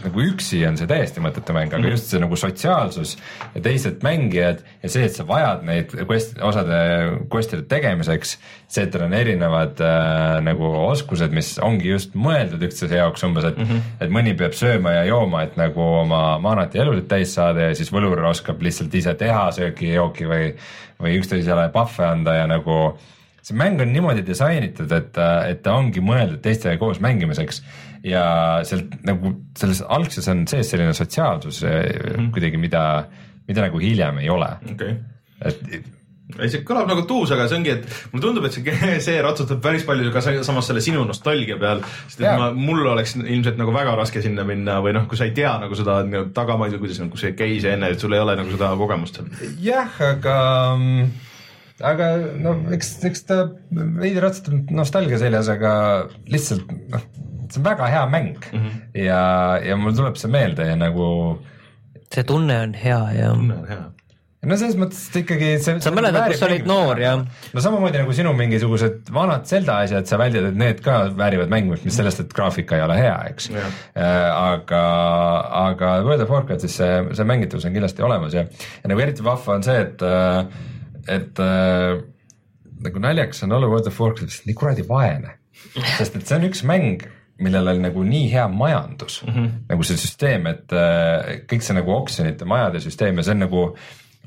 [0.04, 1.96] nagu üksi on see täiesti mõttetu mäng, aga mm -hmm.
[1.96, 3.16] just see nagu sotsiaalsus
[3.56, 6.78] ja teised mängijad ja see, et sa vajad neid quest, osade
[7.34, 8.38] quest'ide tegemiseks,
[8.68, 13.46] see, et tal on erinevad äh, nagu oskused, mis ongi just mõeldud üksteise jaoks umbes,
[13.52, 13.82] et mm, -hmm.
[14.00, 17.76] et mõni peab sööma ja jooma, et nagu oma maanat ja elusid täis saada ja
[17.76, 20.54] siis võlur oskab lihtsalt ise teha sööki ja jooki või,
[21.00, 22.98] või üksteisele puhve anda ja nagu
[23.48, 27.62] see mäng on niimoodi disainitud, et, et ta ongi mõeldud teistega koos mängimiseks
[28.08, 28.24] ja
[28.68, 31.70] sealt nagu selles algses on sees selline sotsiaalsus mm
[32.08, 32.32] -hmm.
[32.34, 32.82] kuidagi, mida,
[33.48, 34.50] mida nagu hiljem ei ole.
[34.74, 34.98] Okay..
[35.46, 35.62] et
[36.36, 39.62] ei, see kõlab nagu tuus, aga see ongi, et mulle tundub, et see seer otsustab
[39.64, 43.72] päris palju ka samas selle sinu nostalgia peal, sest et ma, mul oleks ilmselt nagu
[43.76, 47.00] väga raske sinna minna või noh, kui sa ei tea nagu seda nagu tagamõju, kuidas
[47.04, 49.22] nagu see käis enne, et sul ei ole nagu seda kogemust
[49.64, 50.36] jah, aga
[51.88, 52.10] aga
[52.42, 53.40] no eks, eks ta
[53.72, 55.72] veidi ratsutab nostalgia seljas, aga
[56.28, 57.08] lihtsalt noh,
[57.52, 59.04] see on väga hea mäng mm -hmm.
[59.04, 59.22] ja,
[59.64, 61.40] ja mul tuleb see meelde ja nagu.
[62.14, 63.30] see tunne on hea ja.
[63.36, 63.86] tunne on hea
[64.48, 65.80] no selles mõttes, et ikkagi see.
[65.84, 67.14] sa mäletad, kus sa olid noor ja.
[67.18, 71.86] no samamoodi nagu sinu mingisugused vanad Zelda asjad, sa väldid, et need ka väärivad mängimist,
[71.88, 73.50] mis sellest, et graafika ei ole hea, eks.
[73.52, 74.84] Äh, aga,
[75.64, 78.46] aga World of Warcraftis see, see mängitavus on kindlasti olemas ja,
[78.84, 80.46] ja nagu eriti vahva on see, et äh,
[81.18, 81.98] et äh,
[82.86, 85.38] nagu naljakas on olla World of Warcraftist nii kuradi vaene,
[85.98, 87.08] sest et see on üks mäng,
[87.44, 89.54] millel oli nagu nii hea majandus mm, -hmm.
[89.70, 93.64] nagu see süsteem, et äh, kõik see nagu oksjonite majade süsteem ja see on nagu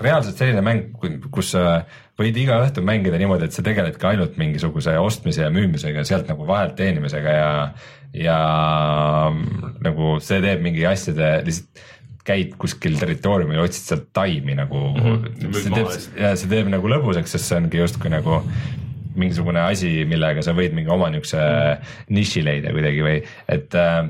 [0.00, 0.94] reaalselt selline mäng,
[1.30, 1.82] kus sa
[2.20, 6.46] võid iga õhtu mängida niimoodi, et sa tegeledki ainult mingisuguse ostmise ja müümisega, sealt nagu
[6.48, 7.50] vahelt teenimisega ja,
[8.16, 8.38] ja
[9.84, 11.88] nagu see teeb mingi asjade lihtsalt
[12.30, 15.54] käid kuskil territooriumil ja otsid sealt taimi nagu mm, -hmm.
[15.56, 18.42] see teeb, ja see teeb nagu lõbusaks, sest see ongi justkui nagu
[19.18, 21.44] mingisugune asi, millega sa võid mingi oma niisuguse
[22.14, 24.02] niši leida kuidagi või et, äh,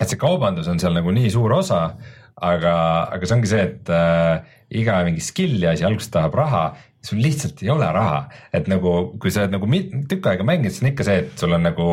[0.00, 1.82] et see kaubandus on seal nagu nii suur osa,
[2.40, 2.74] aga,
[3.12, 6.64] aga see ongi see, et äh, iga mingi skill'i asi alguses tahab raha
[7.02, 9.68] sul lihtsalt ei ole raha, et nagu kui sa oled nagu
[10.08, 11.86] tükk aega mänginud, siis on ikka see, et sul on nagu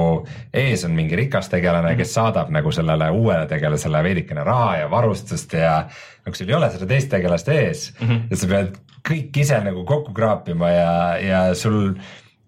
[0.52, 5.56] ees on mingi rikas tegelane, kes saadab nagu sellele uuele tegelasele veidikene raha ja varustust
[5.56, 5.78] ja
[6.26, 8.28] nagu sul ei ole seda teist tegelast ees mm, -hmm.
[8.32, 8.76] et sa pead
[9.06, 11.94] kõik ise nagu kokku kraapima ja, ja sul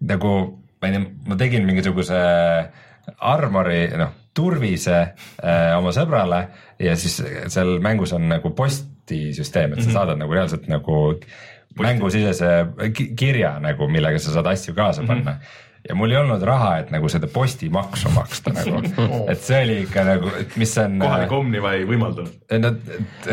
[0.00, 0.32] nagu
[0.80, 2.18] ma ei tea, ma tegin mingisuguse
[3.20, 6.40] armori, noh, turvise äh, oma sõbrale
[6.80, 7.18] ja siis
[7.52, 9.92] seal mängus on nagu postisüsteem, et sa mm -hmm.
[9.92, 11.20] saadad nagu reaalselt nagu
[11.78, 12.66] mängusisese
[13.16, 15.38] kirja nagu, millega sa saad asju kaasa panna mm.
[15.38, 18.82] -hmm ja mul ei olnud raha, et nagu seda postimaksu maksta nagu,
[19.32, 20.98] et see oli ikka nagu, et mis on.
[21.02, 22.34] kohalik Omniva ei võimaldanud.
[22.50, 22.68] et,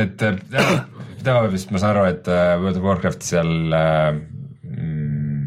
[0.03, 4.11] et, et tema vist, ma saan aru, et äh, World of Warcraft seal äh,
[4.63, 5.43] mm,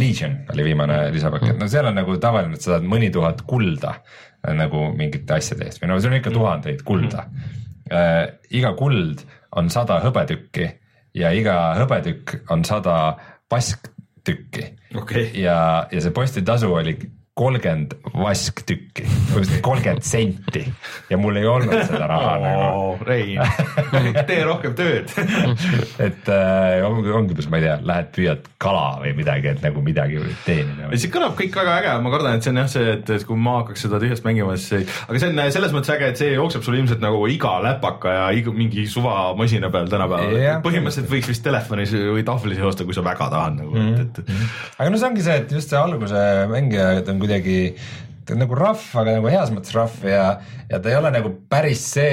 [0.00, 3.96] Legion oli viimane lisapakett, no seal on nagu tavaline, et sa saad mõni tuhat kulda
[4.00, 7.26] äh, nagu mingite asjade eest või no seal on ikka tuhandeid kulda
[7.90, 8.24] äh,.
[8.54, 9.24] iga kuld
[9.58, 10.66] on sada hõbetükki
[11.18, 13.16] ja iga hõbetükk on sada
[13.50, 15.30] pasktükki okay..
[15.34, 16.96] ja, ja see postitasu oli
[17.34, 19.04] kolmkümmend vasktükki,
[19.62, 20.64] kolmkümmend senti
[21.10, 23.04] ja mul ei olnud seda raha oh, nagu.
[23.06, 23.38] Rein,
[24.28, 25.12] tee rohkem tööd
[26.06, 30.18] et äh, ongi, ongi, ma ei tea, lähed püüad kala või midagi, et nagu midagi
[30.44, 30.90] teenida.
[30.96, 33.38] see kõlab kõik väga äge, ma kardan, et see on jah see, et, et kui
[33.46, 36.34] ma hakkaks seda tühjast mängima, siis ei, aga see on selles mõttes äge, et see
[36.34, 40.60] jookseb sul ilmselt nagu iga läpaka ja iga mingi suvamasina peal tänapäeval.
[40.66, 44.04] põhimõtteliselt võiks vist telefonis või tahvlis joosta, kui sa väga tahad nagu mm, -hmm.
[44.04, 44.76] et, et.
[44.82, 47.58] aga no see ongi see, et just see alguse mängijad on kuidagi
[48.30, 50.26] ta on nagu rough, aga nagu heas mõttes rough ja,
[50.70, 52.12] ja ta ei ole nagu päris see,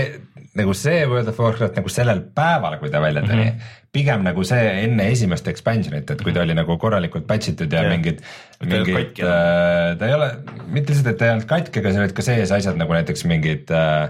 [0.58, 3.52] nagu see World of Warcraft nagu sellel päeval, kui ta välja tuli mm.
[3.52, 3.76] -hmm.
[3.94, 7.84] pigem nagu see enne esimest expansion'it, et kui ta oli nagu korralikult patch itud ja
[7.84, 7.94] yeah.
[7.94, 8.26] mingid,
[8.64, 10.32] mingid, äh, ta ei ole,
[10.68, 13.26] mitte lihtsalt, et ta ei olnud katki, aga seal olid ka sees asjad nagu näiteks
[13.30, 14.10] mingid äh,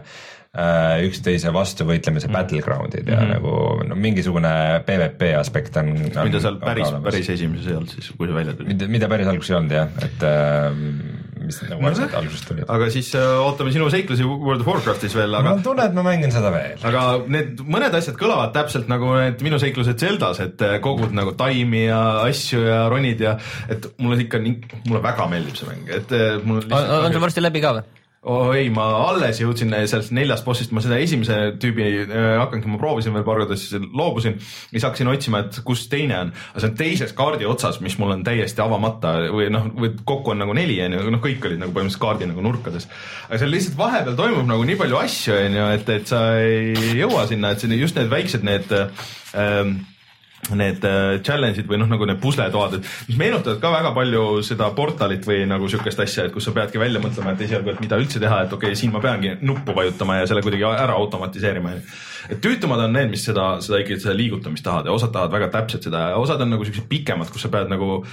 [1.07, 2.33] üksteise vastu võitlemise mm.
[2.33, 3.33] battleground'id ja mm -hmm.
[3.35, 4.53] nagu no mingisugune
[4.87, 6.23] PVP aspekt on, on.
[6.25, 8.73] mida seal päris, päris esimeses ei olnud siis, kui see välja tuli?
[8.73, 11.17] mida, mida päris alguses ei olnud jah, et äh,
[11.47, 12.65] mis nagu no, asjad alguses tulid.
[12.75, 15.49] aga siis äh, ootame sinu seiklusi World of Warcraftis veel, aga.
[15.49, 16.79] mul on tunne, et ma mängin seda veel.
[16.89, 17.03] aga
[17.33, 21.85] need mõned asjad kõlavad täpselt nagu need minu seiklused Zeldas, et äh, kogud nagu taimi
[21.87, 23.37] ja asju ja ronid ja
[23.69, 26.63] et mulle ikka nii, mulle väga meeldib see mäng, et äh, mul.
[26.65, 27.96] on, on sul varsti läbi ka või?
[28.27, 32.79] Oh ei, ma alles jõudsin sellest neljast bossist, ma seda esimese tüübi äh, hakangi, ma
[32.81, 34.37] proovisin veel paar korda, siis loobusin.
[34.71, 38.15] siis hakkasin otsima, et kus teine on, aga see on teises kaardi otsas, mis mul
[38.17, 41.61] on täiesti avamata või noh, või kokku on nagu neli on ju, noh, kõik olid
[41.63, 42.89] nagu põhimõtteliselt kaardi nagu nurkades.
[43.27, 46.97] aga seal lihtsalt vahepeal toimub nagu nii palju asju on ju, et, et sa ei
[46.99, 49.77] jõua sinna, et just need väiksed need ähm,
[50.55, 54.69] need äh, challenge'id või noh, nagu need pusletoad, et mis meenutavad ka väga palju seda
[54.77, 57.99] portalit või nagu sihukest asja, et kus sa peadki välja mõtlema, et esialgu, et mida
[57.99, 61.75] üldse teha, et okei okay,, siin ma peangi nuppu vajutama ja selle kuidagi ära automatiseerima.
[62.29, 65.51] et tüütumad on need, mis seda, seda ikkagi seda liigutamist tahavad ja osad tahavad väga
[65.57, 68.03] täpselt seda ja osad on nagu siuksed pikemad, kus sa pead nagu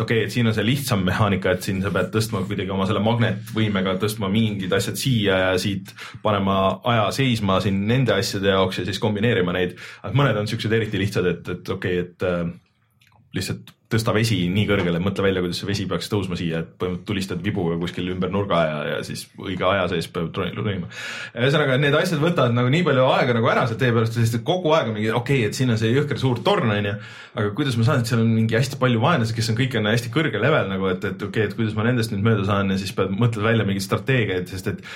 [0.00, 2.72] et okei okay,, et siin on see lihtsam mehaanika, et siin sa pead tõstma kuidagi
[2.72, 6.56] oma selle magnetvõimega tõstma mingid asjad siia ja siit panema
[6.88, 9.76] aja seisma siin nende asjade jaoks ja siis kombineerima neid.
[10.16, 14.66] mõned on siuksed eriti lihtsad, et, et okei okay,, et äh, lihtsalt tõsta vesi nii
[14.68, 18.30] kõrgele, mõtle välja, kuidas see vesi peaks tõusma siia, et põhimõtteliselt tulistad vibuga kuskil ümber
[18.30, 20.90] nurga ja, ja siis õige aja sees peab ronima.
[21.34, 24.74] ühesõnaga, need asjad võtavad nagu nii palju aega nagu ära sealt tee pealt, sest kogu
[24.76, 26.94] aeg on mingi okei okay,, et siin on see jõhker suur torn onju.
[27.34, 29.90] aga kuidas ma saan, et seal on mingi hästi palju vaenlasi, kes on kõik on
[29.90, 32.70] hästi kõrge level nagu, et, et okei okay,, et kuidas ma nendest nüüd mööda saan
[32.70, 34.86] ja siis pead mõtled välja mingeid strateegiaid, sest et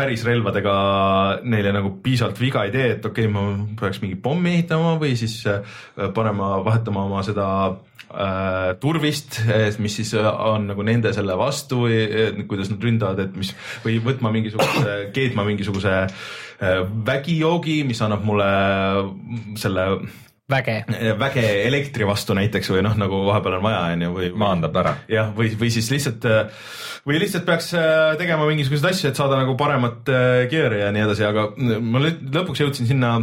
[0.00, 0.72] päris relvadega
[1.50, 5.16] neile nagu piisavalt viga ei tee, et okei okay,, ma peaks mingi pommi ehitama või
[5.18, 5.60] siis äh,
[6.16, 7.46] panema, vahetama oma seda
[8.82, 9.40] turvist,
[9.78, 13.52] mis siis äh, on nagu nende selle vastu või kuidas nad ründavad, et mis
[13.84, 18.50] või võtma mingisuguse, keetma mingisuguse äh, vägijoogi, mis annab mulle
[19.60, 19.86] selle
[20.50, 20.80] väge.
[21.18, 24.96] väge elektri vastu näiteks või noh, nagu vahepeal on vaja, on ju, või maandab ära.
[25.10, 26.26] jah, või, või siis lihtsalt
[27.06, 31.06] või lihtsalt peaks äh, tegema mingisuguseid asju, et saada nagu paremat äh, gear'i ja nii
[31.06, 31.46] edasi, aga
[31.80, 33.18] ma lõpuks jõudsin sinna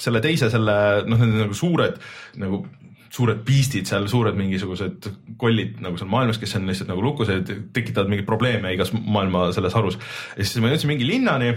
[0.00, 0.76] selle teise selle
[1.06, 1.98] noh, need nagu suured
[2.40, 2.64] nagu
[3.10, 5.10] suured beast'id seal, suured mingisugused
[5.40, 9.50] kollid nagu seal maailmas, kes on lihtsalt nagu lukus ja tekitavad mingeid probleeme igas maailma
[9.56, 9.98] selles harus.
[10.36, 11.54] ja siis ma jõudsin mingi linnani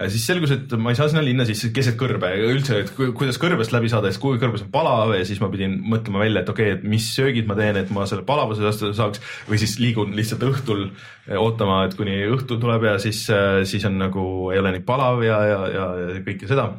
[0.00, 3.38] ja siis selgus, et ma ei saa sinna linna sisse keset kõrbe üldse, et kuidas
[3.40, 6.52] kõrbest läbi saada, sest kuhugi kõrbes on palav ja siis ma pidin mõtlema välja, et
[6.52, 9.76] okei okay,, et mis söögid ma teen, et ma selle palavuse vastu saaks või siis
[9.82, 14.24] liigun lihtsalt õhtul eh, ootama, et kuni õhtu tuleb ja siis, eh, siis on nagu
[14.54, 16.70] ei ole nii palav ja, ja, ja, ja kõike seda.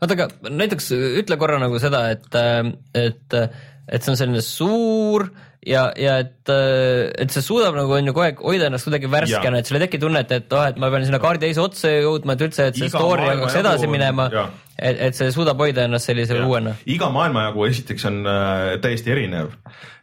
[0.00, 0.90] Oota, aga näiteks
[1.22, 2.40] ütle korra nagu seda, et,
[2.98, 3.38] et,
[3.90, 5.28] et see on selline suur
[5.66, 9.60] ja, ja et, et see suudab nagu on ju kogu aeg hoida ennast kuidagi värskena,
[9.60, 12.36] et sul ei teki tunnet, et oh, et ma pean sinna kaardi teise otsa jõudma,
[12.36, 14.30] et üldse, et see Iga story hakkaks edasi minema.
[14.80, 16.74] Et, et see suudab hoida ennast sellise uuena.
[16.90, 19.54] iga maailmajagu esiteks on äh, täiesti erinev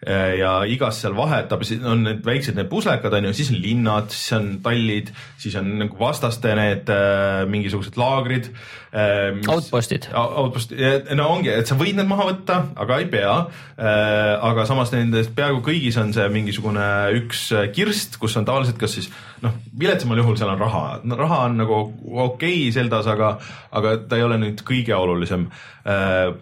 [0.08, 4.10] äh, ja igas seal vahetab, on need väiksed need puslekad on ju, siis on linnad,
[4.16, 8.52] siis on tallid, siis on nagu vastaste need äh, mingisugused laagrid
[8.96, 9.36] äh,.
[9.52, 10.08] Outpostid.
[10.16, 10.72] Outpost,
[11.18, 14.38] no ongi, et sa võid need maha võtta, aga ei pea äh,.
[14.48, 16.86] aga samas nendest peaaegu peaaegu kõigis on see mingisugune
[17.18, 19.10] üks äh, kirst, kus on tavaliselt kas siis
[19.44, 20.84] noh, viletsamal juhul seal on raha
[21.20, 23.36] raha on nagu okei okay Zeldas, aga,
[23.72, 25.48] aga ta ei ole nüüd kõige olulisem
[25.86, 26.34] äh,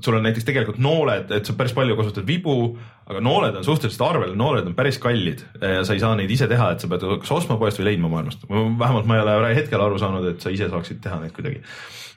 [0.00, 2.56] sul on näiteks tegelikult nooled, et sa päris palju kasutad vibu,
[3.10, 6.48] aga nooled on suhteliselt arvel, nooled on päris kallid ja sa ei saa neid ise
[6.50, 8.46] teha, et sa pead kas ostma poest või leidma maailmast.
[8.48, 11.62] vähemalt ma ei ole hetkel aru saanud, et sa ise saaksid teha neid kuidagi.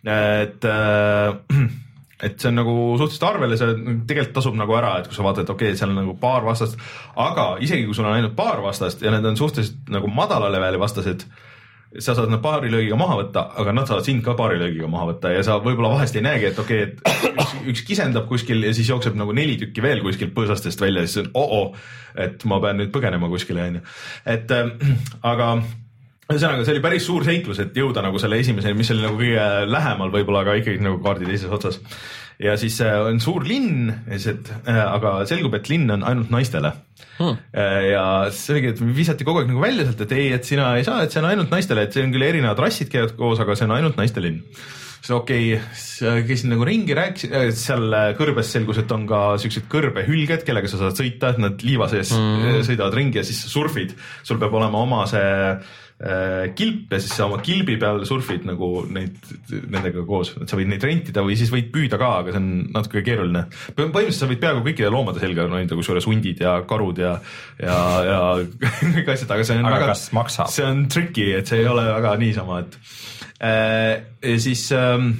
[0.03, 1.63] et äh,
[2.23, 3.77] et see on nagu suhteliselt arvel ja see
[4.07, 6.77] tegelikult tasub nagu ära, et kui sa vaatad, okei okay,, seal on nagu paar vastast,
[7.19, 10.79] aga isegi kui sul on ainult paar vastast ja need on suhteliselt nagu madala leveli
[10.81, 11.25] vastased,
[12.01, 15.11] sa saad nad paari löögiga maha võtta, aga nad saavad sind ka paari löögiga maha
[15.11, 18.65] võtta ja sa võib-olla vahest ei näegi, et okei okay,, et üks, üks kisendab kuskil
[18.65, 21.69] ja siis jookseb nagu neli tükki veel kuskilt põõsastest välja ja siis on oo-oo,
[22.25, 23.85] et ma pean nüüd põgenema kuskile, onju.
[24.33, 24.73] et äh,
[25.33, 25.53] aga
[26.31, 29.47] ühesõnaga, see oli päris suur seiklus, et jõuda nagu selle esimeseni, mis oli nagu kõige
[29.67, 31.79] lähemal võib-olla, aga ikkagi nagu kaardi teises otsas.
[32.41, 36.05] ja siis äh, on suur linn ja siis, et äh, aga selgub, et linn on
[36.07, 36.71] ainult naistele
[37.19, 37.41] hmm..
[37.51, 40.71] Äh, ja siis oligi, et visati kogu aeg nagu välja sealt, et ei, et sina
[40.77, 43.43] ei saa, et see on ainult naistele, et see on küll erinevad rassid käivad koos,
[43.43, 44.41] aga see on ainult naiste linn
[45.03, 50.45] siis okei okay,, käisin nagu ringi, rääkisin, seal kõrbes selgus, et on ka siuksed kõrbehülged,
[50.47, 52.61] kellega sa saad sõita, et nad liiva sees mm.
[52.63, 53.97] sõidavad ringi ja siis surfid.
[54.23, 55.67] sul peab olema oma see Äh,
[56.57, 59.15] kilp ja siis sa oma kilbi peal surfid nagu neid,
[59.71, 62.49] nendega koos, et sa võid neid rentida või siis võid püüda ka, aga see on
[62.75, 63.45] natuke keeruline.
[63.77, 67.13] põhimõtteliselt sa võid peaaegu kõikide loomade selga ronida, kusjuures hundid ja karud ja,
[67.61, 67.77] ja,
[68.09, 68.21] ja
[68.97, 72.17] kõik asjad, aga see on aga väga, see on tricky, et see ei ole väga
[72.19, 72.79] niisama, et
[73.39, 73.93] äh,
[74.27, 75.13] ja siis ähm,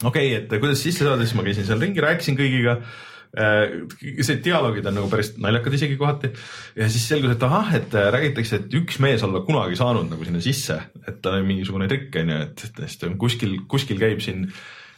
[0.00, 3.05] okei okay,, et kuidas sisse saada, siis ma käisin seal ringi, rääkisin kõigiga Äh,
[3.36, 6.30] see dialoogid on nagu päris naljakad isegi kohati.
[6.78, 10.24] Ja siis selgus, et ahah, et äh, räägitakse, et üks mees olla kunagi saanud nagu
[10.24, 12.66] sinna sisse, et tal on mingisugune trikk on ju, et,
[13.00, 14.46] ta kuskil, kuskil käib siin,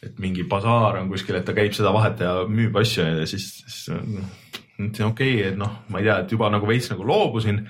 [0.05, 3.51] et mingi basaar on kuskil, et ta käib seda vahet ja müüb asju ja siis,
[3.67, 3.91] siis
[4.79, 7.65] okei okay,, et noh, ma ei tea, et juba nagu veits nagu loobusin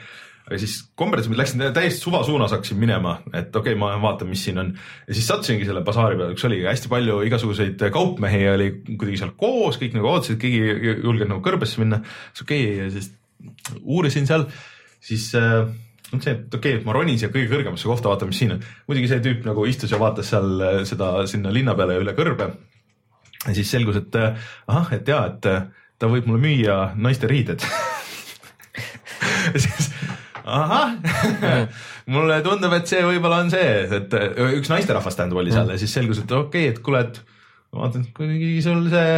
[0.49, 4.61] aga siis komberdades läksin täiesti suvasuunas hakkasin minema, et okei okay,, ma vaatan, mis siin
[4.62, 4.70] on.
[5.09, 9.35] ja siis sattusingi selle basaari peale, kus oli hästi palju igasuguseid kaupmehi oli kuidagi seal
[9.37, 12.01] koos, kõik nagu ootasid, keegi ei julgenud nagu kõrbesse minna.
[12.33, 13.12] siis okei okay,, siis
[13.83, 14.47] uurisin seal,
[15.05, 15.69] siis äh,
[16.09, 18.65] mõtlesin, et okei okay,, et ma ronin siia kõige kõrgemasse kohta, vaatan, mis siin on.
[18.89, 22.49] muidugi see tüüp nagu istus ja vaatas seal äh, seda sinna linna peale üle kõrbe
[23.45, 25.53] ja siis selgus, et ahah, et jaa, et
[25.99, 27.62] ta võib mulle müüa naiste riided
[29.65, 29.93] siis
[30.49, 30.95] ahah
[32.15, 34.16] mulle tundub, et see võib-olla on see, et
[34.59, 37.20] üks naisterahvas tähendab oli seal ja siis selgus, et okei okay,, et kuule, et
[37.75, 39.12] ma vaatan, et kuidagi sul see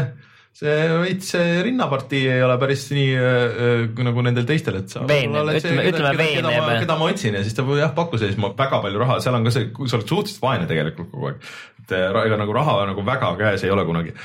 [0.61, 1.31] see veits
[1.65, 5.05] rinnapartii ei ole päris nii äh, nagu nendel teistel, et sa.
[5.07, 6.71] ütleme, ütleme veenev.
[6.83, 9.39] keda ma otsin ja siis ta jah pakkus ja siis ma väga palju raha, seal
[9.39, 11.53] on ka see, sa oled suhteliselt vaene tegelikult kogu aeg.
[11.85, 14.17] et ega nagu raha nagu väga käes ei ole kunagi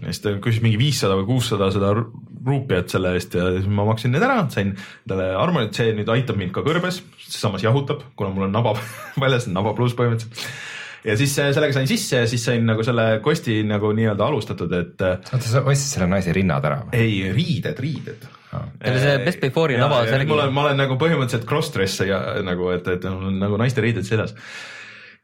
[0.00, 3.86] ja siis ta küsis mingi viissada või kuussada seda ruupiat selle eest ja siis ma
[3.88, 8.32] maksin need ära, sain endale armorit, see nüüd aitab mind ka kõrbes, samas jahutab, kuna
[8.34, 8.76] mul on naba
[9.22, 10.46] väljas, naba pluss põhimõtteliselt.
[11.06, 14.72] ja siis äh, sellega sain sisse ja siis sain nagu selle kosti nagu nii-öelda alustatud,
[14.78, 15.00] et.
[15.00, 17.02] Äh, oota, sa ostsid selle naise rinnad ära või?
[17.02, 20.04] ei, riided, riided ja see Best Before'i naba.
[20.28, 23.84] mul on, ma olen nagu põhimõtteliselt cross-dress ja nagu, et, et mul on nagu naiste
[23.84, 24.36] riided seljas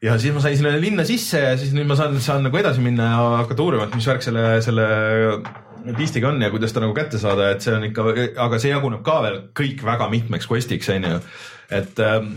[0.03, 2.83] ja siis ma sain sinna linna sisse ja siis nüüd ma saan, saan nagu edasi
[2.83, 4.87] minna ja hakata uurima, et mis värk selle, selle
[5.97, 8.07] pistiga on ja kuidas ta nagu kätte saada, et see on ikka,
[8.45, 11.21] aga see jaguneb ka veel kõik väga mitmeks quest'iks, on ju.
[11.79, 12.33] et ähm,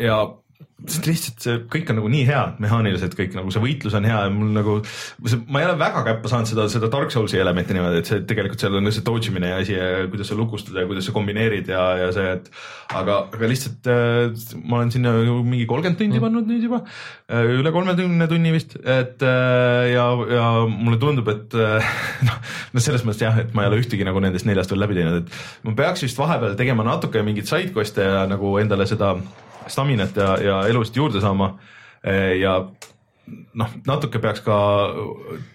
[0.00, 0.22] ja
[0.88, 4.20] sest lihtsalt see kõik on nagu nii hea, mehaaniliselt kõik nagu see võitlus on hea
[4.24, 4.76] ja mul nagu,
[5.52, 8.62] ma ei ole väga käppa saanud seda, seda Dark Soulsi elementi niimoodi, et see tegelikult
[8.62, 11.68] seal on see dodge imine ja asi ja kuidas sa lukustad ja kuidas sa kombineerid
[11.70, 12.48] ja, ja see, et
[12.96, 15.12] aga, aga lihtsalt äh, ma olen sinna
[15.44, 16.24] mingi kolmkümmend tundi mm.
[16.24, 21.58] pannud nüüd juba äh,, üle kolmekümne tunni vist, et äh, ja, ja mulle tundub, et
[21.60, 21.92] äh,
[22.28, 22.40] noh,
[22.72, 25.22] no selles mõttes jah, et ma ei ole ühtegi nagu nendest neljast veel läbi teinud,
[25.22, 29.18] et ma peaks vist vahepeal tegema natuke mingeid side quest'e ja nagu endale seda
[29.72, 31.54] staminat ja, ja elust juurde saama.
[32.40, 32.54] ja
[33.60, 34.56] noh, natuke peaks ka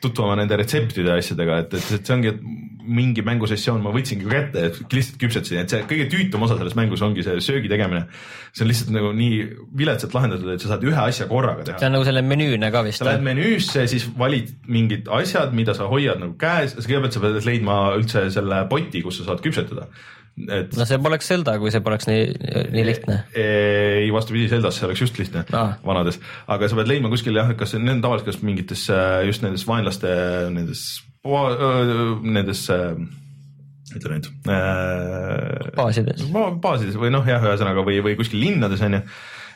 [0.03, 4.27] tutvuma nende retseptide ja asjadega, et, et, et see ongi, et mingi mängusessioon ma võtsingi
[4.29, 8.05] kätte, et lihtsalt küpsetasin, et see kõige tüütum osa selles mängus ongi see söögi tegemine.
[8.53, 9.39] see on lihtsalt nagu nii
[9.77, 11.79] viletsalt lahendatud, et sa saad ühe asja korraga teha.
[11.81, 13.01] see on nagu selle menüüne ka vist.
[13.01, 17.49] sa lähed menüüsse, siis valid mingid asjad, mida sa hoiad nagu käes, kõigepealt sa pead
[17.49, 19.89] leidma üldse selle poti, kus sa saad küpsetada
[20.35, 20.77] et.
[20.77, 22.23] no see poleks Zelda, kui see poleks nii,
[22.75, 23.19] nii lihtne.
[23.33, 25.75] ei, vastupidi, Zeldas see oleks just lihtne ah.
[25.85, 26.19] vanades,
[26.51, 28.87] aga sa pead leidma kuskil jah, kas need on tavaliselt kas mingites
[29.27, 30.11] just nendes vaenlaste
[30.55, 30.87] nendes,
[32.25, 32.65] nendes
[33.95, 35.71] ütle nüüd äh,.
[35.77, 36.27] baasides.
[36.61, 39.01] baasides või noh, jah, ühesõnaga või, või kuskil linnades on ju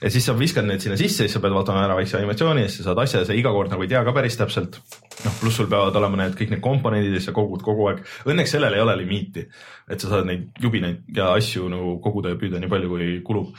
[0.01, 2.71] ja siis sa viskad need sinna sisse, siis sa pead vaatama ära väikse animatsiooni ja
[2.71, 4.79] siis sa saad asja ja sa iga kord nagu ei tea ka päris täpselt.
[5.25, 8.03] noh, pluss sul peavad olema need kõik need komponendid ja sa kogud kogu aeg.
[8.29, 9.43] Õnneks sellel ei ole limiiti,
[9.89, 13.55] et sa saad neid jubinaid ja asju nagu koguda ja püüda nii palju, kui kulub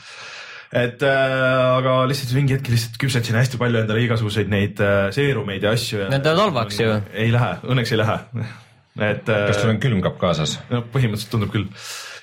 [0.71, 5.65] et äh, aga lihtsalt mingi hetk lihtsalt küpsetasin hästi palju endale igasuguseid neid äh, seerumeid
[5.67, 6.05] ja asju.
[6.07, 6.93] Need lähevad halvaks ju.
[7.11, 8.17] ei lähe, õnneks ei lähe.
[9.11, 9.47] et äh,.
[9.49, 10.57] kas sul on külmkapp kaasas?
[10.71, 11.67] no põhimõtteliselt tundub küll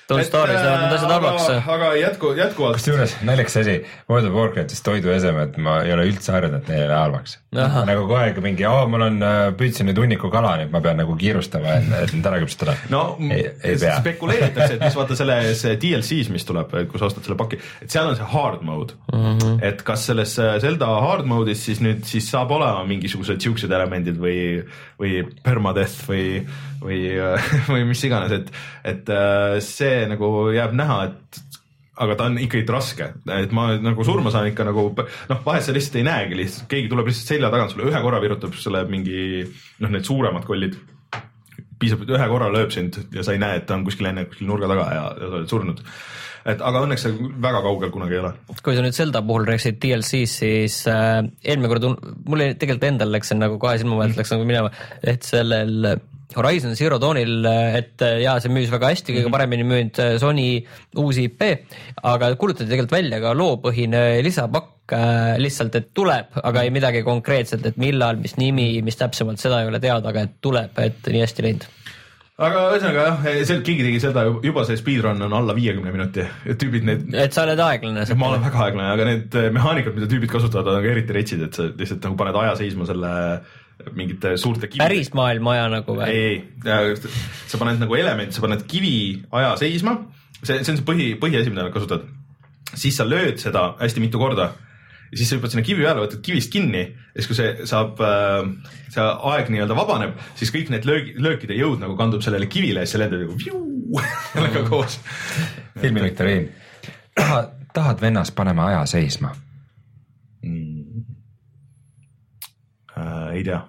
[0.09, 1.49] Don't Star'is lähevad need asjad halvaks.
[1.69, 2.79] aga jätku, jätkuvalt.
[2.79, 3.75] kusjuures naljakas asi,
[4.09, 7.35] World of Warcraftis toiduesemed, ma ei ole üldse harjunud, et neil ei lähe halvaks.
[7.53, 10.97] nagu kogu aeg mingi, aa, mul on, äh, püüdsin nüüd hunniku kala, nüüd ma pean
[10.97, 12.73] nagu kiirustama, et need ära küpsetada.
[12.89, 17.37] no ei, ei spekuleeritakse, et mis vaata selles DLC-s, mis tuleb, kui sa ostad selle
[17.37, 19.37] paki, et seal on see hard mode mm.
[19.37, 19.61] -hmm.
[19.69, 24.17] et kas selles äh, Zelda hard mode'is siis nüüd siis saab olema mingisugused siuksed elemendid
[24.17, 24.65] või,
[24.97, 26.25] või permadeath või,
[26.83, 27.03] või,
[27.71, 28.51] või mis iganes, et,
[28.87, 29.13] et
[29.65, 31.41] see see nagu jääb näha, et
[31.99, 35.75] aga ta on ikkagi raske, et ma nagu surma saan ikka nagu noh, vahest sa
[35.75, 39.43] lihtsalt ei näegi lihtsalt, keegi tuleb lihtsalt selja tagant sulle ühe korra virutab selle mingi
[39.43, 40.79] noh, need suuremad kollid.
[41.79, 44.25] piisab, et ühe korra lööb sind ja sa ei näe, et ta on kuskil enne
[44.27, 45.83] kuskil nurga taga ja, ja sa oled surnud
[46.49, 48.31] et aga õnneks see väga kaugel kunagi ei ole.
[48.63, 51.87] kui sa nüüd Zelda puhul rääkisid DLC-s, siis äh, eelmine kord
[52.27, 54.71] mul tegelikult endal läks see nagu kahe silma vahelt läks nagu minema,
[55.03, 55.91] et sellel
[56.35, 59.33] Horizon Zero Dawnil, et jaa, see müüs väga hästi, kõige mhm.
[59.33, 60.49] paremini müünud äh, Sony
[61.01, 61.41] uus IP,
[62.05, 67.65] aga kuulutati tegelikult välja ka loopõhine lisapakk äh, lihtsalt, et tuleb, aga ei midagi konkreetset,
[67.65, 71.25] et millal, mis nimi, mis täpsemalt, seda ei ole teada, aga et tuleb, et nii
[71.25, 71.69] hästi läinud
[72.39, 76.59] aga ühesõnaga jah, see keegi tegi seda juba see speedrun on alla viiekümne minuti, et
[76.61, 77.09] tüübid need.
[77.11, 78.05] et sa oled aeglane.
[78.15, 81.57] ma olen väga aeglane, aga need mehaanikad, mida tüübid kasutavad, on ka eriti retsid, et
[81.57, 83.11] sa lihtsalt nagu paned aja seisma selle
[83.95, 84.81] mingite suurte kivi.
[84.81, 86.07] päris maailma aja nagu või?
[86.11, 86.95] ei, ei,
[87.47, 88.95] sa paned nagu element, sa paned kivi
[89.39, 89.95] aja seisma,
[90.41, 92.07] see, see on see põhi, põhiasi, mida nad kasutavad.
[92.73, 94.51] siis sa lööd seda hästi mitu korda
[95.09, 98.01] ja siis sa hüppad sinna kivi peale, võtad kivist kinni ja siis, kui see saab
[98.05, 98.49] äh,,
[98.93, 102.89] see aeg nii-öelda vabaneb, siis kõik need löögi, löökide jõud nagu kandub sellele kivile ja
[102.89, 103.37] siis see lendab nagu
[104.35, 104.99] sellega koos.
[105.79, 106.49] filmi viktoriin.
[107.17, 109.33] tahad, tahad vennas, paneme aja seisma
[110.43, 110.68] mm.?
[113.35, 113.61] Ei tea.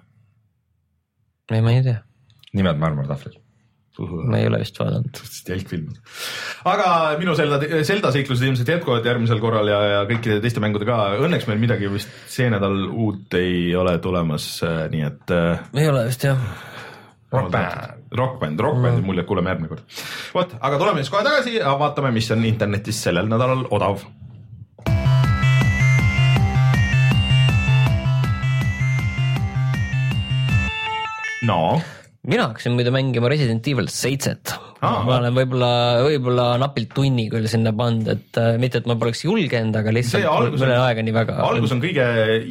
[1.51, 2.01] ei, ma ei tea.
[2.53, 3.39] nimed marmortahvlil
[3.99, 5.19] ma ei ole vist vaadanud.
[5.47, 5.89] jälgfilm.
[6.65, 6.87] aga
[7.19, 10.97] minu Zelda, Zelda seiklused ilmselt jätkuvad järgmisel korral ja, ja kõikide teiste mängude ka.
[11.19, 15.35] Õnneks meil midagi vist see nädal uut ei ole tulemas, äh, nii et.
[15.35, 16.39] Äh, ei ole vist jah.
[17.31, 19.05] Rock Band, Rock Band, Rock Bandi mm.
[19.07, 19.99] muljet kuuleme järgmine kord.
[20.35, 24.03] vot, aga tuleme siis kohe tagasi ja vaatame, mis on internetis sellel nädalal odav
[31.47, 31.61] no
[32.27, 35.01] mina hakkasin muidu mängima Resident Evil seitset ah,.
[35.05, 35.71] ma olen võib-olla,
[36.05, 40.27] võib-olla napilt tunni küll sinna pannud, et äh, mitte, et ma poleks julgenud, aga lihtsalt
[40.53, 41.39] mul ei ole aega nii väga.
[41.47, 42.05] algus on kõige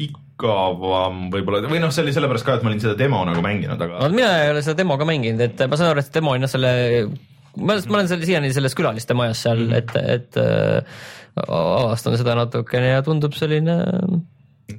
[0.09, 3.79] igavam võib-olla või noh, see oli sellepärast ka, et ma olin seda demo nagu mänginud,
[3.79, 4.03] aga.
[4.03, 6.35] no mina ei ole seda demo ka mänginud, et ma saan aru, et see demo
[6.35, 6.75] on jah selle,
[7.62, 9.79] ma, ma olen seal siiani selles külaliste majas seal -hmm.
[9.79, 11.07] et, et äh,
[11.47, 13.79] avastan seda natukene ja tundub selline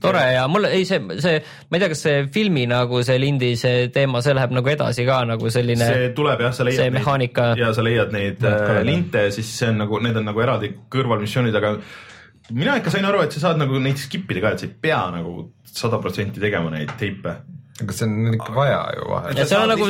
[0.02, 3.54] tore ja mul ei, see, see, ma ei tea, kas see filmi nagu see lindi,
[3.60, 5.90] see teema, see läheb nagu edasi ka nagu selline.
[5.94, 7.48] see tuleb jah, sa leiad neid mehaanika.
[7.60, 11.58] ja sa leiad neid äh, linte, siis see on nagu, need on nagu eraldi kõrvalmissioonid,
[11.62, 11.76] aga
[12.58, 14.78] mina ikka sain aru, et sa saad nagu neid skip ida ka, et sa ei
[14.88, 17.40] pea nagu sada protsenti tegema neid teipe
[17.82, 19.38] aga see on ikka vaja ju vahel.
[19.42, 19.90] ja seal on nagu,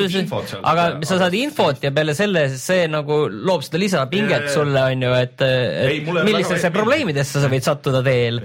[0.74, 5.12] aga sa saad infot ja peale selle see nagu loob seda lisapinget sulle on ju,
[5.18, 8.42] et, et millistesse probleemidesse sa võid sattuda teel.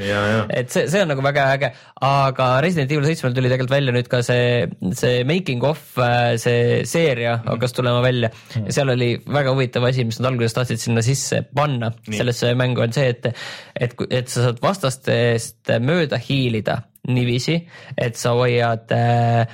[0.50, 1.72] et see, see on nagu väga äge,
[2.06, 4.66] aga Resident Evil seitsmel tuli tegelikult välja nüüd ka see,
[4.98, 7.52] see making of, äh, see seeria mm.
[7.52, 8.32] hakkas tulema välja.
[8.56, 11.92] Ja seal oli väga huvitav asi, mis nad alguses tahtsid sinna sisse panna.
[12.06, 12.18] Nii.
[12.18, 13.30] sellesse mängu on see, et,
[13.74, 17.60] et, et sa saad vastastest mööda hiilida niiviisi,
[17.96, 19.46] et sa hoiad äh,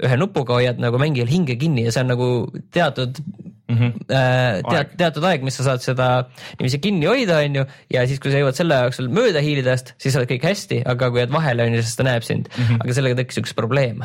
[0.00, 2.28] ühe nupuga hoiad nagu mängijal hinge kinni ja see on nagu
[2.72, 3.18] teatud
[3.70, 3.92] mm -hmm.
[4.14, 6.08] äh, tead, teatud aeg, mis sa saad seda
[6.58, 10.16] niiviisi kinni hoida, on ju, ja siis, kui sa jõuad selle jooksul mööda hiilida, siis
[10.16, 12.64] oled kõik hästi, aga kui jääd vahele, on ju, siis ta näeb sind mm.
[12.64, 12.82] -hmm.
[12.84, 14.04] aga sellega tekkis üks probleem.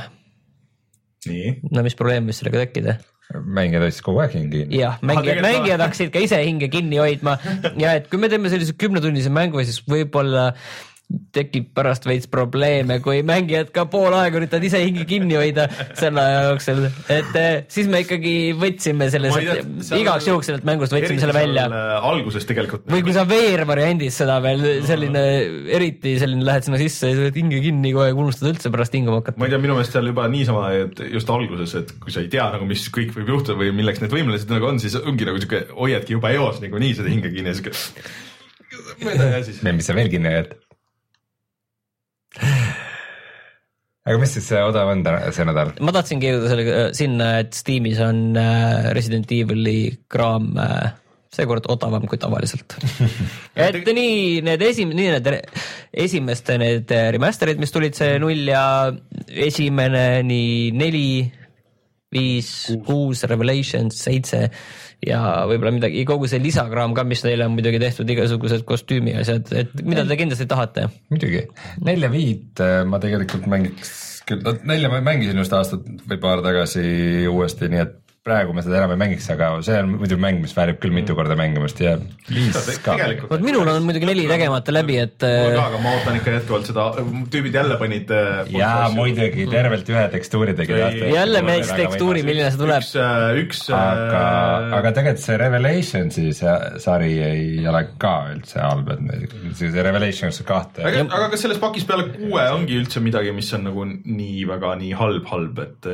[1.72, 2.98] no mis probleem võis sellega tekkida?
[3.34, 4.80] mängijad hoidsid kogu aeg hinge kinni.
[4.80, 7.38] jah, mängijad, mängijad hakkasid ka ise hinge kinni hoidma
[7.82, 10.52] ja et kui me teeme sellise kümnetunnise mängu, siis võib-olla
[11.36, 15.68] tekib pärast veits probleeme, kui mängijad ka pool aega üritavad ise hinge kinni hoida
[15.98, 16.82] selle aja jooksul,
[17.14, 19.32] et eh, siis me ikkagi võtsime selle,
[20.00, 21.68] igaks juhuks sellelt mängust võtsime selle välja.
[22.00, 22.88] Alguses tegelikult.
[22.92, 25.24] või kui sa VR-variandis seda veel selline,
[25.78, 28.98] eriti selline lähed sinna sisse ja sa oled hinge kinni kogu aeg, unustad üldse pärast
[28.98, 29.40] hingama hakata.
[29.42, 32.32] ma ei tea, minu meelest seal juba niisama, et just alguses, et kui sa ei
[32.34, 35.42] tea nagu, mis kõik võib juhtuda või milleks need võimelised nagu on, siis ongi nagu
[35.42, 37.76] sihuke, hoiadki juba eos niikuinii seda hinge kinni ja sihuke
[39.04, 39.62] mööda ja siis.
[39.66, 40.56] mis sa veel kinni hoiad?
[44.06, 45.74] aga mis siis see odav on täna, see nädal?
[45.86, 49.80] ma tahtsingi jõuda selle, äh, sinna, et Steamis on äh, Resident Evil'i
[50.12, 50.92] kraam äh,
[51.36, 52.78] seekord odavam kui tavaliselt
[53.68, 55.32] et nii need esim-, nii need
[56.06, 58.66] esimeste need remaster'id, mis tulid, see null ja
[59.48, 61.08] esimene, nii neli,
[62.16, 62.52] viis,
[62.88, 64.46] kuus, Revelations, seitse
[65.06, 69.52] ja võib-olla midagi, kogu see lisakraam ka, mis neile on muidugi tehtud, igasugused kostüümi asjad,
[69.56, 70.88] et mida te kindlasti tahate?
[71.14, 71.46] muidugi,
[71.86, 73.94] nelja-viit äh, ma tegelikult mängiks
[74.26, 76.86] küll, nelja ma mängisin just aastat või paar tagasi
[77.30, 80.56] uuesti, nii et praegu me seda enam ei mängiks, aga see on muidu mäng, mis
[80.58, 81.92] väärib küll mitu korda mängimist ja
[82.26, 82.96] viis ka.
[83.30, 85.22] vot minul on muidugi neli tegemata läbi, et.
[85.22, 86.86] mul ka, aga ma ootan ikka jätkuvalt seda,
[87.36, 88.10] tüübid jälle panid.
[88.10, 91.04] Äh, jaa, muidugi tervelt ühe tekstuuri tegid.
[91.12, 92.88] jälle mees tekstuuri, milline see tuleb.
[92.88, 93.62] üks, äh, üks.
[93.78, 96.26] aga, äh, aga tegelikult see Revelationsi
[96.82, 100.82] sari ei ole ka üldse halb, et see Revelations kahte.
[100.88, 104.98] aga kas selles pakis peale kuue ongi üldse midagi, mis on nagu nii väga nii
[104.98, 105.92] halb, halb, et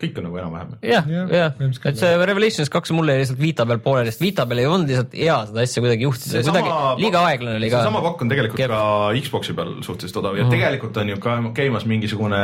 [0.00, 0.74] kõik on nagu enam-vähem.
[0.80, 4.62] jah, jah et see Revelations kaks mulle jäi lihtsalt Vita peal pooleli, sest Vita peal
[4.62, 6.72] ei olnud lihtsalt hea seda asja kuidagi juhtida, kuidagi
[7.02, 7.82] liiga aeglane oli ka.
[7.86, 8.72] sama pakk on tegelikult Kep.
[8.72, 8.80] ka
[9.26, 10.56] Xbox'i peal suhteliselt odav ja mm -hmm.
[10.56, 12.40] tegelikult on ju ka käimas mingisugune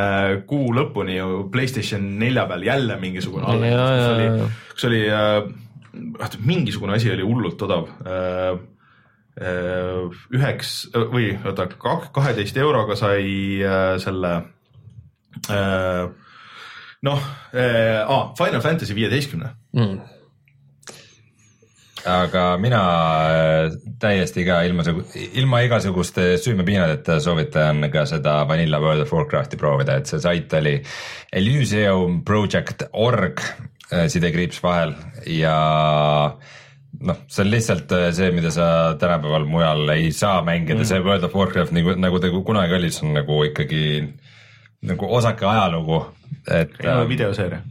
[0.50, 6.94] kuu lõpuni ju Playstation nelja peal jälle mingisugune alles, kus oli, kus oli äh, mingisugune
[6.94, 8.58] asi oli hullult odav äh,
[9.40, 11.66] äh üheks või oota,
[12.12, 13.62] kaheteist euroga sai
[13.98, 14.34] selle
[15.50, 16.10] äh,
[17.06, 17.20] noh
[17.54, 19.54] äh,, Final Fantasy viieteistkümne.
[19.76, 20.00] Mm.
[22.08, 22.80] Aga mina
[23.28, 24.84] äh, täiesti ka ilma,
[25.36, 30.78] ilma igasuguste süümepiinadeta soovitan ka seda Vanilla World of Warcrafti proovida, et see sait oli
[31.36, 34.94] Elysium Project org äh, sidekriips vahel
[35.28, 35.56] ja
[37.00, 38.70] noh, see on lihtsalt äh, see, mida sa
[39.00, 42.94] tänapäeval mujal ei saa mängida mm., see World of Warcraft nagu, nagu ta kunagi oli,
[42.96, 43.84] see on nagu ikkagi
[44.88, 46.00] nagu osake ajalugu
[46.50, 47.04] et äh,.
[47.08, 47.62] videoseeria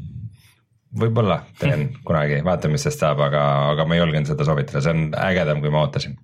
[1.00, 3.46] võib-olla teen kunagi, vaatame, mis sellest saab, aga,
[3.76, 6.18] aga ma ei julgenud seda soovitada, see on ägedam, kui ma ootasin.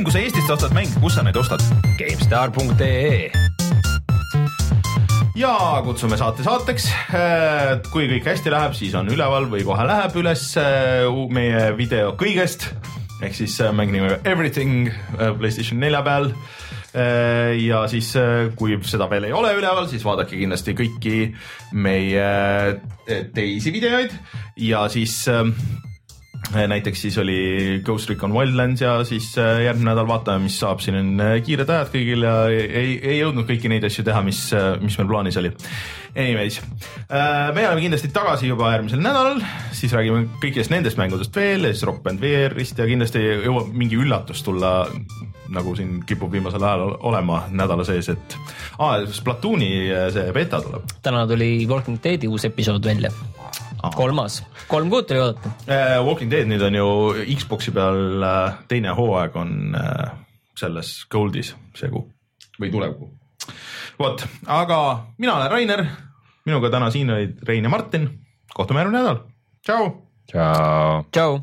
[0.00, 1.60] mäng, kui sa Eestist ostad mänge, kus sa neid ostad?
[1.98, 3.28] GameStar.ee
[5.36, 5.52] ja
[5.84, 6.86] kutsume saate saateks.
[7.92, 10.46] kui kõik hästi läheb, siis on üleval või kohe läheb üles
[11.36, 12.70] meie video kõigest
[13.20, 14.88] ehk siis mäng nimega Everything
[15.36, 16.32] Playstation nelja peal
[16.94, 18.08] ja siis,
[18.58, 21.20] kui seda veel ei ole üleval, siis vaadake kindlasti kõiki
[21.78, 22.24] meie
[23.34, 24.16] teisi videoid
[24.58, 25.20] ja siis
[26.50, 27.38] näiteks siis oli
[27.86, 32.26] Ghost Recon Wildlands ja siis järgmine nädal vaatame, mis saab, siin on kiired ajad kõigil
[32.26, 34.48] ja ei, ei jõudnud kõiki neid asju teha, mis,
[34.82, 35.52] mis meil plaanis oli.
[36.16, 36.60] Anyways,
[37.54, 39.38] me oleme kindlasti tagasi juba järgmisel nädalal,
[39.76, 43.98] siis räägime kõikidest nendest mängudest veel ja siis Rock Band VR-ist ja kindlasti jõuab mingi
[44.00, 44.72] üllatus tulla,
[45.54, 48.36] nagu siin kipub viimasel ajal olema nädala sees, et
[48.78, 49.70] aa, Splatooni
[50.14, 50.90] see beta tuleb.
[51.02, 53.12] täna tuli Walking Deadi uus episood välja
[53.94, 56.02] kolmas, kolm kuud tuli oodata uh,.
[56.06, 56.90] Walking Dead nüüd on ju
[57.38, 58.26] Xbox'i peal
[58.68, 59.54] teine hooaeg on
[60.58, 62.08] selles Goldis see kuu
[62.60, 63.08] või tulev kuu.
[64.00, 64.80] Vot, aga
[65.20, 65.84] mina olen Rainer,
[66.48, 68.08] minuga täna siin olid Rein ja Martin,
[68.54, 69.22] kohtume järgmine nädal,
[69.66, 69.92] tšau.
[70.32, 71.04] tšau.
[71.12, 71.40] tšau.